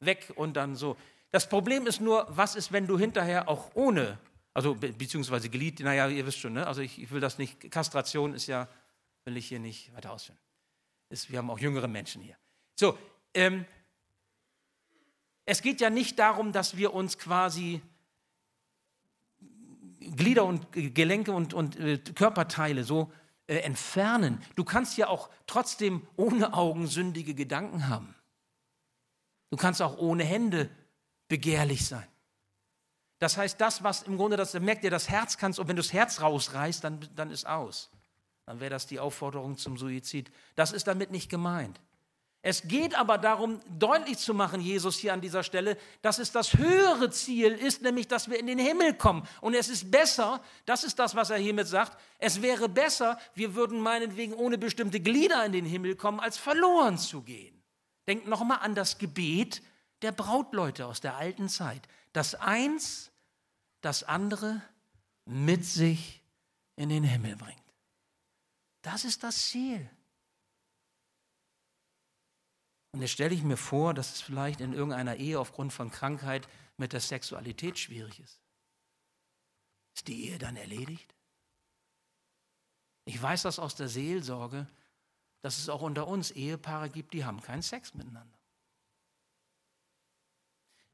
weg 0.00 0.32
und 0.36 0.54
dann 0.54 0.76
so. 0.76 0.96
Das 1.30 1.48
Problem 1.48 1.86
ist 1.86 2.00
nur, 2.00 2.26
was 2.28 2.56
ist, 2.56 2.72
wenn 2.72 2.86
du 2.86 2.98
hinterher 2.98 3.48
auch 3.48 3.70
ohne, 3.74 4.18
also 4.54 4.74
be 4.74 4.92
beziehungsweise 4.92 5.48
Glied, 5.48 5.80
naja, 5.80 6.08
ihr 6.08 6.26
wisst 6.26 6.38
schon, 6.38 6.54
ne? 6.54 6.66
also 6.66 6.80
ich, 6.80 7.00
ich, 7.00 7.10
will 7.10 7.20
das 7.20 7.38
nicht, 7.38 7.70
Kastration 7.70 8.34
ist 8.34 8.46
ja, 8.46 8.68
will 9.24 9.36
ich 9.36 9.48
hier 9.48 9.60
nicht 9.60 9.94
weiter 9.94 10.12
ausführen. 10.12 10.38
Ist, 11.08 11.30
wir 11.30 11.38
haben 11.38 11.50
auch 11.50 11.58
jüngere 11.58 11.88
Menschen 11.88 12.22
hier. 12.22 12.36
So, 12.76 12.98
ähm, 13.34 13.64
es 15.44 15.62
geht 15.62 15.80
ja 15.80 15.90
nicht 15.90 16.18
darum, 16.18 16.52
dass 16.52 16.76
wir 16.76 16.94
uns 16.94 17.18
quasi 17.18 17.80
Glieder 20.00 20.44
und 20.44 20.72
Gelenke 20.72 21.32
und, 21.32 21.54
und 21.54 21.76
äh, 21.76 21.98
Körperteile 21.98 22.84
so 22.84 23.12
äh, 23.50 23.62
entfernen. 23.62 24.40
Du 24.54 24.62
kannst 24.62 24.96
ja 24.96 25.08
auch 25.08 25.28
trotzdem 25.48 26.06
ohne 26.14 26.54
Augen 26.54 26.86
sündige 26.86 27.34
Gedanken 27.34 27.88
haben. 27.88 28.14
Du 29.50 29.56
kannst 29.56 29.82
auch 29.82 29.98
ohne 29.98 30.22
Hände 30.22 30.70
begehrlich 31.26 31.84
sein. 31.84 32.06
Das 33.18 33.36
heißt, 33.36 33.60
das, 33.60 33.82
was 33.82 34.02
im 34.02 34.16
Grunde, 34.18 34.36
das 34.36 34.54
merkt 34.54 34.84
ihr, 34.84 34.90
das 34.90 35.08
Herz 35.08 35.36
kannst, 35.36 35.58
und 35.58 35.66
wenn 35.66 35.74
du 35.74 35.82
das 35.82 35.92
Herz 35.92 36.20
rausreißt, 36.20 36.84
dann, 36.84 37.00
dann 37.16 37.32
ist 37.32 37.44
aus. 37.44 37.90
Dann 38.46 38.60
wäre 38.60 38.70
das 38.70 38.86
die 38.86 39.00
Aufforderung 39.00 39.56
zum 39.56 39.76
Suizid. 39.76 40.30
Das 40.54 40.70
ist 40.70 40.86
damit 40.86 41.10
nicht 41.10 41.28
gemeint. 41.28 41.80
Es 42.42 42.62
geht 42.62 42.94
aber 42.94 43.18
darum, 43.18 43.60
deutlich 43.68 44.16
zu 44.16 44.32
machen, 44.32 44.62
Jesus 44.62 44.96
hier 44.96 45.12
an 45.12 45.20
dieser 45.20 45.42
Stelle, 45.42 45.76
dass 46.00 46.18
es 46.18 46.32
das 46.32 46.54
höhere 46.54 47.10
Ziel 47.10 47.52
ist, 47.52 47.82
nämlich, 47.82 48.08
dass 48.08 48.30
wir 48.30 48.38
in 48.38 48.46
den 48.46 48.58
Himmel 48.58 48.94
kommen. 48.94 49.28
Und 49.42 49.52
es 49.52 49.68
ist 49.68 49.90
besser, 49.90 50.42
das 50.64 50.82
ist 50.82 50.98
das, 50.98 51.14
was 51.14 51.28
er 51.28 51.36
hiermit 51.36 51.68
sagt, 51.68 51.98
es 52.18 52.40
wäre 52.40 52.70
besser, 52.70 53.18
wir 53.34 53.54
würden 53.54 53.78
meinetwegen 53.80 54.32
ohne 54.32 54.56
bestimmte 54.56 55.00
Glieder 55.00 55.44
in 55.44 55.52
den 55.52 55.66
Himmel 55.66 55.96
kommen, 55.96 56.18
als 56.18 56.38
verloren 56.38 56.96
zu 56.96 57.20
gehen. 57.22 57.62
Denkt 58.08 58.26
nochmal 58.26 58.60
an 58.62 58.74
das 58.74 58.96
Gebet 58.96 59.62
der 60.00 60.12
Brautleute 60.12 60.86
aus 60.86 61.02
der 61.02 61.16
alten 61.18 61.50
Zeit. 61.50 61.86
Das 62.14 62.34
eins, 62.34 63.10
das 63.82 64.02
andere 64.02 64.62
mit 65.26 65.66
sich 65.66 66.22
in 66.76 66.88
den 66.88 67.04
Himmel 67.04 67.36
bringt. 67.36 67.58
Das 68.80 69.04
ist 69.04 69.22
das 69.22 69.50
Ziel. 69.50 69.90
Und 72.92 73.02
jetzt 73.02 73.12
stelle 73.12 73.34
ich 73.34 73.42
mir 73.42 73.56
vor, 73.56 73.94
dass 73.94 74.14
es 74.14 74.20
vielleicht 74.20 74.60
in 74.60 74.72
irgendeiner 74.72 75.16
Ehe 75.16 75.38
aufgrund 75.38 75.72
von 75.72 75.90
Krankheit 75.90 76.48
mit 76.76 76.92
der 76.92 77.00
Sexualität 77.00 77.78
schwierig 77.78 78.20
ist. 78.20 78.40
Ist 79.94 80.08
die 80.08 80.28
Ehe 80.28 80.38
dann 80.38 80.56
erledigt? 80.56 81.14
Ich 83.04 83.20
weiß 83.20 83.42
das 83.42 83.58
aus 83.58 83.74
der 83.74 83.88
Seelsorge, 83.88 84.66
dass 85.42 85.58
es 85.58 85.68
auch 85.68 85.82
unter 85.82 86.06
uns 86.06 86.30
Ehepaare 86.30 86.90
gibt, 86.90 87.14
die 87.14 87.24
haben 87.24 87.40
keinen 87.40 87.62
Sex 87.62 87.94
miteinander. 87.94 88.38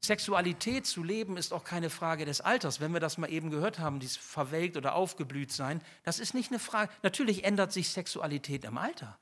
Sexualität 0.07 0.87
zu 0.87 1.03
leben 1.03 1.37
ist 1.37 1.53
auch 1.53 1.65
keine 1.65 1.91
Frage 1.91 2.25
des 2.25 2.41
Alters. 2.41 2.81
Wenn 2.81 2.93
wir 2.93 3.01
das 3.01 3.19
mal 3.19 3.31
eben 3.31 3.51
gehört 3.51 3.81
haben, 3.81 3.99
dieses 3.99 4.17
verwelkt 4.17 4.77
oder 4.77 4.95
aufgeblüht 4.95 5.51
sein, 5.51 5.83
das 6.05 6.21
ist 6.21 6.33
nicht 6.33 6.51
eine 6.51 6.61
Frage. 6.61 6.93
Natürlich 7.03 7.45
ändert 7.45 7.73
sich 7.73 7.91
Sexualität 7.91 8.65
im 8.65 8.79
Alter. 8.79 9.19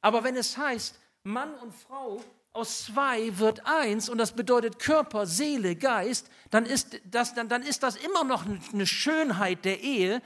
Aber 0.00 0.24
wenn 0.24 0.36
es 0.36 0.56
heißt, 0.56 0.98
Mann 1.24 1.54
und 1.56 1.74
Frau 1.74 2.22
aus 2.52 2.84
zwei 2.84 3.38
wird 3.38 3.66
eins 3.66 4.08
und 4.08 4.18
das 4.18 4.32
bedeutet 4.32 4.78
Körper, 4.78 5.26
Seele, 5.26 5.76
Geist, 5.76 6.30
dann 6.50 6.66
ist 6.66 7.00
das, 7.04 7.34
dann, 7.34 7.48
dann 7.48 7.62
ist 7.62 7.82
das 7.82 7.96
immer 7.96 8.24
noch 8.24 8.44
eine 8.46 8.86
Schönheit 8.86 9.64
der 9.64 9.80
Ehe, 9.80 10.22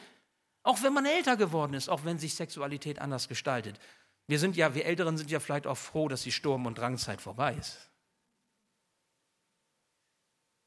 auch 0.62 0.82
wenn 0.82 0.92
man 0.92 1.06
älter 1.06 1.36
geworden 1.36 1.74
ist, 1.74 1.88
auch 1.88 2.04
wenn 2.04 2.18
sich 2.18 2.34
Sexualität 2.34 3.00
anders 3.00 3.28
gestaltet. 3.28 3.78
Wir 4.28 4.38
sind 4.38 4.56
ja, 4.56 4.74
wir 4.74 4.86
Älteren 4.86 5.18
sind 5.18 5.30
ja 5.30 5.40
vielleicht 5.40 5.66
auch 5.66 5.76
froh, 5.76 6.08
dass 6.08 6.22
die 6.22 6.32
Sturm- 6.32 6.66
und 6.66 6.78
Drangzeit 6.78 7.20
vorbei 7.20 7.54
ist. 7.54 7.90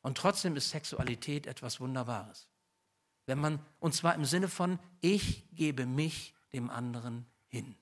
Und 0.02 0.18
trotzdem 0.18 0.56
ist 0.56 0.70
Sexualität 0.70 1.48
etwas 1.48 1.80
Wunderbares. 1.80 2.48
Wenn 3.26 3.40
man, 3.40 3.66
und 3.80 3.96
zwar 3.96 4.14
im 4.14 4.26
Sinne 4.26 4.50
von, 4.50 4.78
ich 5.02 5.50
gebe 5.56 5.86
mich 5.86 6.36
dem 6.54 6.70
anderen 6.70 7.26
hin. 7.48 7.76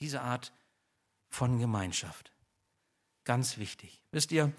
Diese 0.00 0.22
Art 0.22 0.52
von 1.28 1.58
Gemeinschaft. 1.58 2.32
Ganz 3.24 3.58
wichtig. 3.58 4.02
Wisst 4.10 4.32
ihr, 4.32 4.52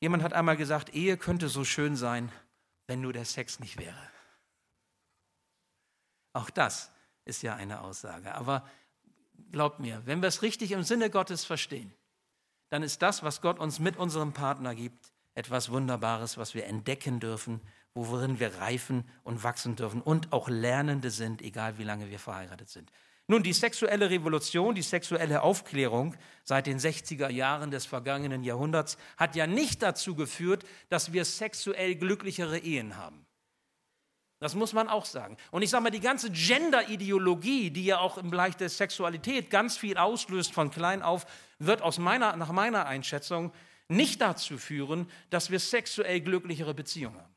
jemand 0.00 0.22
hat 0.22 0.32
einmal 0.32 0.56
gesagt, 0.56 0.94
Ehe 0.94 1.16
könnte 1.16 1.48
so 1.48 1.64
schön 1.64 1.96
sein, 1.96 2.30
wenn 2.86 3.00
nur 3.00 3.12
der 3.12 3.24
Sex 3.24 3.60
nicht 3.60 3.78
wäre. 3.78 4.10
Auch 6.32 6.50
das 6.50 6.90
ist 7.24 7.42
ja 7.42 7.54
eine 7.54 7.80
Aussage. 7.80 8.34
Aber 8.34 8.68
glaubt 9.50 9.80
mir, 9.80 10.02
wenn 10.06 10.22
wir 10.22 10.28
es 10.28 10.42
richtig 10.42 10.72
im 10.72 10.82
Sinne 10.82 11.10
Gottes 11.10 11.44
verstehen, 11.44 11.92
dann 12.70 12.82
ist 12.82 13.02
das, 13.02 13.22
was 13.22 13.42
Gott 13.42 13.58
uns 13.58 13.80
mit 13.80 13.96
unserem 13.96 14.32
Partner 14.32 14.74
gibt, 14.74 15.12
etwas 15.34 15.70
Wunderbares, 15.70 16.38
was 16.38 16.54
wir 16.54 16.66
entdecken 16.66 17.20
dürfen, 17.20 17.60
worin 17.94 18.40
wir 18.40 18.56
reifen 18.56 19.04
und 19.24 19.42
wachsen 19.42 19.76
dürfen 19.76 20.00
und 20.00 20.32
auch 20.32 20.48
Lernende 20.48 21.10
sind, 21.10 21.42
egal 21.42 21.76
wie 21.78 21.84
lange 21.84 22.08
wir 22.10 22.18
verheiratet 22.18 22.70
sind. 22.70 22.90
Nun, 23.32 23.42
die 23.42 23.54
sexuelle 23.54 24.10
Revolution, 24.10 24.74
die 24.74 24.82
sexuelle 24.82 25.40
Aufklärung 25.40 26.14
seit 26.44 26.66
den 26.66 26.78
60er 26.78 27.30
Jahren 27.30 27.70
des 27.70 27.86
vergangenen 27.86 28.44
Jahrhunderts 28.44 28.98
hat 29.16 29.34
ja 29.36 29.46
nicht 29.46 29.80
dazu 29.80 30.14
geführt, 30.14 30.66
dass 30.90 31.14
wir 31.14 31.24
sexuell 31.24 31.94
glücklichere 31.94 32.58
Ehen 32.58 32.98
haben. 32.98 33.24
Das 34.38 34.54
muss 34.54 34.74
man 34.74 34.86
auch 34.86 35.06
sagen. 35.06 35.38
Und 35.50 35.62
ich 35.62 35.70
sage 35.70 35.82
mal, 35.82 35.88
die 35.88 36.00
ganze 36.00 36.30
Gender-Ideologie, 36.30 37.70
die 37.70 37.86
ja 37.86 38.00
auch 38.00 38.18
im 38.18 38.30
Bereich 38.30 38.54
der 38.58 38.68
Sexualität 38.68 39.48
ganz 39.48 39.78
viel 39.78 39.96
auslöst 39.96 40.52
von 40.52 40.70
klein 40.70 41.00
auf, 41.00 41.24
wird 41.58 41.80
aus 41.80 41.96
meiner, 41.96 42.36
nach 42.36 42.52
meiner 42.52 42.84
Einschätzung 42.84 43.50
nicht 43.88 44.20
dazu 44.20 44.58
führen, 44.58 45.10
dass 45.30 45.50
wir 45.50 45.58
sexuell 45.58 46.20
glücklichere 46.20 46.74
Beziehungen 46.74 47.16
haben. 47.16 47.34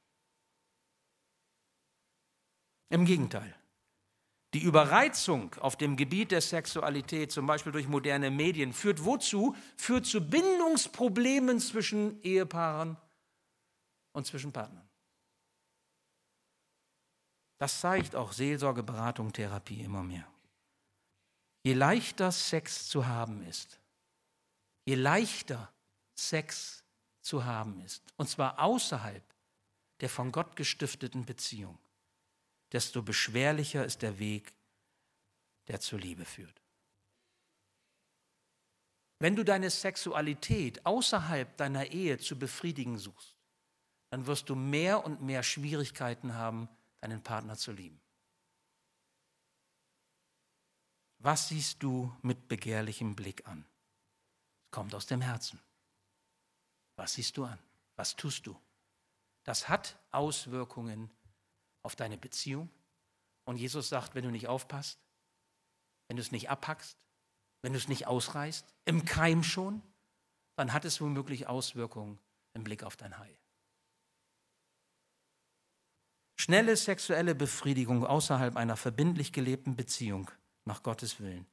Im 2.89 3.05
Gegenteil. 3.05 3.55
Die 4.55 4.63
Überreizung 4.63 5.53
auf 5.55 5.75
dem 5.75 5.97
Gebiet 5.97 6.31
der 6.31 6.39
Sexualität, 6.39 7.29
zum 7.29 7.45
Beispiel 7.45 7.73
durch 7.73 7.89
moderne 7.89 8.31
Medien, 8.31 8.71
führt 8.71 9.03
wozu? 9.03 9.53
Führt 9.75 10.05
zu 10.05 10.21
Bindungsproblemen 10.21 11.59
zwischen 11.59 12.21
Ehepaaren 12.23 12.95
und 14.13 14.25
zwischen 14.25 14.53
Partnern. 14.53 14.87
Das 17.57 17.81
zeigt 17.81 18.15
auch 18.15 18.31
Seelsorge, 18.31 18.81
Beratung, 18.81 19.33
Therapie 19.33 19.81
immer 19.81 20.03
mehr. 20.03 20.25
Je 21.65 21.73
leichter 21.73 22.31
Sex 22.31 22.87
zu 22.87 23.05
haben 23.05 23.43
ist, 23.43 23.81
je 24.85 24.95
leichter 24.95 25.69
Sex 26.17 26.85
zu 27.19 27.43
haben 27.43 27.81
ist, 27.81 28.05
und 28.15 28.29
zwar 28.29 28.57
außerhalb 28.59 29.21
der 29.99 30.07
von 30.07 30.31
Gott 30.31 30.55
gestifteten 30.55 31.25
Beziehung, 31.25 31.77
desto 32.75 33.01
beschwerlicher 33.01 33.85
ist 33.85 34.01
der 34.01 34.19
Weg, 34.19 34.53
der 35.69 35.79
zur 35.79 35.97
Liebe 35.97 36.25
führt. 36.25 36.61
Wenn 39.17 39.37
du 39.37 39.45
deine 39.45 39.69
Sexualität 39.69 40.85
außerhalb 40.85 41.55
deiner 41.55 41.87
Ehe 41.91 42.17
zu 42.17 42.37
befriedigen 42.37 42.97
suchst, 42.97 43.33
dann 44.09 44.27
wirst 44.27 44.49
du 44.49 44.55
mehr 44.55 45.05
und 45.05 45.21
mehr 45.21 45.41
Schwierigkeiten 45.41 46.33
haben, 46.33 46.67
deinen 46.99 47.23
Partner 47.23 47.55
zu 47.55 47.71
lieben. 47.71 48.01
Was 51.19 51.47
siehst 51.47 51.81
du 51.81 52.13
mit 52.23 52.49
begehrlichem 52.49 53.15
Blick 53.15 53.47
an? 53.47 53.65
Es 54.65 54.71
kommt 54.71 54.93
aus 54.93 55.05
dem 55.05 55.21
Herzen. 55.21 55.61
Was 56.97 57.13
siehst 57.13 57.37
du 57.37 57.45
an? 57.45 57.57
Was 57.95 58.17
tust 58.17 58.45
du? 58.45 58.59
Das 59.45 59.69
hat 59.69 59.97
Auswirkungen 60.11 61.09
auf 61.85 61.95
deine 61.95 62.17
Beziehung. 62.17 62.69
Und 63.45 63.57
Jesus 63.57 63.89
sagt, 63.89 64.15
wenn 64.15 64.23
du 64.23 64.31
nicht 64.31 64.47
aufpasst, 64.47 64.99
wenn 66.07 66.17
du 66.17 66.21
es 66.21 66.31
nicht 66.31 66.49
abhackst, 66.49 66.97
wenn 67.61 67.73
du 67.73 67.77
es 67.77 67.87
nicht 67.87 68.07
ausreißt, 68.07 68.65
im 68.85 69.05
Keim 69.05 69.43
schon, 69.43 69.81
dann 70.55 70.73
hat 70.73 70.85
es 70.85 70.99
womöglich 71.01 71.47
Auswirkungen 71.47 72.19
im 72.53 72.63
Blick 72.63 72.83
auf 72.83 72.95
dein 72.95 73.17
Heil. 73.17 73.37
Schnelle 76.37 76.75
sexuelle 76.75 77.33
Befriedigung 77.33 78.05
außerhalb 78.05 78.55
einer 78.57 78.77
verbindlich 78.77 79.31
gelebten 79.31 79.75
Beziehung 79.75 80.29
nach 80.65 80.83
Gottes 80.83 81.19
Willen 81.19 81.47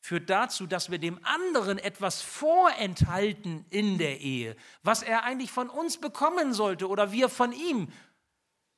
führt 0.00 0.30
dazu, 0.30 0.66
dass 0.66 0.90
wir 0.90 0.98
dem 0.98 1.22
anderen 1.24 1.78
etwas 1.78 2.22
vorenthalten 2.22 3.66
in 3.70 3.98
der 3.98 4.20
Ehe, 4.20 4.56
was 4.82 5.02
er 5.02 5.24
eigentlich 5.24 5.50
von 5.50 5.68
uns 5.68 5.98
bekommen 5.98 6.54
sollte 6.54 6.88
oder 6.88 7.12
wir 7.12 7.28
von 7.28 7.52
ihm 7.52 7.88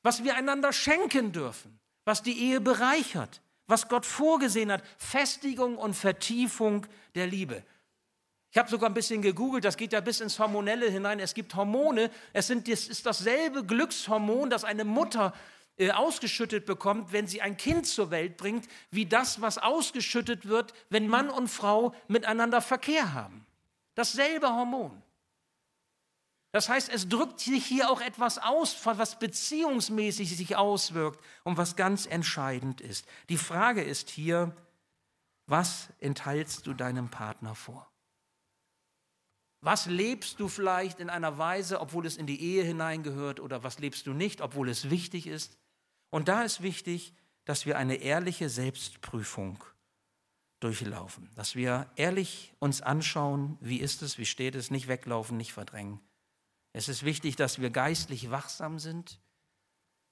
was 0.03 0.23
wir 0.23 0.35
einander 0.35 0.73
schenken 0.73 1.31
dürfen, 1.31 1.79
was 2.05 2.23
die 2.23 2.37
Ehe 2.37 2.61
bereichert, 2.61 3.41
was 3.67 3.87
Gott 3.87 4.05
vorgesehen 4.05 4.71
hat, 4.71 4.83
Festigung 4.97 5.77
und 5.77 5.95
Vertiefung 5.95 6.85
der 7.15 7.27
Liebe. 7.27 7.63
Ich 8.51 8.57
habe 8.57 8.69
sogar 8.69 8.89
ein 8.89 8.93
bisschen 8.93 9.21
gegoogelt, 9.21 9.63
das 9.63 9.77
geht 9.77 9.93
ja 9.93 10.01
bis 10.01 10.19
ins 10.19 10.37
Hormonelle 10.37 10.89
hinein. 10.89 11.19
Es 11.19 11.33
gibt 11.33 11.55
Hormone, 11.55 12.11
es, 12.33 12.47
sind, 12.47 12.67
es 12.67 12.89
ist 12.89 13.05
dasselbe 13.05 13.63
Glückshormon, 13.63 14.49
das 14.49 14.65
eine 14.65 14.83
Mutter 14.83 15.33
äh, 15.77 15.91
ausgeschüttet 15.91 16.65
bekommt, 16.65 17.13
wenn 17.13 17.27
sie 17.27 17.41
ein 17.41 17.55
Kind 17.55 17.87
zur 17.87 18.11
Welt 18.11 18.35
bringt, 18.35 18.67
wie 18.89 19.05
das, 19.05 19.39
was 19.39 19.57
ausgeschüttet 19.57 20.49
wird, 20.49 20.73
wenn 20.89 21.07
Mann 21.07 21.29
und 21.29 21.47
Frau 21.47 21.95
miteinander 22.09 22.59
Verkehr 22.59 23.13
haben. 23.13 23.45
Dasselbe 23.95 24.49
Hormon. 24.49 25.01
Das 26.51 26.67
heißt, 26.67 26.89
es 26.89 27.07
drückt 27.07 27.39
sich 27.39 27.65
hier 27.65 27.89
auch 27.89 28.01
etwas 28.01 28.37
aus, 28.37 28.85
was 28.85 29.19
beziehungsmäßig 29.19 30.35
sich 30.35 30.57
auswirkt 30.57 31.23
und 31.43 31.57
was 31.57 31.77
ganz 31.77 32.05
entscheidend 32.05 32.81
ist. 32.81 33.05
Die 33.29 33.37
Frage 33.37 33.81
ist 33.81 34.09
hier, 34.09 34.55
was 35.45 35.89
entteilst 35.99 36.67
du 36.67 36.73
deinem 36.73 37.09
Partner 37.09 37.55
vor? 37.55 37.89
Was 39.61 39.85
lebst 39.85 40.39
du 40.39 40.47
vielleicht 40.47 40.99
in 40.99 41.09
einer 41.09 41.37
Weise, 41.37 41.79
obwohl 41.79 42.05
es 42.05 42.17
in 42.17 42.25
die 42.25 42.41
Ehe 42.41 42.63
hineingehört, 42.63 43.39
oder 43.39 43.63
was 43.63 43.79
lebst 43.79 44.07
du 44.07 44.13
nicht, 44.13 44.41
obwohl 44.41 44.69
es 44.69 44.89
wichtig 44.89 45.27
ist? 45.27 45.57
Und 46.09 46.27
da 46.27 46.41
ist 46.41 46.61
wichtig, 46.61 47.13
dass 47.45 47.65
wir 47.65 47.77
eine 47.77 47.95
ehrliche 47.95 48.49
Selbstprüfung 48.49 49.63
durchlaufen, 50.59 51.29
dass 51.35 51.55
wir 51.55 51.89
ehrlich 51.95 52.53
uns 52.59 52.81
anschauen, 52.81 53.57
wie 53.61 53.77
ist 53.77 54.01
es, 54.01 54.17
wie 54.17 54.25
steht 54.25 54.55
es, 54.55 54.71
nicht 54.71 54.87
weglaufen, 54.87 55.37
nicht 55.37 55.53
verdrängen. 55.53 55.99
Es 56.73 56.87
ist 56.87 57.03
wichtig, 57.03 57.35
dass 57.35 57.59
wir 57.59 57.69
geistlich 57.69 58.31
wachsam 58.31 58.79
sind, 58.79 59.19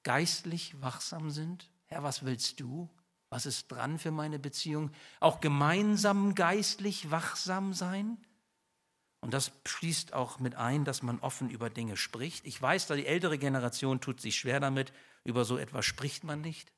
geistlich 0.04 0.82
wachsam 0.82 1.30
sind. 1.30 1.70
Herr, 1.86 2.04
was 2.04 2.26
willst 2.26 2.60
du? 2.60 2.90
Was 3.30 3.46
ist 3.46 3.68
dran 3.68 4.00
für 4.00 4.12
meine 4.12 4.40
Beziehung? 4.40 4.92
Auch 5.20 5.40
gemeinsam 5.40 6.36
geistlich 6.36 7.12
wachsam 7.12 7.74
sein. 7.74 8.18
Und 9.22 9.34
das 9.34 9.52
schließt 9.66 10.14
auch 10.14 10.40
mit 10.40 10.56
ein, 10.56 10.86
dass 10.86 11.04
man 11.04 11.20
offen 11.20 11.50
über 11.50 11.70
Dinge 11.70 11.98
spricht. 11.98 12.46
Ich 12.46 12.62
weiß, 12.62 12.88
da 12.88 12.96
die 12.96 13.06
ältere 13.06 13.38
Generation 13.38 14.02
tut 14.02 14.22
sich 14.22 14.38
schwer 14.38 14.60
damit, 14.60 14.94
über 15.24 15.46
so 15.46 15.58
etwas 15.58 15.86
spricht 15.86 16.24
man 16.24 16.42
nicht. 16.42 16.72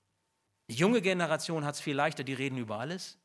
Die 0.70 0.76
junge 0.76 1.02
Generation 1.02 1.66
hat 1.66 1.76
es 1.76 1.82
viel 1.82 1.96
leichter, 1.96 2.24
die 2.24 2.34
reden 2.34 2.58
über 2.58 2.80
alles. 2.80 3.18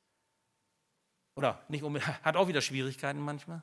Oder 1.35 1.65
nicht, 1.69 1.83
hat 2.23 2.37
auch 2.37 2.49
wieder 2.49 2.61
Schwierigkeiten 2.61 3.21
manchmal. 3.21 3.63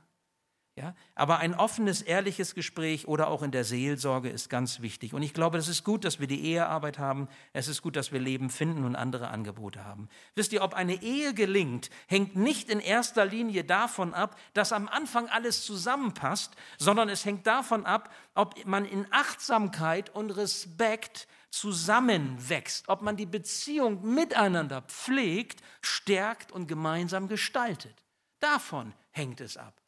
Ja? 0.76 0.96
Aber 1.14 1.38
ein 1.38 1.54
offenes, 1.54 2.02
ehrliches 2.02 2.56
Gespräch 2.56 3.08
oder 3.08 3.28
auch 3.28 3.44
in 3.44 3.52
der 3.52 3.64
Seelsorge 3.64 4.30
ist 4.30 4.50
ganz 4.50 4.82
wichtig. 4.82 5.14
Und 5.14 5.22
ich 5.22 5.34
glaube, 5.34 5.60
es 5.60 5.68
ist 5.68 5.84
gut, 5.84 6.04
dass 6.04 6.20
wir 6.20 6.26
die 6.26 6.46
Ehearbeit 6.46 6.98
haben. 6.98 7.28
Es 7.54 7.68
ist 7.68 7.84
gut, 7.84 7.96
dass 7.96 8.12
wir 8.12 8.20
Leben 8.20 8.50
finden 8.50 8.84
und 8.84 8.96
andere 8.96 9.28
Angebote 9.28 9.86
haben. 9.86 10.10
Wisst 10.34 10.52
ihr, 10.52 10.64
ob 10.64 10.74
eine 10.74 11.04
Ehe 11.04 11.36
gelingt, 11.36 11.92
hängt 12.08 12.36
nicht 12.36 12.70
in 12.70 12.80
erster 12.80 13.24
Linie 13.26 13.64
davon 13.64 14.16
ab, 14.16 14.40
dass 14.56 14.74
am 14.74 14.88
Anfang 14.88 15.30
alles 15.30 15.64
zusammenpasst, 15.64 16.56
sondern 16.80 17.08
es 17.08 17.24
hängt 17.24 17.46
davon 17.46 17.86
ab, 17.86 18.12
ob 18.34 18.66
man 18.66 18.86
in 18.86 19.06
Achtsamkeit 19.12 20.10
und 20.10 20.32
Respekt 20.32 21.28
zusammenwächst, 21.52 22.90
ob 22.90 23.04
man 23.04 23.16
die 23.16 23.28
Beziehung 23.28 24.16
miteinander 24.16 24.82
pflegt, 24.82 25.62
stärkt 25.82 26.52
und 26.52 26.66
gemeinsam 26.66 27.28
gestaltet. 27.28 28.04
Davon 28.40 28.94
hängt 29.12 29.40
es 29.40 29.56
ab. 29.56 29.83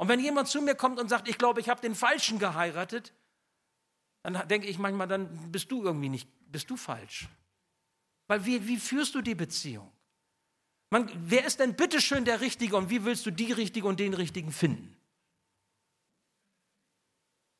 Und 0.00 0.08
wenn 0.08 0.18
jemand 0.18 0.48
zu 0.48 0.62
mir 0.62 0.74
kommt 0.74 0.98
und 0.98 1.10
sagt, 1.10 1.28
ich 1.28 1.36
glaube, 1.36 1.60
ich 1.60 1.68
habe 1.68 1.82
den 1.82 1.94
Falschen 1.94 2.38
geheiratet, 2.38 3.12
dann 4.22 4.48
denke 4.48 4.66
ich 4.66 4.78
manchmal, 4.78 5.06
dann 5.06 5.52
bist 5.52 5.70
du 5.70 5.82
irgendwie 5.84 6.08
nicht, 6.08 6.26
bist 6.50 6.70
du 6.70 6.78
falsch. 6.78 7.28
Weil 8.26 8.46
wie, 8.46 8.66
wie 8.66 8.78
führst 8.78 9.14
du 9.14 9.20
die 9.20 9.34
Beziehung? 9.34 9.92
Man, 10.88 11.10
wer 11.14 11.44
ist 11.44 11.60
denn 11.60 11.76
bitteschön 11.76 12.24
der 12.24 12.40
Richtige 12.40 12.78
und 12.78 12.88
wie 12.88 13.04
willst 13.04 13.26
du 13.26 13.30
die 13.30 13.52
Richtige 13.52 13.86
und 13.86 14.00
den 14.00 14.14
Richtigen 14.14 14.52
finden? 14.52 14.96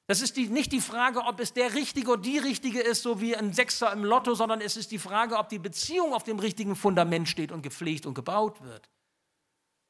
Das 0.06 0.22
ist 0.22 0.38
die, 0.38 0.46
nicht 0.46 0.72
die 0.72 0.80
Frage, 0.80 1.20
ob 1.26 1.40
es 1.40 1.52
der 1.52 1.74
Richtige 1.74 2.12
oder 2.12 2.22
die 2.22 2.38
Richtige 2.38 2.80
ist, 2.80 3.02
so 3.02 3.20
wie 3.20 3.36
ein 3.36 3.52
Sechser 3.52 3.92
im 3.92 4.02
Lotto, 4.02 4.34
sondern 4.34 4.62
es 4.62 4.78
ist 4.78 4.92
die 4.92 4.98
Frage, 4.98 5.36
ob 5.36 5.50
die 5.50 5.58
Beziehung 5.58 6.14
auf 6.14 6.24
dem 6.24 6.38
richtigen 6.38 6.74
Fundament 6.74 7.28
steht 7.28 7.52
und 7.52 7.60
gepflegt 7.60 8.06
und 8.06 8.14
gebaut 8.14 8.62
wird. 8.62 8.88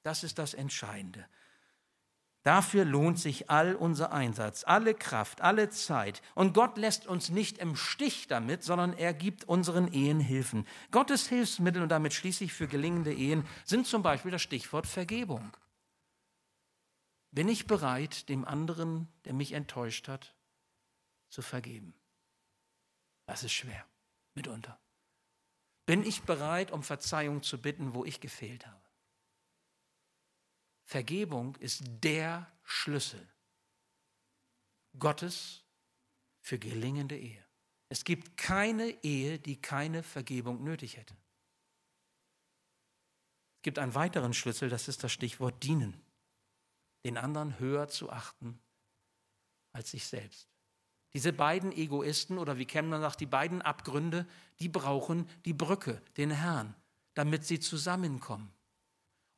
Das 0.03 0.25
ist 0.25 0.37
das 0.41 0.53
Entscheidende. 0.53 1.29
Dafür 2.43 2.87
lohnt 2.87 3.19
sich 3.19 3.51
all 3.51 3.75
unser 3.75 4.13
Einsatz, 4.13 4.65
alle 4.65 4.95
Kraft, 4.95 5.43
alle 5.43 5.69
Zeit. 5.69 6.23
Und 6.35 6.55
Gott 6.55 6.79
lässt 6.79 7.07
uns 7.07 7.29
nicht 7.29 7.59
im 7.59 7.77
Stich 7.77 8.29
damit, 8.29 8.63
sondern 8.63 8.95
er 8.95 9.13
gibt 9.13 9.45
unseren 9.45 9.93
Ehen 9.93 10.21
Hilfen. 10.21 10.67
Gottes 10.91 11.29
Hilfsmittel, 11.29 11.83
und 11.83 11.91
damit 11.91 12.15
schließlich 12.15 12.55
für 12.55 12.67
gelingende 12.67 13.13
Ehen, 13.13 13.47
sind 13.67 13.87
zum 13.87 14.03
Beispiel 14.03 14.31
das 14.31 14.41
Stichwort 14.41 14.87
Vergebung. 14.87 15.55
Bin 17.31 17.49
ich 17.49 17.67
bereit, 17.67 18.29
dem 18.31 18.47
anderen, 18.47 19.09
der 19.27 19.35
mich 19.35 19.53
enttäuscht 19.53 20.09
hat, 20.09 20.35
zu 21.29 21.43
vergeben? 21.43 21.95
Das 23.27 23.45
ist 23.45 23.53
schwer, 23.53 23.85
mitunter. 24.35 24.81
Bin 25.85 26.05
ich 26.05 26.23
bereit, 26.23 26.71
um 26.73 26.83
Verzeihung 26.83 27.43
zu 27.43 27.61
bitten, 27.61 27.95
wo 27.95 28.05
ich 28.05 28.21
gefehlt 28.21 28.67
habe? 28.67 28.90
Vergebung 30.91 31.55
ist 31.61 31.85
der 32.03 32.51
Schlüssel 32.65 33.25
Gottes 34.99 35.65
für 36.41 36.59
gelingende 36.59 37.17
Ehe. 37.17 37.47
Es 37.89 38.03
gibt 38.03 38.37
keine 38.37 38.91
Ehe, 39.05 39.39
die 39.39 39.63
keine 39.63 40.03
Vergebung 40.03 40.65
nötig 40.65 40.97
hätte. 40.97 41.15
Es 43.59 43.63
gibt 43.63 43.79
einen 43.79 43.95
weiteren 43.95 44.35
Schlüssel, 44.35 44.69
das 44.69 44.89
ist 44.89 45.05
das 45.05 45.13
Stichwort 45.13 45.63
dienen. 45.63 45.95
Den 47.05 47.19
anderen 47.19 47.61
höher 47.61 47.87
zu 47.87 48.11
achten 48.11 48.61
als 49.71 49.93
sich 49.93 50.09
selbst. 50.09 50.49
Diese 51.13 51.33
beiden 51.33 51.71
Egoisten 51.71 52.37
oder 52.37 52.59
wie 52.59 52.67
Kemner 52.67 53.01
sagt, 53.01 53.21
die 53.21 53.27
beiden 53.27 53.63
Abgründe, 53.63 54.27
die 54.59 54.69
brauchen 54.69 55.29
die 55.45 55.55
Brücke, 55.55 56.03
den 56.17 56.33
Herrn, 56.33 56.75
damit 57.15 57.45
sie 57.45 57.61
zusammenkommen 57.61 58.53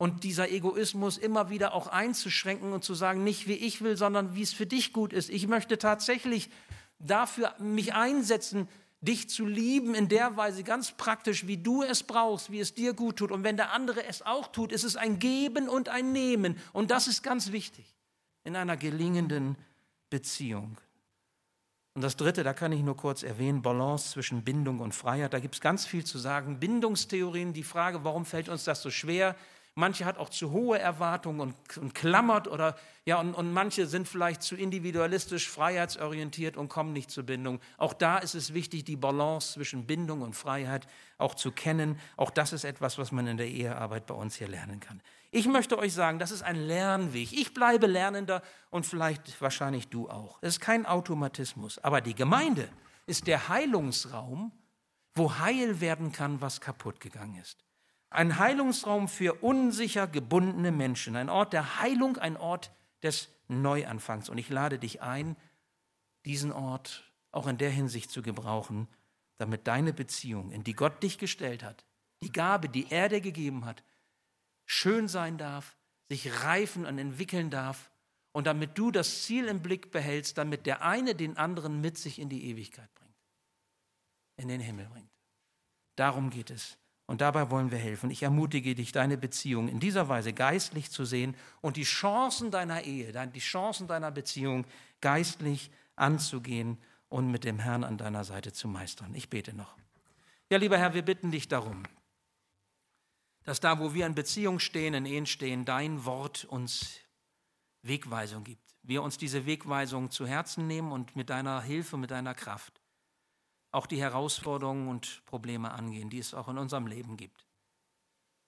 und 0.03 0.25
dieser 0.25 0.51
Egoismus 0.51 1.17
immer 1.17 1.49
wieder 1.49 1.73
auch 1.73 1.87
einzuschränken 1.87 2.73
und 2.73 2.83
zu 2.83 2.93
sagen, 2.93 3.23
nicht 3.23 3.47
wie 3.47 3.53
ich 3.53 3.81
will, 3.81 3.95
sondern 3.95 4.35
wie 4.35 4.41
es 4.41 4.51
für 4.51 4.65
dich 4.65 4.91
gut 4.91 5.13
ist. 5.13 5.29
Ich 5.29 5.47
möchte 5.47 5.77
tatsächlich 5.77 6.49
dafür 6.99 7.55
mich 7.57 7.93
einsetzen, 7.93 8.67
dich 8.99 9.29
zu 9.29 9.45
lieben 9.45 9.95
in 9.95 10.09
der 10.09 10.35
Weise 10.35 10.65
ganz 10.65 10.91
praktisch, 10.91 11.47
wie 11.47 11.55
du 11.55 11.83
es 11.83 12.03
brauchst, 12.03 12.51
wie 12.51 12.59
es 12.59 12.73
dir 12.73 12.93
gut 12.93 13.15
tut. 13.15 13.31
Und 13.31 13.45
wenn 13.45 13.55
der 13.55 13.71
andere 13.71 14.05
es 14.05 14.21
auch 14.23 14.47
tut, 14.47 14.73
ist 14.73 14.83
es 14.83 14.97
ein 14.97 15.19
Geben 15.19 15.69
und 15.69 15.87
ein 15.87 16.11
Nehmen. 16.11 16.57
Und 16.73 16.91
das 16.91 17.07
ist 17.07 17.23
ganz 17.23 17.53
wichtig 17.53 17.85
in 18.43 18.57
einer 18.57 18.75
gelingenden 18.75 19.55
Beziehung. 20.09 20.77
Und 21.93 22.01
das 22.01 22.17
Dritte, 22.17 22.43
da 22.43 22.51
kann 22.51 22.73
ich 22.73 22.81
nur 22.81 22.97
kurz 22.97 23.23
erwähnen, 23.23 23.61
Balance 23.61 24.11
zwischen 24.11 24.43
Bindung 24.43 24.81
und 24.81 24.93
Freiheit. 24.93 25.31
Da 25.33 25.39
gibt 25.39 25.55
es 25.55 25.61
ganz 25.61 25.85
viel 25.85 26.03
zu 26.03 26.17
sagen. 26.17 26.59
Bindungstheorien, 26.59 27.53
die 27.53 27.63
Frage, 27.63 28.03
warum 28.03 28.25
fällt 28.25 28.49
uns 28.49 28.65
das 28.65 28.81
so 28.81 28.91
schwer? 28.91 29.37
Manche 29.75 30.05
hat 30.05 30.19
auch 30.19 30.29
zu 30.29 30.51
hohe 30.51 30.77
Erwartungen 30.77 31.39
und, 31.39 31.55
und 31.77 31.95
klammert 31.95 32.47
oder 32.47 32.75
ja, 33.05 33.19
und, 33.19 33.33
und 33.33 33.51
manche 33.51 33.87
sind 33.87 34.07
vielleicht 34.07 34.43
zu 34.43 34.55
individualistisch, 34.55 35.49
freiheitsorientiert 35.49 36.57
und 36.57 36.69
kommen 36.69 36.93
nicht 36.93 37.09
zur 37.09 37.23
Bindung. 37.23 37.59
Auch 37.77 37.93
da 37.93 38.19
ist 38.19 38.35
es 38.35 38.53
wichtig, 38.53 38.85
die 38.85 38.95
Balance 38.95 39.53
zwischen 39.53 39.87
Bindung 39.87 40.21
und 40.21 40.35
Freiheit 40.35 40.85
auch 41.17 41.33
zu 41.33 41.51
kennen. 41.51 41.99
Auch 42.17 42.29
das 42.29 42.53
ist 42.53 42.65
etwas, 42.65 42.99
was 42.99 43.11
man 43.11 43.25
in 43.25 43.37
der 43.37 43.47
Ehearbeit 43.47 44.05
bei 44.05 44.13
uns 44.13 44.35
hier 44.35 44.47
lernen 44.47 44.79
kann. 44.79 45.01
Ich 45.31 45.47
möchte 45.47 45.79
euch 45.79 45.93
sagen, 45.93 46.19
das 46.19 46.29
ist 46.29 46.43
ein 46.43 46.55
Lernweg. 46.55 47.33
Ich 47.33 47.55
bleibe 47.55 47.87
Lernender 47.87 48.43
und 48.69 48.85
vielleicht 48.85 49.41
wahrscheinlich 49.41 49.87
du 49.87 50.07
auch. 50.07 50.37
Es 50.41 50.55
ist 50.55 50.59
kein 50.59 50.85
Automatismus. 50.85 51.79
Aber 51.79 51.99
die 51.99 52.13
Gemeinde 52.13 52.69
ist 53.07 53.25
der 53.25 53.49
Heilungsraum, 53.49 54.51
wo 55.15 55.39
heil 55.39 55.81
werden 55.81 56.11
kann, 56.11 56.41
was 56.41 56.61
kaputt 56.61 56.99
gegangen 56.99 57.39
ist. 57.41 57.65
Ein 58.13 58.37
Heilungsraum 58.37 59.07
für 59.07 59.33
unsicher 59.41 60.07
gebundene 60.07 60.71
Menschen. 60.71 61.15
Ein 61.15 61.29
Ort 61.29 61.51
der 61.51 61.79
Heilung, 61.79 62.17
ein 62.17 62.37
Ort 62.37 62.71
des 63.01 63.29
Neuanfangs. 63.47 64.29
Und 64.29 64.37
ich 64.37 64.49
lade 64.49 64.77
dich 64.77 65.01
ein, 65.01 65.35
diesen 66.25 66.51
Ort 66.51 67.11
auch 67.31 67.47
in 67.47 67.57
der 67.57 67.71
Hinsicht 67.71 68.11
zu 68.11 68.21
gebrauchen, 68.21 68.87
damit 69.37 69.67
deine 69.67 69.93
Beziehung, 69.93 70.51
in 70.51 70.63
die 70.63 70.73
Gott 70.73 71.01
dich 71.01 71.17
gestellt 71.17 71.63
hat, 71.63 71.85
die 72.21 72.31
Gabe, 72.31 72.69
die 72.69 72.91
er 72.91 73.09
dir 73.09 73.19
gegeben 73.19 73.65
hat, 73.65 73.83
schön 74.65 75.07
sein 75.07 75.37
darf, 75.39 75.75
sich 76.07 76.43
reifen 76.43 76.85
und 76.85 76.99
entwickeln 76.99 77.49
darf 77.49 77.91
und 78.31 78.45
damit 78.45 78.77
du 78.77 78.91
das 78.91 79.23
Ziel 79.23 79.47
im 79.47 79.61
Blick 79.61 79.91
behältst, 79.91 80.37
damit 80.37 80.67
der 80.67 80.83
eine 80.83 81.15
den 81.15 81.37
anderen 81.37 81.81
mit 81.81 81.97
sich 81.97 82.19
in 82.19 82.29
die 82.29 82.45
Ewigkeit 82.45 82.93
bringt, 82.93 83.17
in 84.37 84.47
den 84.47 84.61
Himmel 84.61 84.87
bringt. 84.87 85.11
Darum 85.95 86.29
geht 86.29 86.51
es. 86.51 86.77
Und 87.05 87.21
dabei 87.21 87.49
wollen 87.49 87.71
wir 87.71 87.77
helfen. 87.77 88.09
Ich 88.11 88.23
ermutige 88.23 88.75
dich, 88.75 88.91
deine 88.91 89.17
Beziehung 89.17 89.67
in 89.67 89.79
dieser 89.79 90.07
Weise 90.07 90.31
geistlich 90.31 90.89
zu 90.89 91.03
sehen 91.03 91.35
und 91.61 91.75
die 91.75 91.83
Chancen 91.83 92.49
deiner 92.49 92.83
Ehe, 92.83 93.11
die 93.27 93.39
Chancen 93.39 93.87
deiner 93.87 94.11
Beziehung 94.11 94.65
geistlich 95.01 95.69
anzugehen 95.95 96.77
und 97.09 97.29
mit 97.29 97.43
dem 97.43 97.59
Herrn 97.59 97.83
an 97.83 97.97
deiner 97.97 98.23
Seite 98.23 98.53
zu 98.53 98.67
meistern. 98.67 99.13
Ich 99.15 99.29
bete 99.29 99.53
noch. 99.53 99.75
Ja, 100.49 100.57
lieber 100.57 100.77
Herr, 100.77 100.93
wir 100.93 101.01
bitten 101.01 101.31
dich 101.31 101.47
darum, 101.47 101.83
dass 103.43 103.59
da, 103.59 103.79
wo 103.79 103.93
wir 103.93 104.05
in 104.05 104.15
Beziehung 104.15 104.59
stehen, 104.59 104.93
in 104.93 105.05
Ehen 105.05 105.25
stehen, 105.25 105.65
dein 105.65 106.05
Wort 106.05 106.45
uns 106.45 106.99
Wegweisung 107.81 108.45
gibt. 108.45 108.75
Wir 108.81 109.03
uns 109.03 109.17
diese 109.17 109.45
Wegweisung 109.45 110.09
zu 110.09 110.25
Herzen 110.25 110.67
nehmen 110.67 110.93
und 110.93 111.17
mit 111.17 111.29
deiner 111.29 111.61
Hilfe, 111.61 111.97
mit 111.97 112.11
deiner 112.11 112.33
Kraft 112.33 112.82
auch 113.73 113.87
die 113.87 113.99
Herausforderungen 113.99 114.87
und 114.87 115.25
Probleme 115.25 115.71
angehen, 115.71 116.09
die 116.09 116.19
es 116.19 116.33
auch 116.33 116.47
in 116.47 116.57
unserem 116.57 116.87
Leben 116.87 117.17
gibt. 117.17 117.45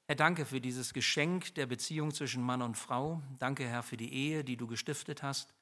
Herr, 0.08 0.16
danke 0.16 0.46
für 0.46 0.62
dieses 0.62 0.94
Geschenk 0.94 1.56
der 1.56 1.66
Beziehung 1.66 2.14
zwischen 2.14 2.44
Mann 2.44 2.62
und 2.62 2.78
Frau. 2.78 3.24
Danke, 3.40 3.68
Herr, 3.68 3.82
für 3.82 3.98
die 3.98 4.14
Ehe, 4.14 4.44
die 4.44 4.56
du 4.56 4.68
gestiftet 4.68 5.24
hast. 5.24 5.54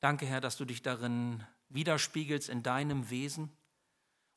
Danke, 0.00 0.24
Herr, 0.24 0.40
dass 0.40 0.56
du 0.56 0.64
dich 0.64 0.80
darin 0.80 1.44
widerspiegelst 1.68 2.48
in 2.48 2.62
deinem 2.62 3.10
Wesen. 3.10 3.52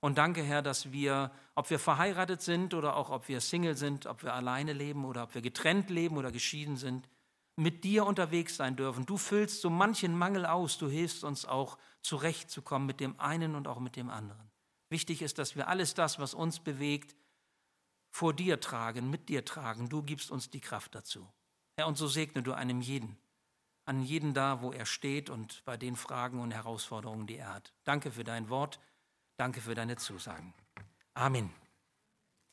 Und 0.02 0.18
danke, 0.18 0.44
Herr, 0.44 0.62
dass 0.62 0.91
wir, 0.91 1.32
ob 1.56 1.70
wir 1.70 1.80
verheiratet 1.80 2.41
sind 2.41 2.74
oder 2.74 2.98
auch 2.98 3.10
ob 3.10 3.30
wir 3.30 3.39
Single 3.39 3.78
sind, 3.78 4.08
ob 4.08 4.24
wir 4.24 4.34
alleine 4.34 4.74
leben 4.74 5.06
oder 5.06 5.24
ob 5.24 5.34
wir 5.34 5.41
getrennt 5.41 5.89
leben 5.89 6.18
oder 6.18 6.34
geschieden 6.34 6.76
sind, 6.76 7.08
mit 7.56 7.84
dir 7.84 8.06
unterwegs 8.06 8.56
sein 8.56 8.76
dürfen. 8.76 9.06
Du 9.06 9.18
füllst 9.18 9.62
so 9.62 9.70
manchen 9.70 10.18
Mangel 10.18 10.45
aus, 10.45 10.78
du 10.78 10.89
hilfst 10.89 11.24
uns 11.24 11.45
auch 11.45 11.78
zurechtzukommen 12.01 12.88
mit 12.88 12.99
dem 12.99 13.20
einen 13.20 13.56
und 13.56 13.68
auch 13.68 13.80
mit 13.80 13.95
dem 13.95 14.10
anderen. 14.10 14.51
Wichtig 14.89 15.22
ist, 15.22 15.38
dass 15.38 15.56
wir 15.56 15.68
alles 15.68 15.93
das, 15.93 16.20
was 16.20 16.34
uns 16.34 16.60
bewegt, 16.60 17.16
vor 18.12 18.34
dir 18.34 18.60
tragen, 18.60 19.10
mit 19.10 19.30
dir 19.30 19.43
tragen. 19.43 19.89
Du 19.89 20.04
gibst 20.04 20.30
uns 20.30 20.49
die 20.49 20.62
Kraft 20.62 20.93
dazu. 20.93 21.28
Herr, 21.78 21.88
und 21.88 21.97
so 21.97 22.08
segne 22.08 22.43
du 22.43 22.54
einem 22.54 22.82
jeden, 22.82 23.18
an 23.86 24.04
jeden 24.04 24.34
da, 24.34 24.62
wo 24.62 24.72
er 24.72 24.86
steht 24.86 25.30
und 25.30 25.66
bei 25.66 25.78
den 25.78 25.95
Fragen 25.95 26.39
und 26.39 26.51
Herausforderungen, 26.51 27.26
die 27.26 27.38
er 27.38 27.54
hat. 27.54 27.74
Danke 27.84 28.12
für 28.12 28.24
dein 28.24 28.49
Wort, 28.49 28.80
danke 29.38 29.62
für 29.62 29.74
deine 29.74 29.97
Zusagen. 29.97 30.54
Amen. 31.16 31.62